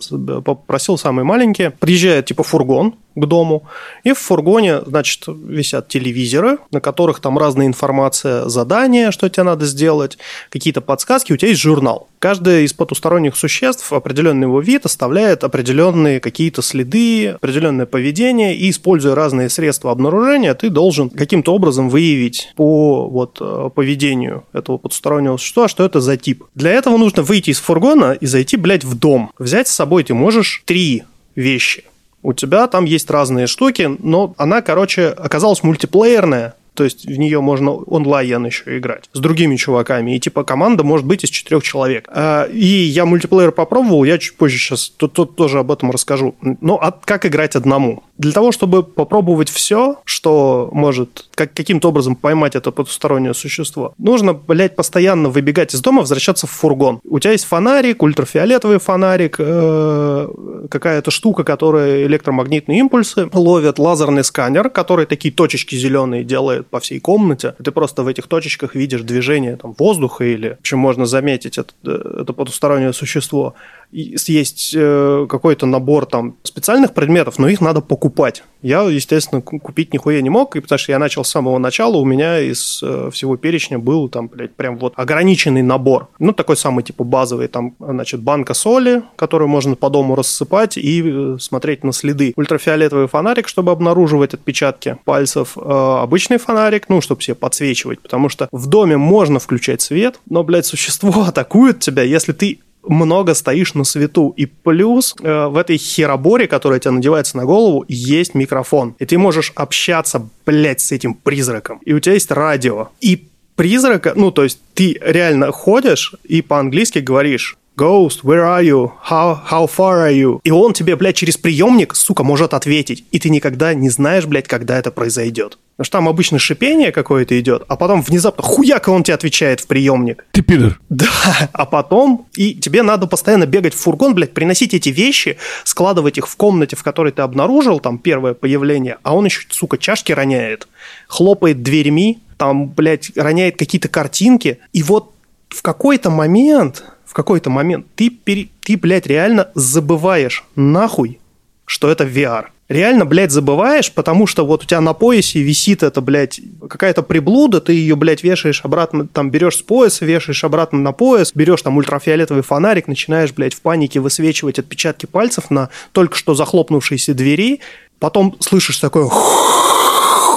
попросил 0.44 0.96
самые 0.96 1.24
маленькие. 1.24 1.70
Приезжает 1.70 2.26
типа 2.26 2.44
фургон, 2.44 2.94
к 3.14 3.26
дому. 3.26 3.64
И 4.04 4.12
в 4.12 4.18
фургоне, 4.18 4.80
значит, 4.82 5.24
висят 5.26 5.88
телевизоры, 5.88 6.58
на 6.70 6.80
которых 6.80 7.20
там 7.20 7.38
разная 7.38 7.66
информация, 7.66 8.48
задания, 8.48 9.10
что 9.10 9.28
тебе 9.28 9.44
надо 9.44 9.66
сделать, 9.66 10.18
какие-то 10.50 10.80
подсказки. 10.80 11.32
У 11.32 11.36
тебя 11.36 11.48
есть 11.48 11.60
журнал. 11.60 12.08
Каждое 12.18 12.60
из 12.60 12.72
потусторонних 12.72 13.36
существ, 13.36 13.92
определенный 13.92 14.46
его 14.46 14.60
вид, 14.60 14.86
оставляет 14.86 15.44
определенные 15.44 16.20
какие-то 16.20 16.62
следы, 16.62 17.28
определенное 17.30 17.86
поведение, 17.86 18.56
и 18.56 18.70
используя 18.70 19.14
разные 19.14 19.48
средства 19.48 19.90
обнаружения, 19.90 20.54
ты 20.54 20.70
должен 20.70 21.10
каким-то 21.10 21.54
образом 21.54 21.88
выявить 21.88 22.52
по 22.56 23.08
вот 23.08 23.38
э, 23.40 23.70
поведению 23.74 24.44
этого 24.52 24.78
потустороннего 24.78 25.36
существа, 25.36 25.68
что 25.68 25.84
это 25.84 26.00
за 26.00 26.16
тип. 26.16 26.44
Для 26.54 26.70
этого 26.70 26.96
нужно 26.96 27.22
выйти 27.22 27.50
из 27.50 27.58
фургона 27.58 28.12
и 28.12 28.26
зайти, 28.26 28.56
блядь, 28.56 28.84
в 28.84 28.98
дом. 28.98 29.30
Взять 29.38 29.68
с 29.68 29.72
собой 29.72 30.04
ты 30.04 30.14
можешь 30.14 30.62
три 30.64 31.02
вещи. 31.34 31.84
У 32.22 32.32
тебя 32.32 32.68
там 32.68 32.84
есть 32.84 33.10
разные 33.10 33.46
штуки, 33.46 33.90
но 33.98 34.34
она, 34.36 34.62
короче, 34.62 35.08
оказалась 35.08 35.62
мультиплеерная, 35.62 36.54
то 36.74 36.84
есть 36.84 37.04
в 37.04 37.18
нее 37.18 37.40
можно 37.40 37.72
онлайн 37.72 38.46
еще 38.46 38.78
играть 38.78 39.10
с 39.12 39.18
другими 39.18 39.56
чуваками. 39.56 40.16
И 40.16 40.20
типа 40.20 40.42
команда 40.44 40.84
может 40.84 41.06
быть 41.06 41.24
из 41.24 41.28
четырех 41.28 41.62
человек. 41.62 42.08
А, 42.08 42.44
и 42.44 42.64
я 42.64 43.04
мультиплеер 43.04 43.52
попробовал, 43.52 44.04
я 44.04 44.18
чуть 44.18 44.36
позже 44.36 44.58
сейчас 44.58 44.88
тут, 44.88 45.12
тоже 45.36 45.58
об 45.58 45.70
этом 45.70 45.90
расскажу. 45.90 46.34
Но 46.40 46.76
а 46.76 46.92
как 46.92 47.26
играть 47.26 47.56
одному? 47.56 48.04
Для 48.22 48.30
того, 48.30 48.52
чтобы 48.52 48.84
попробовать 48.84 49.48
все, 49.48 49.96
что 50.04 50.70
может 50.72 51.28
как, 51.34 51.52
каким-то 51.54 51.88
образом 51.88 52.14
поймать 52.14 52.54
это 52.54 52.70
потустороннее 52.70 53.34
существо, 53.34 53.94
нужно, 53.98 54.32
блядь, 54.32 54.76
постоянно 54.76 55.28
выбегать 55.28 55.74
из 55.74 55.80
дома, 55.80 56.02
возвращаться 56.02 56.46
в 56.46 56.50
фургон. 56.50 57.00
У 57.02 57.18
тебя 57.18 57.32
есть 57.32 57.44
фонарик, 57.44 58.00
ультрафиолетовый 58.00 58.78
фонарик, 58.78 59.36
э, 59.40 60.28
какая-то 60.70 61.10
штука, 61.10 61.42
которая 61.42 62.04
электромагнитные 62.06 62.78
импульсы 62.78 63.28
ловит, 63.32 63.80
лазерный 63.80 64.22
сканер, 64.22 64.70
который 64.70 65.06
такие 65.06 65.34
точечки 65.34 65.74
зеленые 65.74 66.22
делает 66.22 66.68
по 66.68 66.78
всей 66.78 67.00
комнате. 67.00 67.56
Ты 67.62 67.72
просто 67.72 68.04
в 68.04 68.06
этих 68.06 68.28
точечках 68.28 68.76
видишь 68.76 69.00
движение 69.00 69.56
там, 69.56 69.74
воздуха 69.76 70.22
или, 70.22 70.58
общем, 70.60 70.78
можно 70.78 71.06
заметить 71.06 71.58
это, 71.58 71.72
это 71.84 72.32
потустороннее 72.32 72.92
существо. 72.92 73.54
Есть 73.92 74.72
э, 74.74 75.26
какой-то 75.28 75.66
набор 75.66 76.06
там 76.06 76.36
специальных 76.44 76.94
предметов, 76.94 77.38
но 77.38 77.46
их 77.48 77.60
надо 77.60 77.82
покупать. 77.82 78.42
Я, 78.62 78.82
естественно, 78.82 79.42
купить 79.42 79.92
нихуя 79.92 80.22
не 80.22 80.30
мог, 80.30 80.56
и 80.56 80.60
потому 80.60 80.78
что 80.78 80.92
я 80.92 80.98
начал 80.98 81.24
с 81.24 81.28
самого 81.28 81.58
начала, 81.58 81.96
у 81.98 82.04
меня 82.04 82.40
из 82.40 82.82
э, 82.82 83.10
всего 83.12 83.36
перечня 83.36 83.78
был 83.78 84.08
там, 84.08 84.28
блядь, 84.28 84.54
прям 84.54 84.78
вот 84.78 84.94
ограниченный 84.96 85.62
набор. 85.62 86.08
Ну, 86.18 86.32
такой 86.32 86.56
самый, 86.56 86.84
типа, 86.84 87.04
базовый, 87.04 87.48
там, 87.48 87.74
значит, 87.78 88.22
банка 88.22 88.54
соли, 88.54 89.02
которую 89.16 89.48
можно 89.48 89.76
по 89.76 89.90
дому 89.90 90.14
рассыпать 90.14 90.78
и 90.78 91.02
э, 91.04 91.36
смотреть 91.38 91.84
на 91.84 91.92
следы. 91.92 92.32
Ультрафиолетовый 92.36 93.08
фонарик, 93.08 93.46
чтобы 93.46 93.72
обнаруживать 93.72 94.32
отпечатки 94.32 94.96
пальцев. 95.04 95.58
Обычный 95.58 96.38
фонарик, 96.38 96.88
ну, 96.88 97.02
чтобы 97.02 97.20
себе 97.20 97.34
подсвечивать, 97.34 98.00
потому 98.00 98.30
что 98.30 98.48
в 98.52 98.68
доме 98.68 98.96
можно 98.96 99.38
включать 99.38 99.82
свет, 99.82 100.18
но, 100.30 100.42
блядь, 100.44 100.64
существо 100.64 101.24
атакует 101.24 101.80
тебя, 101.80 102.02
если 102.02 102.32
ты 102.32 102.60
много 102.86 103.34
стоишь 103.34 103.74
на 103.74 103.84
свету. 103.84 104.34
И 104.36 104.46
плюс 104.46 105.14
э, 105.20 105.46
в 105.46 105.56
этой 105.56 105.76
хероборе, 105.76 106.46
которая 106.46 106.80
тебе 106.80 106.92
надевается 106.92 107.36
на 107.36 107.44
голову, 107.44 107.84
есть 107.88 108.34
микрофон. 108.34 108.94
И 108.98 109.06
ты 109.06 109.18
можешь 109.18 109.52
общаться, 109.54 110.28
блядь, 110.46 110.80
с 110.80 110.92
этим 110.92 111.14
призраком. 111.14 111.80
И 111.84 111.92
у 111.92 112.00
тебя 112.00 112.14
есть 112.14 112.30
радио. 112.30 112.88
И 113.00 113.28
призрака, 113.54 114.12
ну, 114.16 114.30
то 114.30 114.44
есть 114.44 114.60
ты 114.74 114.98
реально 115.00 115.52
ходишь 115.52 116.14
и 116.24 116.42
по-английски 116.42 116.98
говоришь 116.98 117.56
Ghost, 117.76 118.22
where 118.22 118.44
are 118.44 118.62
you? 118.62 118.92
How, 119.08 119.40
how 119.50 119.66
far 119.66 120.06
are 120.06 120.12
you? 120.12 120.40
И 120.44 120.50
он 120.50 120.74
тебе, 120.74 120.94
блядь, 120.94 121.16
через 121.16 121.38
приемник, 121.38 121.94
сука, 121.94 122.22
может 122.22 122.52
ответить. 122.52 123.04
И 123.12 123.18
ты 123.18 123.30
никогда 123.30 123.72
не 123.72 123.88
знаешь, 123.88 124.26
блядь, 124.26 124.46
когда 124.46 124.78
это 124.78 124.90
произойдет. 124.90 125.58
Потому 125.76 125.86
что 125.86 125.98
там 125.98 126.08
обычно 126.08 126.38
шипение 126.38 126.92
какое-то 126.92 127.38
идет, 127.40 127.64
а 127.66 127.76
потом 127.76 128.02
внезапно 128.02 128.44
хуяка 128.44 128.90
он 128.90 129.04
тебе 129.04 129.14
отвечает 129.14 129.60
в 129.60 129.66
приемник. 129.66 130.26
Ты 130.32 130.42
пидор. 130.42 130.78
Да, 130.90 131.08
а 131.52 131.64
потом 131.64 132.26
и 132.36 132.54
тебе 132.54 132.82
надо 132.82 133.06
постоянно 133.06 133.46
бегать 133.46 133.72
в 133.72 133.78
фургон, 133.78 134.14
блядь, 134.14 134.34
приносить 134.34 134.74
эти 134.74 134.90
вещи, 134.90 135.38
складывать 135.64 136.18
их 136.18 136.28
в 136.28 136.36
комнате, 136.36 136.76
в 136.76 136.82
которой 136.82 137.10
ты 137.10 137.22
обнаружил 137.22 137.80
там 137.80 137.98
первое 137.98 138.34
появление, 138.34 138.98
а 139.02 139.16
он 139.16 139.24
еще, 139.24 139.46
сука, 139.48 139.78
чашки 139.78 140.12
роняет, 140.12 140.68
хлопает 141.08 141.62
дверьми, 141.62 142.20
там, 142.36 142.68
блядь, 142.68 143.10
роняет 143.16 143.56
какие-то 143.56 143.88
картинки. 143.88 144.58
И 144.74 144.82
вот 144.82 145.14
в 145.48 145.62
какой-то 145.62 146.10
момент 146.10 146.84
в 147.12 147.14
какой-то 147.14 147.50
момент 147.50 147.84
ты, 147.94 148.08
пере, 148.08 148.48
ты, 148.62 148.74
блядь, 148.78 149.06
реально 149.06 149.50
забываешь 149.54 150.44
нахуй, 150.56 151.20
что 151.66 151.90
это 151.90 152.04
VR. 152.04 152.46
Реально, 152.70 153.04
блядь, 153.04 153.32
забываешь, 153.32 153.92
потому 153.92 154.26
что 154.26 154.46
вот 154.46 154.62
у 154.62 154.66
тебя 154.66 154.80
на 154.80 154.94
поясе 154.94 155.42
висит 155.42 155.82
это, 155.82 156.00
блядь, 156.00 156.40
какая-то 156.70 157.02
приблуда, 157.02 157.60
ты 157.60 157.74
ее, 157.74 157.96
блядь, 157.96 158.22
вешаешь 158.22 158.62
обратно, 158.64 159.06
там, 159.06 159.30
берешь 159.30 159.58
с 159.58 159.60
пояса, 159.62 160.06
вешаешь 160.06 160.42
обратно 160.42 160.78
на 160.78 160.92
пояс, 160.92 161.32
берешь 161.34 161.60
там 161.60 161.76
ультрафиолетовый 161.76 162.42
фонарик, 162.42 162.88
начинаешь, 162.88 163.34
блядь, 163.34 163.52
в 163.52 163.60
панике 163.60 164.00
высвечивать 164.00 164.58
отпечатки 164.58 165.04
пальцев 165.04 165.50
на 165.50 165.68
только 165.92 166.16
что 166.16 166.34
захлопнувшейся 166.34 167.12
двери, 167.12 167.60
потом 167.98 168.34
слышишь 168.40 168.78
такое 168.78 169.10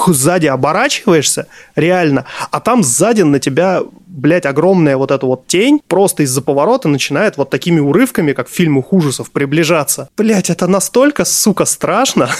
сзади 0.06 0.46
оборачиваешься, 0.46 1.46
реально, 1.74 2.26
а 2.50 2.60
там 2.60 2.82
сзади 2.82 3.22
на 3.22 3.40
тебя, 3.40 3.82
блядь, 4.16 4.46
огромная 4.46 4.96
вот 4.96 5.10
эта 5.10 5.26
вот 5.26 5.46
тень 5.46 5.80
просто 5.86 6.24
из-за 6.24 6.42
поворота 6.42 6.88
начинает 6.88 7.36
вот 7.36 7.50
такими 7.50 7.78
урывками, 7.78 8.32
как 8.32 8.48
в 8.48 8.52
фильмах 8.52 8.92
ужасов, 8.92 9.30
приближаться. 9.30 10.08
Блядь, 10.16 10.50
это 10.50 10.66
настолько, 10.66 11.24
сука, 11.24 11.66
страшно, 11.66 12.30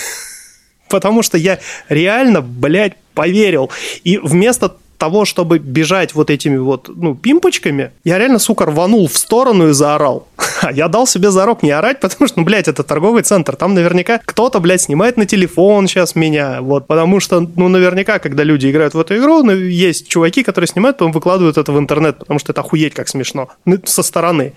потому 0.88 1.22
что 1.22 1.38
я 1.38 1.60
реально, 1.88 2.40
блядь, 2.40 2.96
поверил. 3.14 3.70
И 4.02 4.18
вместо 4.18 4.76
того, 4.98 5.24
чтобы 5.24 5.58
бежать 5.58 6.14
вот 6.14 6.30
этими 6.30 6.56
вот, 6.56 6.88
ну, 6.94 7.14
пимпочками, 7.14 7.92
я 8.04 8.18
реально, 8.18 8.38
сука, 8.38 8.64
рванул 8.64 9.08
в 9.08 9.16
сторону 9.16 9.68
и 9.68 9.72
заорал. 9.72 10.26
я 10.72 10.88
дал 10.88 11.06
себе 11.06 11.30
зарок 11.30 11.62
не 11.62 11.70
орать, 11.70 12.00
потому 12.00 12.28
что, 12.28 12.40
ну, 12.40 12.44
блядь, 12.44 12.68
это 12.68 12.82
торговый 12.82 13.22
центр. 13.22 13.56
Там 13.56 13.74
наверняка 13.74 14.20
кто-то, 14.24 14.60
блядь, 14.60 14.82
снимает 14.82 15.16
на 15.16 15.26
телефон 15.26 15.88
сейчас 15.88 16.14
меня, 16.14 16.60
вот, 16.60 16.86
потому 16.86 17.20
что, 17.20 17.40
ну, 17.40 17.68
наверняка, 17.68 18.18
когда 18.18 18.42
люди 18.42 18.70
играют 18.70 18.94
в 18.94 19.00
эту 19.00 19.16
игру, 19.16 19.42
ну, 19.42 19.52
есть 19.52 20.08
чуваки, 20.08 20.42
которые 20.42 20.68
снимают, 20.68 20.96
потом 20.96 21.12
выкладывают 21.12 21.56
это 21.56 21.72
в 21.72 21.78
интернет, 21.78 22.18
потому 22.18 22.38
что 22.38 22.52
это 22.52 22.60
охуеть 22.60 22.94
как 22.94 23.08
смешно. 23.08 23.48
Ну, 23.64 23.78
со 23.84 24.02
стороны. 24.02 24.54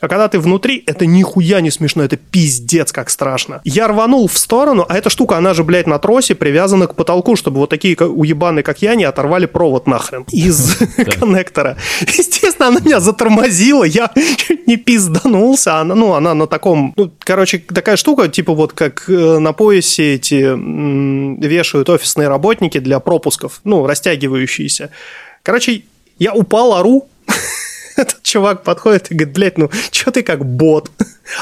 А 0.00 0.08
когда 0.08 0.28
ты 0.28 0.38
внутри, 0.38 0.82
это 0.86 1.06
нихуя 1.06 1.60
не 1.60 1.70
смешно, 1.70 2.02
это 2.02 2.16
пиздец 2.16 2.92
как 2.92 3.10
страшно. 3.10 3.60
Я 3.64 3.88
рванул 3.88 4.28
в 4.28 4.36
сторону, 4.36 4.84
а 4.88 4.96
эта 4.96 5.10
штука, 5.10 5.36
она 5.36 5.54
же, 5.54 5.64
блядь, 5.64 5.86
на 5.86 5.98
тросе 5.98 6.34
привязана 6.34 6.86
к 6.86 6.94
потолку, 6.94 7.36
чтобы 7.36 7.58
вот 7.58 7.70
такие 7.70 7.96
уебаны, 7.96 8.62
как 8.62 8.82
я, 8.82 8.94
не 8.94 9.04
оторвали 9.04 9.46
провод 9.46 9.86
нахрен 9.86 10.24
из 10.32 10.76
коннектора. 11.18 11.76
Естественно, 12.00 12.68
она 12.68 12.80
меня 12.80 13.00
затормозила, 13.00 13.84
я 13.84 14.10
чуть 14.36 14.66
не 14.66 14.76
пизданулся. 15.36 15.80
Она, 15.80 15.94
ну, 15.94 16.14
она 16.14 16.34
на 16.34 16.46
таком... 16.46 16.92
Ну, 16.96 17.10
короче, 17.18 17.58
такая 17.58 17.96
штука, 17.96 18.28
типа 18.28 18.54
вот 18.54 18.72
как 18.72 19.08
э, 19.08 19.38
на 19.38 19.52
поясе 19.52 20.14
эти 20.14 20.54
вешают 21.46 21.88
офисные 21.88 22.28
работники 22.28 22.78
для 22.78 23.00
пропусков, 23.00 23.60
ну, 23.64 23.86
растягивающиеся. 23.86 24.90
Короче, 25.42 25.82
я 26.18 26.32
упал, 26.34 26.72
ору, 26.72 27.06
этот 28.06 28.22
чувак 28.22 28.62
подходит 28.62 29.10
и 29.10 29.14
говорит, 29.14 29.34
блядь, 29.34 29.58
ну, 29.58 29.70
что 29.90 30.10
ты 30.10 30.22
как 30.22 30.44
бот? 30.44 30.90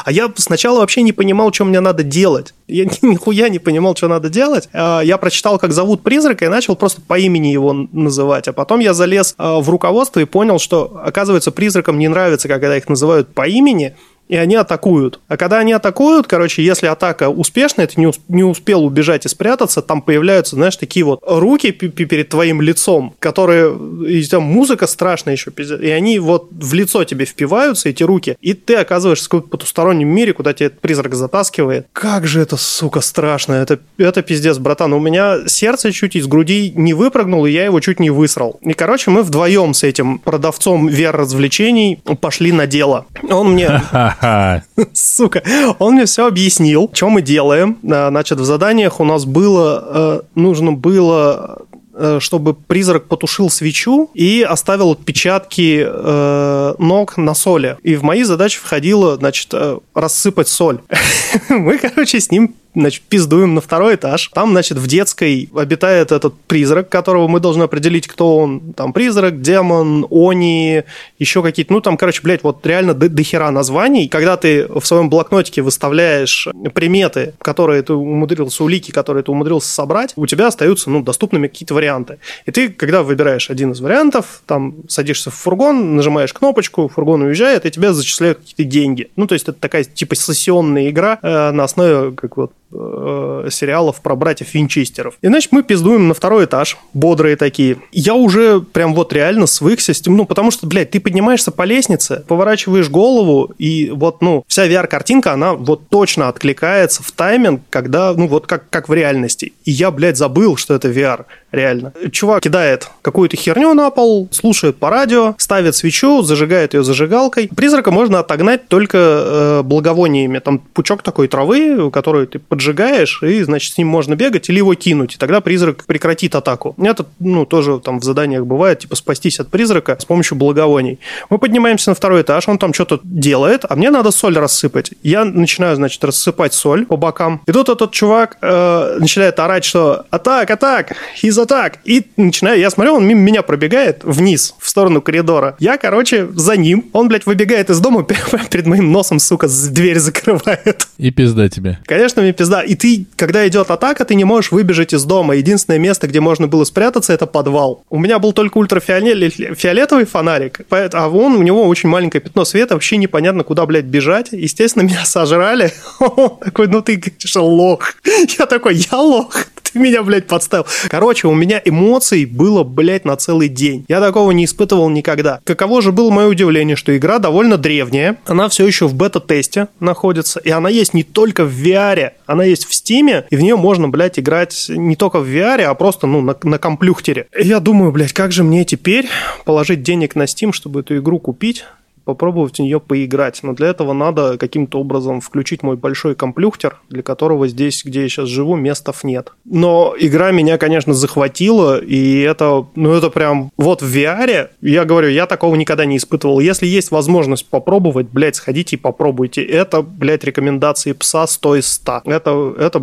А 0.04 0.12
я 0.12 0.32
сначала 0.36 0.80
вообще 0.80 1.02
не 1.02 1.12
понимал, 1.12 1.52
что 1.52 1.64
мне 1.64 1.80
надо 1.80 2.02
делать. 2.02 2.54
Я 2.66 2.84
нихуя 3.02 3.48
не 3.48 3.58
понимал, 3.58 3.96
что 3.96 4.08
надо 4.08 4.28
делать. 4.28 4.68
А, 4.72 5.00
я 5.00 5.18
прочитал, 5.18 5.58
как 5.58 5.72
зовут 5.72 6.02
призрака, 6.02 6.44
и 6.44 6.48
начал 6.48 6.76
просто 6.76 7.00
по 7.02 7.18
имени 7.18 7.48
его 7.48 7.72
называть. 7.72 8.48
А 8.48 8.52
потом 8.52 8.80
я 8.80 8.94
залез 8.94 9.34
а, 9.36 9.60
в 9.60 9.68
руководство 9.68 10.20
и 10.20 10.24
понял, 10.24 10.58
что, 10.58 11.00
оказывается, 11.04 11.50
призракам 11.50 11.98
не 11.98 12.08
нравится, 12.08 12.48
когда 12.48 12.76
их 12.76 12.88
называют 12.88 13.34
по 13.34 13.46
имени, 13.46 13.96
и 14.28 14.36
они 14.36 14.56
атакуют. 14.56 15.20
А 15.28 15.36
когда 15.36 15.58
они 15.58 15.72
атакуют, 15.72 16.26
короче, 16.26 16.64
если 16.64 16.86
атака 16.86 17.28
успешная, 17.28 17.86
ты 17.86 18.00
не, 18.00 18.06
усп- 18.06 18.20
не 18.28 18.44
успел 18.44 18.84
убежать 18.84 19.26
и 19.26 19.28
спрятаться, 19.28 19.82
там 19.82 20.02
появляются, 20.02 20.56
знаешь, 20.56 20.76
такие 20.76 21.04
вот 21.04 21.20
руки 21.26 21.70
перед 21.70 22.28
твоим 22.28 22.60
лицом, 22.60 23.14
которые, 23.18 23.76
и 24.08 24.24
там 24.24 24.42
музыка 24.42 24.86
страшная 24.86 25.34
еще, 25.34 25.50
и 25.56 25.88
они 25.90 26.18
вот 26.18 26.48
в 26.50 26.72
лицо 26.74 27.04
тебе 27.04 27.24
впиваются, 27.24 27.88
эти 27.88 28.02
руки, 28.02 28.36
и 28.40 28.54
ты 28.54 28.76
оказываешься 28.76 29.26
в 29.26 29.28
каком-то 29.28 29.48
потустороннем 29.48 30.08
мире, 30.08 30.32
куда 30.32 30.52
тебя 30.52 30.66
этот 30.66 30.80
призрак 30.80 31.14
затаскивает. 31.14 31.86
Как 31.92 32.26
же 32.26 32.40
это, 32.40 32.56
сука, 32.56 33.00
страшно. 33.00 33.54
Это, 33.54 33.78
это 33.98 34.22
пиздец, 34.22 34.58
братан. 34.58 34.92
У 34.92 35.00
меня 35.00 35.46
сердце 35.46 35.92
чуть 35.92 36.16
из 36.16 36.26
груди 36.26 36.72
не 36.74 36.94
выпрыгнуло, 36.94 37.46
и 37.46 37.52
я 37.52 37.64
его 37.64 37.80
чуть 37.80 38.00
не 38.00 38.10
высрал. 38.10 38.58
И, 38.62 38.72
короче, 38.72 39.10
мы 39.10 39.22
вдвоем 39.22 39.74
с 39.74 39.82
этим 39.82 40.18
продавцом 40.18 40.88
VR-развлечений 40.88 42.00
пошли 42.20 42.52
на 42.52 42.66
дело. 42.66 43.06
Он 43.30 43.52
мне 43.52 43.82
Сука. 44.92 45.42
Он 45.78 45.94
мне 45.94 46.06
все 46.06 46.26
объяснил, 46.26 46.90
что 46.92 47.08
мы 47.08 47.22
делаем. 47.22 47.78
Э, 47.82 48.08
значит, 48.08 48.38
в 48.38 48.44
заданиях 48.44 49.00
у 49.00 49.04
нас 49.04 49.24
было, 49.24 49.84
э, 49.86 50.20
нужно 50.34 50.72
было 50.72 51.62
э, 51.94 52.18
чтобы 52.20 52.54
призрак 52.54 53.06
потушил 53.06 53.50
свечу 53.50 54.10
и 54.14 54.42
оставил 54.42 54.92
отпечатки 54.92 55.84
э, 55.86 56.74
ног 56.78 57.16
на 57.16 57.34
соли. 57.34 57.76
И 57.82 57.96
в 57.96 58.02
мои 58.02 58.22
задачи 58.24 58.58
входило, 58.58 59.16
значит, 59.16 59.48
э, 59.52 59.78
рассыпать 59.94 60.48
соль. 60.48 60.80
Мы, 61.48 61.78
короче, 61.78 62.20
с 62.20 62.30
ним 62.30 62.54
значит, 62.74 63.02
пиздуем 63.02 63.54
на 63.54 63.60
второй 63.60 63.94
этаж. 63.94 64.30
Там, 64.32 64.50
значит, 64.50 64.78
в 64.78 64.86
детской 64.86 65.48
обитает 65.54 66.12
этот 66.12 66.34
призрак, 66.46 66.88
которого 66.88 67.28
мы 67.28 67.40
должны 67.40 67.62
определить, 67.62 68.06
кто 68.06 68.38
он. 68.38 68.72
Там 68.74 68.92
призрак, 68.92 69.40
демон, 69.40 70.06
они, 70.10 70.82
еще 71.18 71.42
какие-то... 71.42 71.72
Ну, 71.72 71.80
там, 71.80 71.96
короче, 71.96 72.20
блядь, 72.22 72.42
вот 72.42 72.64
реально 72.66 72.94
до, 72.94 73.08
до 73.08 73.50
названий. 73.50 74.08
Когда 74.08 74.36
ты 74.36 74.66
в 74.66 74.84
своем 74.84 75.10
блокнотике 75.10 75.62
выставляешь 75.62 76.48
приметы, 76.74 77.34
которые 77.38 77.82
ты 77.82 77.94
умудрился, 77.94 78.64
улики, 78.64 78.90
которые 78.90 79.22
ты 79.22 79.30
умудрился 79.30 79.72
собрать, 79.72 80.12
у 80.16 80.26
тебя 80.26 80.48
остаются, 80.48 80.90
ну, 80.90 81.02
доступными 81.02 81.48
какие-то 81.48 81.74
варианты. 81.74 82.18
И 82.46 82.50
ты, 82.50 82.68
когда 82.68 83.02
выбираешь 83.02 83.50
один 83.50 83.72
из 83.72 83.80
вариантов, 83.80 84.42
там, 84.46 84.74
садишься 84.88 85.30
в 85.30 85.34
фургон, 85.34 85.96
нажимаешь 85.96 86.32
кнопочку, 86.32 86.88
фургон 86.88 87.22
уезжает, 87.22 87.66
и 87.66 87.70
тебе 87.70 87.92
зачисляют 87.92 88.38
какие-то 88.38 88.64
деньги. 88.64 89.10
Ну, 89.16 89.26
то 89.26 89.34
есть 89.34 89.48
это 89.48 89.58
такая, 89.58 89.84
типа, 89.84 90.14
сессионная 90.14 90.90
игра 90.90 91.18
э, 91.22 91.50
на 91.50 91.64
основе, 91.64 92.12
как 92.12 92.36
вот, 92.36 92.52
э, 92.74 93.48
сериалов 93.50 94.00
про 94.00 94.16
братьев 94.16 94.52
Винчестеров. 94.54 95.14
И, 95.22 95.26
значит, 95.28 95.52
мы 95.52 95.62
пиздуем 95.62 96.08
на 96.08 96.14
второй 96.14 96.44
этаж, 96.46 96.76
бодрые 96.92 97.36
такие. 97.36 97.78
Я 97.92 98.14
уже 98.14 98.60
прям 98.60 98.94
вот 98.94 99.12
реально 99.12 99.46
свыкся 99.46 99.94
с 99.94 100.00
тем, 100.00 100.16
ну, 100.16 100.24
потому 100.24 100.50
что, 100.50 100.66
блядь, 100.66 100.90
ты 100.90 101.00
поднимаешься 101.00 101.50
по 101.50 101.62
лестнице, 101.62 102.24
поворачиваешь 102.26 102.88
голову, 102.88 103.52
и 103.58 103.90
вот, 103.90 104.22
ну, 104.22 104.44
вся 104.48 104.66
VR-картинка, 104.66 105.32
она 105.32 105.54
вот 105.54 105.88
точно 105.88 106.28
откликается 106.28 107.02
в 107.02 107.12
тайминг, 107.12 107.62
когда, 107.70 108.12
ну, 108.14 108.26
вот 108.28 108.46
как, 108.46 108.68
как 108.70 108.88
в 108.88 108.94
реальности. 108.94 109.52
И 109.64 109.70
я, 109.70 109.90
блядь, 109.90 110.16
забыл, 110.16 110.56
что 110.56 110.74
это 110.74 110.88
VR. 110.88 111.24
Реально. 111.54 111.92
Чувак 112.12 112.42
кидает 112.42 112.88
какую-то 113.02 113.36
херню 113.36 113.74
на 113.74 113.90
пол, 113.90 114.28
слушает 114.30 114.76
по 114.76 114.90
радио, 114.90 115.34
ставит 115.38 115.74
свечу, 115.74 116.22
зажигает 116.22 116.74
ее 116.74 116.84
зажигалкой. 116.84 117.50
Призрака 117.54 117.90
можно 117.90 118.18
отогнать 118.20 118.68
только 118.68 118.98
э, 118.98 119.62
благовониями. 119.62 120.38
Там 120.38 120.58
пучок 120.58 121.02
такой 121.02 121.28
травы, 121.28 121.90
который 121.90 122.26
ты 122.26 122.38
поджигаешь, 122.38 123.22
и, 123.22 123.42
значит, 123.42 123.74
с 123.74 123.78
ним 123.78 123.88
можно 123.88 124.14
бегать 124.14 124.48
или 124.48 124.58
его 124.58 124.74
кинуть, 124.74 125.14
и 125.14 125.18
тогда 125.18 125.40
призрак 125.40 125.84
прекратит 125.84 126.34
атаку. 126.34 126.74
Это, 126.78 127.06
ну, 127.18 127.44
тоже 127.46 127.80
там 127.80 128.00
в 128.00 128.04
заданиях 128.04 128.46
бывает, 128.46 128.80
типа, 128.80 128.96
спастись 128.96 129.40
от 129.40 129.48
призрака 129.48 129.96
с 129.98 130.04
помощью 130.04 130.36
благовоний. 130.36 130.98
Мы 131.30 131.38
поднимаемся 131.38 131.90
на 131.90 131.94
второй 131.94 132.22
этаж, 132.22 132.48
он 132.48 132.58
там 132.58 132.72
что-то 132.74 133.00
делает, 133.02 133.64
а 133.68 133.76
мне 133.76 133.90
надо 133.90 134.10
соль 134.10 134.38
рассыпать. 134.38 134.92
Я 135.02 135.24
начинаю, 135.24 135.76
значит, 135.76 136.02
рассыпать 136.04 136.54
соль 136.54 136.86
по 136.86 136.96
бокам. 136.96 137.42
И 137.46 137.52
тут 137.52 137.68
этот 137.68 137.92
чувак 137.92 138.38
э, 138.40 138.96
начинает 138.98 139.38
орать, 139.38 139.64
что 139.64 140.06
«Атак, 140.10 140.50
атак! 140.50 140.92
He's 141.22 141.43
attack!» 141.44 141.74
И 141.84 142.06
начинаю, 142.16 142.58
я 142.58 142.70
смотрю, 142.70 142.94
он 142.94 143.06
мимо 143.06 143.20
меня 143.20 143.42
пробегает 143.42 144.04
вниз, 144.04 144.54
в 144.58 144.68
сторону 144.68 145.02
коридора. 145.02 145.56
Я, 145.58 145.76
короче, 145.78 146.28
за 146.34 146.56
ним. 146.56 146.90
Он, 146.92 147.08
блядь, 147.08 147.26
выбегает 147.26 147.70
из 147.70 147.80
дома, 147.80 148.06
перед 148.50 148.66
моим 148.66 148.92
носом, 148.92 149.18
сука, 149.18 149.48
дверь 149.70 149.98
закрывает. 149.98 150.88
И 150.98 151.10
пизда 151.10 151.48
тебе. 151.48 151.78
Конечно, 151.86 152.22
мне 152.22 152.32
пизда. 152.32 152.62
И 152.62 152.74
ты, 152.74 153.06
когда 153.16 153.46
идет 153.48 153.70
атака, 153.70 154.04
ты 154.04 154.14
не 154.14 154.24
можешь 154.24 154.52
выбежать 154.52 154.92
из 154.94 155.04
дома. 155.04 155.36
Единственное 155.36 155.78
место, 155.78 156.06
где 156.06 156.20
можно 156.20 156.46
было 156.46 156.64
спрятаться, 156.64 157.12
это 157.12 157.26
подвал. 157.26 157.84
У 157.90 157.98
меня 157.98 158.18
был 158.18 158.32
только 158.32 158.58
ультрафиолетовый 158.58 160.04
фонарик, 160.04 160.60
а 160.70 161.08
вон 161.08 161.36
у 161.36 161.42
него 161.42 161.66
очень 161.66 161.88
маленькое 161.88 162.20
пятно 162.20 162.44
света, 162.44 162.74
вообще 162.74 162.96
непонятно, 162.96 163.44
куда, 163.44 163.66
блядь, 163.66 163.84
бежать. 163.84 164.28
Естественно, 164.32 164.82
меня 164.84 165.04
сожрали. 165.04 165.72
Такой, 166.44 166.68
ну 166.68 166.82
ты, 166.82 166.98
конечно, 166.98 167.42
лох. 167.42 167.94
Я 168.38 168.46
такой, 168.46 168.74
я 168.74 168.98
лох 168.98 169.34
ты 169.74 169.78
меня, 169.84 170.02
блядь, 170.02 170.26
подставил. 170.26 170.66
Короче, 170.88 171.28
у 171.28 171.34
меня 171.34 171.60
эмоций 171.62 172.24
было, 172.24 172.62
блядь, 172.62 173.04
на 173.04 173.16
целый 173.16 173.48
день. 173.48 173.84
Я 173.88 174.00
такого 174.00 174.30
не 174.30 174.46
испытывал 174.46 174.88
никогда. 174.88 175.40
Каково 175.44 175.82
же 175.82 175.92
было 175.92 176.10
мое 176.10 176.28
удивление, 176.28 176.76
что 176.76 176.96
игра 176.96 177.18
довольно 177.18 177.58
древняя, 177.58 178.16
она 178.26 178.48
все 178.48 178.66
еще 178.66 178.86
в 178.86 178.94
бета-тесте 178.94 179.68
находится, 179.80 180.40
и 180.40 180.50
она 180.50 180.68
есть 180.68 180.94
не 180.94 181.02
только 181.02 181.44
в 181.44 181.52
VR, 181.52 182.12
она 182.26 182.44
есть 182.44 182.64
в 182.64 182.70
Steam, 182.70 183.24
и 183.28 183.36
в 183.36 183.40
нее 183.40 183.56
можно, 183.56 183.88
блядь, 183.88 184.18
играть 184.18 184.66
не 184.68 184.96
только 184.96 185.20
в 185.20 185.28
VR, 185.28 185.62
а 185.62 185.74
просто, 185.74 186.06
ну, 186.06 186.20
на, 186.20 186.36
на 186.42 186.58
комплюхтере. 186.58 187.26
Я 187.38 187.60
думаю, 187.60 187.92
блядь, 187.92 188.12
как 188.12 188.32
же 188.32 188.44
мне 188.44 188.64
теперь 188.64 189.08
положить 189.44 189.82
денег 189.82 190.14
на 190.14 190.22
Steam, 190.22 190.52
чтобы 190.52 190.80
эту 190.80 190.96
игру 190.98 191.18
купить? 191.18 191.64
Попробовать 192.04 192.56
в 192.56 192.62
нее 192.62 192.80
поиграть. 192.80 193.40
Но 193.42 193.52
для 193.52 193.68
этого 193.68 193.92
надо 193.92 194.38
каким-то 194.38 194.80
образом 194.80 195.20
включить 195.20 195.62
мой 195.62 195.76
большой 195.76 196.14
комплюхтер, 196.14 196.80
для 196.88 197.02
которого 197.02 197.48
здесь, 197.48 197.82
где 197.84 198.02
я 198.02 198.08
сейчас 198.08 198.28
живу, 198.28 198.56
местов 198.56 199.04
нет. 199.04 199.32
Но 199.44 199.94
игра 199.98 200.30
меня, 200.30 200.58
конечно, 200.58 200.94
захватила, 200.94 201.78
и 201.78 202.20
это, 202.20 202.66
ну 202.74 202.92
это 202.92 203.10
прям, 203.10 203.50
вот 203.56 203.82
в 203.82 203.96
VR, 203.96 204.48
я 204.60 204.84
говорю, 204.84 205.08
я 205.08 205.26
такого 205.26 205.54
никогда 205.56 205.84
не 205.84 205.96
испытывал. 205.96 206.40
Если 206.40 206.66
есть 206.66 206.90
возможность 206.90 207.46
попробовать, 207.46 208.08
блядь, 208.08 208.36
сходите 208.36 208.76
и 208.76 208.78
попробуйте. 208.78 209.42
Это, 209.42 209.82
блядь, 209.82 210.24
рекомендации 210.24 210.92
пса 210.92 211.26
100 211.26 211.56
из 211.56 211.66
100. 211.72 212.02
Это, 212.04 212.54
это 212.58 212.82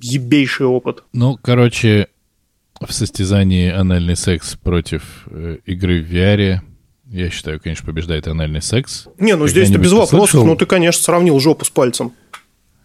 ебейший 0.00 0.66
опыт. 0.66 1.04
Ну, 1.12 1.38
короче, 1.40 2.08
в 2.80 2.92
состязании 2.92 3.70
анальный 3.70 4.16
секс 4.16 4.56
против 4.56 5.26
э, 5.26 5.58
игры 5.64 6.02
в 6.02 6.12
VR 6.12 6.60
я 7.14 7.30
считаю, 7.30 7.60
конечно, 7.60 7.86
побеждает 7.86 8.26
анальный 8.26 8.60
секс. 8.60 9.06
Не, 9.18 9.36
ну 9.36 9.46
здесь-то 9.46 9.78
без 9.78 9.92
вопросов, 9.92 10.30
слышал? 10.30 10.46
ну 10.46 10.56
ты, 10.56 10.66
конечно, 10.66 11.00
сравнил 11.00 11.38
жопу 11.38 11.64
с 11.64 11.70
пальцем. 11.70 12.12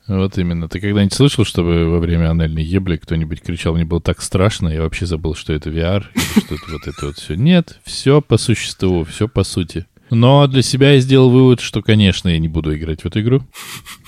Вот 0.07 0.37
именно. 0.37 0.67
Ты 0.67 0.79
когда-нибудь 0.79 1.13
слышал, 1.13 1.45
чтобы 1.45 1.89
во 1.89 1.99
время 1.99 2.29
анальной 2.29 2.63
ебли 2.63 2.97
кто-нибудь 2.97 3.41
кричал, 3.41 3.75
мне 3.75 3.85
было 3.85 4.01
так 4.01 4.21
страшно, 4.21 4.69
я 4.69 4.81
вообще 4.81 5.05
забыл, 5.05 5.35
что 5.35 5.53
это 5.53 5.69
VR, 5.69 6.03
что 6.31 6.55
это 6.55 6.71
вот 6.71 6.87
это 6.87 7.05
вот 7.07 7.17
все. 7.17 7.35
Нет, 7.35 7.79
все 7.83 8.21
по 8.21 8.37
существу, 8.37 9.03
все 9.03 9.27
по 9.27 9.43
сути. 9.43 9.85
Но 10.09 10.47
для 10.47 10.61
себя 10.61 10.93
я 10.93 10.99
сделал 10.99 11.29
вывод, 11.29 11.59
что, 11.59 11.81
конечно, 11.81 12.29
я 12.29 12.39
не 12.39 12.47
буду 12.47 12.75
играть 12.75 13.03
в 13.03 13.05
эту 13.05 13.21
игру. 13.21 13.41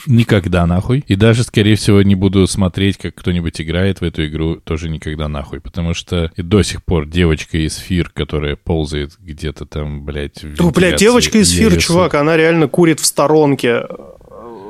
Никогда 0.08 0.66
нахуй. 0.66 1.04
И 1.08 1.16
даже, 1.16 1.44
скорее 1.44 1.76
всего, 1.76 2.02
не 2.02 2.16
буду 2.16 2.48
смотреть, 2.48 2.98
как 2.98 3.16
кто-нибудь 3.16 3.62
играет 3.62 4.02
в 4.02 4.04
эту 4.04 4.26
игру, 4.26 4.56
тоже 4.56 4.90
никогда 4.90 5.28
нахуй. 5.28 5.60
Потому 5.60 5.94
что 5.94 6.32
и 6.36 6.42
до 6.42 6.64
сих 6.64 6.84
пор 6.84 7.08
девочка 7.08 7.58
из 7.58 7.78
Фир, 7.78 8.10
которая 8.10 8.56
ползает 8.56 9.12
где-то 9.20 9.66
там, 9.66 10.04
блядь, 10.04 10.44
в 10.44 10.60
Ну, 10.60 10.72
блядь, 10.72 11.00
девочка 11.00 11.38
из 11.38 11.52
Фир, 11.52 11.78
чувак, 11.78 12.16
она 12.16 12.38
реально 12.38 12.68
курит 12.68 13.00
в 13.00 13.06
сторонке 13.06 13.84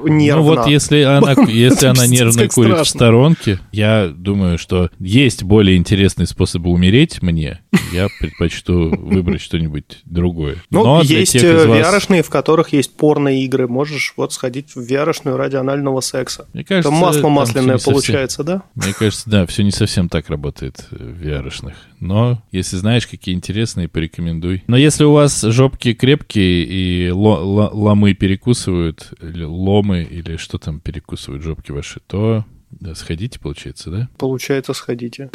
нервно. 0.08 0.44
Ну 0.44 0.56
вот 0.56 0.68
если 0.68 1.02
она, 1.02 1.32
если 1.48 1.88
она 1.88 2.08
нервно 2.08 2.48
курит 2.48 2.80
в 2.80 2.86
сторонке, 2.86 3.60
я 3.72 4.08
думаю, 4.08 4.58
что 4.58 4.90
есть 5.00 5.44
более 5.44 5.78
интересные 5.78 6.28
способы 6.28 6.70
умереть 6.70 7.22
мне. 7.22 7.62
Я 7.92 8.08
предпочту 8.20 8.90
выбрать 8.90 9.42
что-нибудь 9.42 10.00
другое. 10.06 10.58
Ну, 10.70 10.84
Но 10.84 11.02
есть 11.02 11.36
vr 11.36 12.24
в 12.24 12.30
которых 12.30 12.74
есть 12.74 12.96
порно-игры. 12.96 13.68
Можешь 13.68 14.14
вот 14.18 14.34
сходить 14.34 14.76
в 14.76 14.80
vr 14.80 15.12
ради 15.36 15.56
анального 15.56 16.02
секса. 16.02 16.48
Мне 16.54 16.64
кажется, 16.64 16.90
Это 16.90 16.98
масло 16.98 17.30
масляное 17.30 17.78
получается, 17.78 18.44
да? 18.44 18.64
Мне 18.76 18.94
кажется, 18.94 19.30
да, 19.30 19.46
все 19.46 19.64
не 19.64 19.72
совсем 19.72 20.10
так 20.10 20.30
работает 20.30 20.86
в 20.92 20.96
vr 20.96 21.48
-шных. 21.48 21.74
Но 22.02 22.42
если 22.52 22.78
знаешь, 22.78 23.06
какие 23.06 23.36
интересные, 23.36 23.88
порекомендуй. 23.88 24.64
Но 24.66 24.76
если 24.76 25.04
у 25.04 25.14
вас 25.14 25.40
жопки 25.44 25.94
крепкие 25.94 26.66
и 26.66 27.12
ломы 27.12 28.16
перекусывают, 28.16 29.14
или 29.22 29.44
ломы, 29.44 30.02
или 30.02 30.36
что 30.38 30.58
там 30.58 30.80
перекусывают 30.80 31.44
жопки 31.44 31.72
ваши, 31.72 32.00
то 32.08 32.44
да, 32.72 32.96
сходите, 32.96 33.40
получается, 33.40 33.92
да? 33.92 34.10
Получается, 34.18 34.74
сходите. 34.74 35.30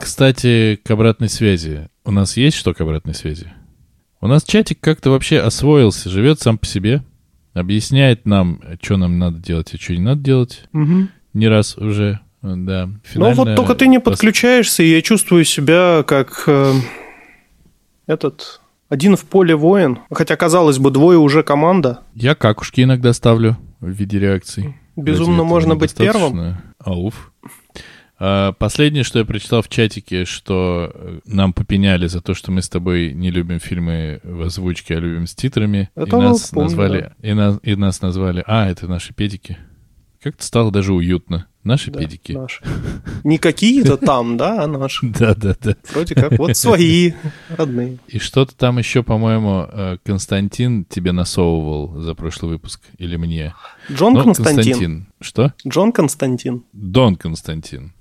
Кстати, 0.00 0.80
к 0.84 0.90
обратной 0.92 1.28
связи. 1.28 1.88
У 2.04 2.12
нас 2.12 2.36
есть 2.36 2.56
что 2.56 2.72
к 2.72 2.80
обратной 2.80 3.14
связи? 3.14 3.52
У 4.20 4.28
нас 4.28 4.44
чатик 4.44 4.78
как-то 4.80 5.10
вообще 5.10 5.40
освоился, 5.40 6.08
живет 6.08 6.40
сам 6.40 6.56
по 6.56 6.66
себе 6.66 7.02
объясняет 7.58 8.26
нам, 8.26 8.60
что 8.80 8.96
нам 8.96 9.18
надо 9.18 9.38
делать 9.38 9.74
и 9.74 9.78
что 9.78 9.94
не 9.94 10.00
надо 10.00 10.20
делать. 10.20 10.64
Угу. 10.72 11.08
Не 11.34 11.48
раз 11.48 11.76
уже, 11.76 12.20
да. 12.42 12.88
Ну 13.14 13.32
вот 13.32 13.54
только 13.56 13.74
ты 13.74 13.88
не 13.88 14.00
подключаешься, 14.00 14.82
и 14.82 14.90
я 14.90 15.02
чувствую 15.02 15.44
себя 15.44 16.02
как 16.06 16.44
э, 16.46 16.72
этот 18.06 18.60
один 18.88 19.16
в 19.16 19.24
поле 19.24 19.54
воин. 19.54 19.98
Хотя, 20.10 20.36
казалось 20.36 20.78
бы, 20.78 20.90
двое 20.90 21.18
уже 21.18 21.42
команда. 21.42 22.00
Я 22.14 22.34
какушки 22.34 22.82
иногда 22.82 23.12
ставлю 23.12 23.58
в 23.80 23.90
виде 23.90 24.18
реакций. 24.18 24.74
Безумно 24.96 25.44
можно 25.44 25.76
быть 25.76 25.94
первым. 25.94 26.56
Ауф. 26.78 27.32
А, 28.20 28.52
последнее, 28.52 29.04
что 29.04 29.20
я 29.20 29.24
прочитал 29.24 29.62
в 29.62 29.68
чатике, 29.68 30.24
что 30.24 30.90
э, 30.92 31.20
нам 31.24 31.52
попеняли 31.52 32.08
за 32.08 32.20
то, 32.20 32.34
что 32.34 32.50
мы 32.50 32.62
с 32.62 32.68
тобой 32.68 33.12
не 33.12 33.30
любим 33.30 33.60
фильмы 33.60 34.20
в 34.24 34.42
озвучке, 34.42 34.96
а 34.96 35.00
любим 35.00 35.26
с 35.26 35.34
титрами. 35.34 35.90
Это 35.94 36.16
и 36.16 36.20
нас 36.20 36.50
помню, 36.50 36.64
назвали, 36.64 37.00
да. 37.00 37.28
и, 37.28 37.32
нас, 37.32 37.58
и 37.62 37.76
нас 37.76 38.02
назвали, 38.02 38.42
а, 38.46 38.68
это 38.68 38.88
наши 38.88 39.14
педики. 39.14 39.56
Как-то 40.20 40.44
стало 40.44 40.72
даже 40.72 40.92
уютно. 40.92 41.46
Наши 41.64 41.90
да, 41.90 42.00
педики. 42.00 42.32
Наши. 42.32 42.62
Не 43.24 43.38
какие-то 43.38 43.96
там, 43.96 44.36
да, 44.36 44.64
а 44.64 44.66
наши. 44.66 45.06
Да, 45.18 45.34
да, 45.34 45.54
да. 45.60 45.76
Вроде 45.90 46.14
как 46.14 46.38
вот 46.38 46.56
свои, 46.56 47.12
родные. 47.48 47.98
И 48.08 48.18
что-то 48.18 48.56
там 48.56 48.78
еще, 48.78 49.02
по-моему, 49.02 49.66
э, 49.70 49.98
Константин 50.04 50.84
тебе 50.84 51.12
насовывал 51.12 52.00
за 52.00 52.14
прошлый 52.14 52.52
выпуск 52.52 52.80
или 52.98 53.16
мне. 53.16 53.54
Джон 53.90 54.14
Но 54.14 54.24
Константин. 54.24 54.56
Константин. 54.56 55.08
Что? 55.20 55.54
Джон 55.66 55.92
Константин. 55.92 56.64
Дон 56.72 57.16
Константин. 57.16 57.92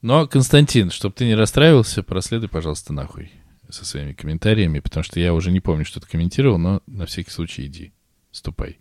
Но, 0.00 0.26
Константин, 0.26 0.90
чтобы 0.90 1.14
ты 1.14 1.24
не 1.24 1.34
расстраивался, 1.34 2.02
проследуй, 2.02 2.48
пожалуйста, 2.48 2.92
нахуй 2.92 3.32
со 3.68 3.84
своими 3.84 4.12
комментариями, 4.12 4.80
потому 4.80 5.04
что 5.04 5.20
я 5.20 5.34
уже 5.34 5.50
не 5.50 5.60
помню, 5.60 5.84
что 5.84 6.00
ты 6.00 6.06
комментировал, 6.06 6.58
но 6.58 6.80
на 6.86 7.06
всякий 7.06 7.30
случай 7.30 7.66
иди, 7.66 7.92
ступай. 8.30 8.78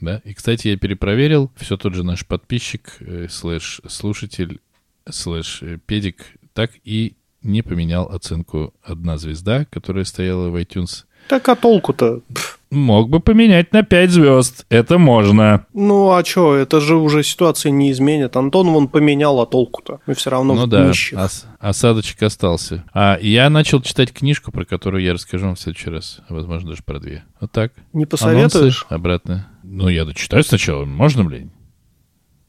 Да? 0.00 0.20
И, 0.24 0.34
кстати, 0.34 0.68
я 0.68 0.76
перепроверил, 0.76 1.50
все 1.56 1.76
тот 1.76 1.94
же 1.94 2.04
наш 2.04 2.26
подписчик, 2.26 2.96
э, 3.00 3.26
слэш 3.28 3.80
слушатель, 3.88 4.60
слэш 5.08 5.62
э, 5.62 5.78
педик, 5.84 6.26
так 6.52 6.72
и 6.84 7.16
не 7.42 7.62
поменял 7.62 8.04
оценку 8.06 8.74
одна 8.82 9.16
звезда, 9.18 9.64
которая 9.66 10.04
стояла 10.04 10.50
в 10.50 10.56
iTunes. 10.56 11.04
Так 11.28 11.48
а 11.48 11.56
толку-то? 11.56 12.22
Мог 12.70 13.08
бы 13.08 13.20
поменять 13.20 13.72
на 13.72 13.82
5 13.82 14.10
звезд. 14.10 14.66
Это 14.68 14.98
можно. 14.98 15.66
Ну 15.72 16.10
а 16.12 16.22
что, 16.22 16.54
это 16.54 16.80
же 16.80 16.96
уже 16.96 17.22
ситуация 17.22 17.70
не 17.70 17.90
изменит. 17.90 18.36
Антон 18.36 18.68
вон 18.70 18.88
поменял, 18.88 19.40
а 19.40 19.46
толку-то? 19.46 20.00
Мы 20.06 20.14
все 20.14 20.28
равно 20.30 20.54
ну, 20.54 20.66
в 20.66 20.68
да, 20.68 20.90
ос- 20.90 21.46
осадочек 21.58 22.22
остался. 22.22 22.84
А 22.92 23.18
я 23.22 23.48
начал 23.48 23.80
читать 23.80 24.12
книжку, 24.12 24.52
про 24.52 24.66
которую 24.66 25.02
я 25.02 25.14
расскажу 25.14 25.46
вам 25.46 25.54
в 25.54 25.60
следующий 25.60 25.88
раз. 25.88 26.20
Возможно, 26.28 26.70
даже 26.70 26.82
про 26.82 27.00
две. 27.00 27.24
Вот 27.40 27.52
так. 27.52 27.72
Не 27.94 28.04
посоветуешь? 28.04 28.84
Анонсы 28.88 28.94
обратно. 28.94 29.48
Ну, 29.62 29.88
я 29.88 30.04
дочитаю 30.04 30.44
сначала. 30.44 30.84
Можно, 30.84 31.24
блин? 31.24 31.50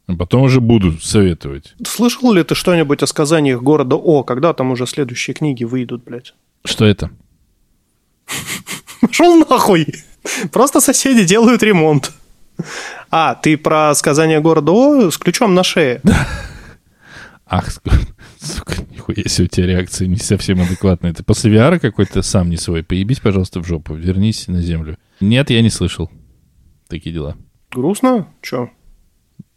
А 0.08 0.16
потом 0.16 0.42
уже 0.42 0.60
буду 0.60 1.00
советовать. 1.00 1.76
Слышал 1.86 2.34
ли 2.34 2.44
ты 2.44 2.56
что-нибудь 2.56 3.04
о 3.04 3.08
сказаниях 3.08 3.62
города 3.62 3.96
О, 3.96 4.24
когда 4.24 4.54
там 4.54 4.72
уже 4.72 4.86
следующие 4.86 5.34
книги 5.34 5.64
выйдут, 5.64 6.04
блядь? 6.04 6.34
Что 6.66 6.86
это? 6.86 7.12
Шел 9.12 9.38
нахуй! 9.38 9.88
Просто 10.52 10.80
соседи 10.82 11.24
делают 11.24 11.64
ремонт. 11.64 12.12
А, 13.10 13.36
ты 13.36 13.58
про 13.58 13.94
сказание 13.96 14.40
города 14.40 14.72
О 14.72 15.12
с 15.12 15.18
ключом 15.18 15.56
на 15.56 15.64
шее. 15.64 16.02
Ах, 17.46 17.70
сука, 18.40 18.76
нихуя 18.92 19.24
себе 19.28 19.46
у 19.46 19.48
тебя 19.48 19.68
реакция 19.68 20.08
не 20.08 20.18
совсем 20.18 20.62
адекватная. 20.62 21.14
Ты 21.14 21.24
после 21.24 21.52
VR 21.52 21.80
какой-то 21.80 22.22
сам 22.22 22.50
не 22.50 22.58
свой. 22.58 22.84
Поебись, 22.84 23.20
пожалуйста, 23.20 23.60
в 23.60 23.66
жопу. 23.66 23.96
Вернись 23.96 24.48
на 24.48 24.62
землю. 24.62 24.98
Нет, 25.20 25.50
я 25.50 25.62
не 25.62 25.70
слышал. 25.70 26.12
Такие 26.88 27.14
дела. 27.14 27.36
Грустно? 27.72 28.28
Че? 28.42 28.70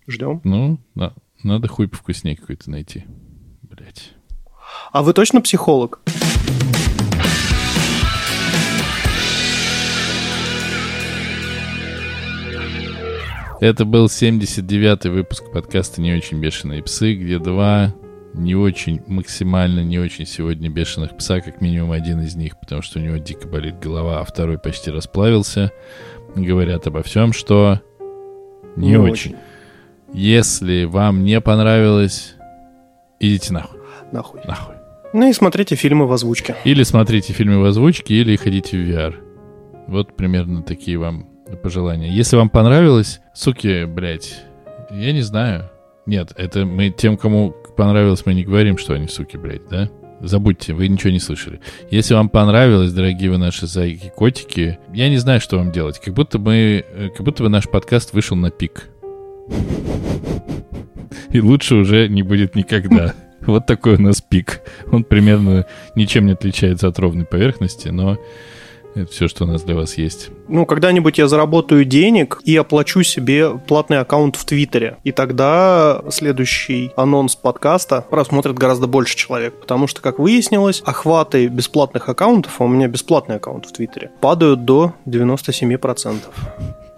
Ждем. 0.07 0.41
Ну, 0.45 0.79
да. 0.95 1.13
Надо 1.43 1.69
хуй 1.69 1.89
повкуснее 1.89 2.37
какой-то 2.37 2.71
найти. 2.71 3.05
Блять. 3.63 4.13
А 4.93 5.03
вы 5.03 5.13
точно 5.13 5.41
психолог? 5.41 6.01
Это 13.63 13.85
был 13.85 14.07
79-й 14.07 15.09
выпуск 15.09 15.45
подкаста 15.53 16.01
«Не 16.01 16.15
очень 16.15 16.41
бешеные 16.41 16.83
псы», 16.83 17.15
где 17.15 17.39
два 17.39 17.95
не 18.35 18.57
очень, 18.57 19.01
максимально 19.07 19.85
не 19.85 20.01
очень 20.01 20.27
сегодня 20.27 20.69
бешеных 20.69 21.17
пса, 21.17 21.41
как 21.41 21.61
минимум 21.61 21.93
один 21.93 22.21
из 22.23 22.35
них, 22.35 22.59
потому 22.59 22.83
что 22.83 22.99
у 22.99 23.03
него 23.03 23.19
дико 23.19 23.47
болит 23.47 23.79
голова, 23.79 24.19
а 24.19 24.25
второй 24.25 24.59
почти 24.59 24.91
расплавился. 24.91 25.71
Говорят 26.35 26.89
обо 26.89 27.05
всем, 27.05 27.33
что 27.33 27.81
не, 28.75 28.89
не 28.89 28.97
очень. 28.97 29.31
очень. 29.31 29.37
Если 30.13 30.83
вам 30.83 31.23
не 31.23 31.41
понравилось, 31.41 32.35
идите 33.21 33.53
нахуй. 33.53 33.79
Нахуй. 34.11 34.41
Нахуй. 34.45 34.75
Ну 35.13 35.31
и 35.31 35.33
смотрите 35.33 35.77
фильмы 35.77 36.09
в 36.09 36.13
озвучке. 36.13 36.57
Или 36.65 36.83
смотрите 36.83 37.33
фильмы 37.33 37.61
в 37.61 37.65
озвучке, 37.65 38.15
или 38.15 38.35
ходите 38.35 38.77
в 38.77 38.81
VR. 38.81 39.15
Вот 39.87 40.17
примерно 40.17 40.65
такие 40.65 40.99
вам 40.99 41.32
пожелания. 41.57 42.11
Если 42.11 42.37
вам 42.37 42.51
понравилось, 42.51 43.21
суки, 43.35 43.85
блядь, 43.85 44.43
я 44.91 45.13
не 45.13 45.23
знаю. 45.23 45.71
Нет, 46.07 46.33
это 46.37 46.65
мы 46.65 46.91
тем, 46.91 47.17
кому 47.17 47.55
понравилось, 47.77 48.27
мы 48.27 48.35
не 48.35 48.45
говорим, 48.45 48.79
что 48.79 48.95
они 48.95 49.09
суки, 49.09 49.37
блядь, 49.37 49.69
да? 49.69 49.89
Забудьте, 50.21 50.73
вы 50.73 50.87
ничего 50.87 51.11
не 51.11 51.19
слышали. 51.19 51.61
Если 51.91 52.15
вам 52.15 52.29
понравилось, 52.29 52.93
дорогие 52.93 53.31
вы 53.31 53.39
наши 53.39 53.67
зайки, 53.67 54.13
котики, 54.15 54.79
я 54.93 55.09
не 55.09 55.17
знаю, 55.17 55.41
что 55.41 55.59
вам 55.59 55.73
делать. 55.73 55.99
Как 55.99 56.15
будто 56.15 56.39
мы, 56.39 56.85
э, 56.89 57.09
как 57.09 57.25
будто 57.25 57.43
бы 57.43 57.49
наш 57.49 57.69
подкаст 57.69 58.13
вышел 58.13 58.37
на 58.37 58.51
пик. 58.51 58.89
И 61.31 61.41
лучше 61.41 61.75
уже 61.75 62.09
не 62.09 62.23
будет 62.23 62.55
никогда. 62.55 63.15
Вот 63.45 63.67
такой 63.67 63.97
у 63.97 64.01
нас 64.01 64.21
пик. 64.21 64.61
Он 64.93 65.03
примерно 65.03 65.67
ничем 65.97 66.27
не 66.27 66.33
отличается 66.35 66.87
от 66.87 66.97
ровной 67.01 67.25
поверхности, 67.25 67.89
но 67.89 68.17
это 68.95 69.11
все, 69.11 69.29
что 69.29 69.45
у 69.45 69.47
нас 69.47 69.63
для 69.63 69.75
вас 69.75 69.97
есть. 69.97 70.31
Ну, 70.49 70.67
когда-нибудь 70.67 71.19
я 71.19 71.29
заработаю 71.29 71.85
денег 71.85 72.41
и 72.45 72.57
оплачу 72.57 73.03
себе 73.03 73.51
платный 73.59 73.99
аккаунт 73.99 74.37
в 74.37 74.45
Твиттере. 74.45 74.99
И 75.05 75.13
тогда 75.13 76.03
следующий 76.11 76.93
анонс 76.97 77.37
подкаста 77.37 78.05
просмотрит 78.09 78.57
гораздо 78.57 78.87
больше 78.87 79.17
человек. 79.17 79.55
Потому 79.61 79.87
что, 79.87 80.01
как 80.01 80.19
выяснилось, 80.19 80.83
охваты 80.85 81.47
бесплатных 81.47 82.09
аккаунтов, 82.09 82.61
а 82.61 82.65
у 82.65 82.69
меня 82.69 82.89
бесплатный 82.89 83.37
аккаунт 83.37 83.67
в 83.67 83.73
Твиттере, 83.73 84.11
падают 84.21 84.65
до 84.65 84.95
97%. 85.07 86.19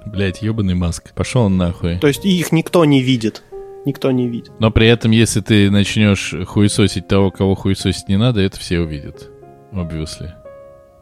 Блять, 0.06 0.42
ебаный 0.42 0.74
Маск. 0.74 1.12
Пошел 1.14 1.42
он 1.42 1.56
нахуй. 1.56 1.98
То 1.98 2.08
есть 2.08 2.24
их 2.24 2.52
никто 2.52 2.84
не 2.84 3.02
видит 3.02 3.42
никто 3.86 4.10
не 4.10 4.28
видит. 4.28 4.50
Но 4.60 4.70
при 4.70 4.88
этом, 4.88 5.10
если 5.10 5.42
ты 5.42 5.70
начнешь 5.70 6.34
хуесосить 6.46 7.06
того, 7.06 7.30
кого 7.30 7.54
хуесосить 7.54 8.08
не 8.08 8.16
надо, 8.16 8.40
это 8.40 8.58
все 8.58 8.80
увидят. 8.80 9.28
Obviously. 9.72 10.30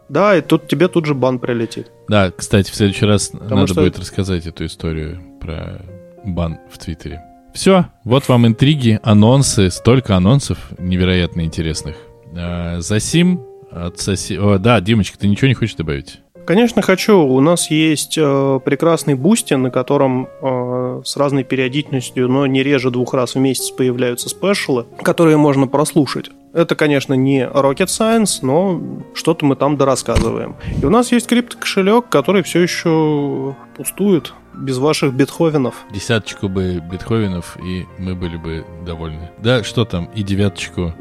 Да, 0.09 0.37
и 0.37 0.41
тут 0.41 0.69
тебе 0.69 0.89
тут 0.89 1.07
же 1.07 1.15
бан 1.15 1.39
прилетит. 1.39 1.91
Да, 2.09 2.31
кстати, 2.31 2.71
в 2.71 2.75
следующий 2.75 3.07
раз 3.07 3.29
Потому 3.29 3.61
надо 3.63 3.73
что... 3.73 3.83
будет 3.83 3.99
рассказать 3.99 4.47
эту 4.47 4.67
историю 4.67 5.21
про 5.41 5.83
бан 6.25 6.59
в 6.71 6.79
Твиттере. 6.79 7.23
Все, 7.55 7.87
вот 8.05 8.29
вам 8.29 8.47
интриги, 8.47 8.99
анонсы, 9.03 9.71
столько 9.71 10.17
анонсов 10.17 10.59
невероятно 10.79 11.43
интересных. 11.43 11.97
А, 12.35 12.81
Засим 12.81 13.43
отсоси... 13.71 14.39
О, 14.39 14.59
да, 14.59 14.81
Димочка, 14.81 15.19
ты 15.19 15.29
ничего 15.29 15.49
не 15.49 15.55
хочешь 15.55 15.75
добавить? 15.75 16.21
Конечно, 16.45 16.83
хочу. 16.83 17.21
У 17.21 17.41
нас 17.41 17.71
есть 17.71 18.19
э, 18.19 18.61
прекрасный 18.65 19.15
Boosty, 19.15 19.55
на 19.55 19.71
котором 19.71 20.29
э, 20.41 21.03
с 21.05 21.17
разной 21.17 21.45
периодичностью, 21.45 22.29
но 22.29 22.47
не 22.47 22.63
реже 22.63 22.91
двух 22.91 23.15
раз 23.15 23.35
в 23.35 23.39
месяц 23.39 23.71
появляются 23.71 24.29
спешалы, 24.29 24.87
которые 25.03 25.37
можно 25.37 25.69
прослушать. 25.69 26.31
Это, 26.53 26.77
конечно, 26.77 27.15
не 27.15 27.45
rocket 27.45 27.87
science, 27.87 28.41
но 28.43 29.03
что-то 29.15 29.47
мы 29.47 29.57
там 29.57 29.77
дорассказываем. 29.79 30.57
И 30.81 30.85
у 30.85 30.91
нас 30.91 31.11
есть 31.11 31.27
криптокошелек, 31.27 32.09
который 32.09 32.43
все 32.43 32.61
еще 32.61 33.57
пустует 33.77 34.35
без 34.55 34.77
ваших 34.79 35.15
бетховенов. 35.15 35.75
Десяточку 35.91 36.49
бы 36.49 36.81
бетховенов, 36.81 37.57
и 37.65 37.87
мы 37.99 38.15
были 38.15 38.37
бы 38.37 38.67
довольны. 38.85 39.31
Да, 39.39 39.65
что 39.65 39.87
там, 39.87 40.07
и 40.15 40.23
девяточку. 40.23 40.93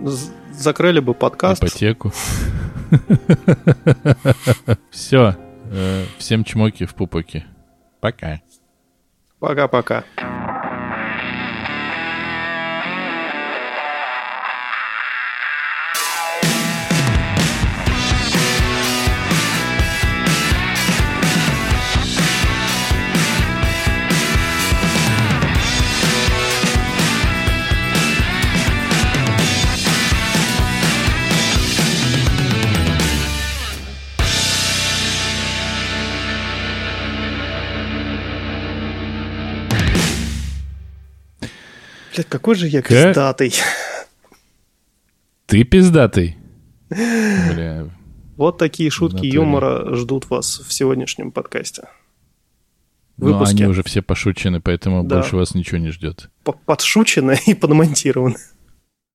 Закрыли 0.51 0.99
бы 1.01 1.13
подкаст. 1.13 1.61
Ипотеку. 1.61 2.13
Все. 4.89 5.35
Э, 5.71 6.05
всем 6.17 6.43
чмоки 6.43 6.85
в 6.85 6.95
пупоке. 6.95 7.45
Пока. 8.01 8.41
Пока-пока. 9.39 10.03
Блядь, 42.13 42.27
какой 42.27 42.55
же 42.55 42.67
я 42.67 42.81
пиздатый. 42.81 43.53
Ты 45.45 45.63
пиздатый? 45.63 46.37
Бля. 46.89 47.89
Вот 48.37 48.57
такие 48.57 48.89
шутки 48.89 49.25
юмора 49.25 49.95
ждут 49.95 50.29
вас 50.29 50.59
в 50.59 50.73
сегодняшнем 50.73 51.31
подкасте. 51.31 51.83
Ну, 53.17 53.39
они 53.43 53.65
уже 53.65 53.83
все 53.83 54.01
пошучены, 54.01 54.61
поэтому 54.61 55.03
да. 55.03 55.17
больше 55.17 55.35
вас 55.35 55.53
ничего 55.53 55.77
не 55.77 55.91
ждет. 55.91 56.29
Подшучено 56.65 57.35
и 57.45 57.53
подмонтировано. 57.53 58.37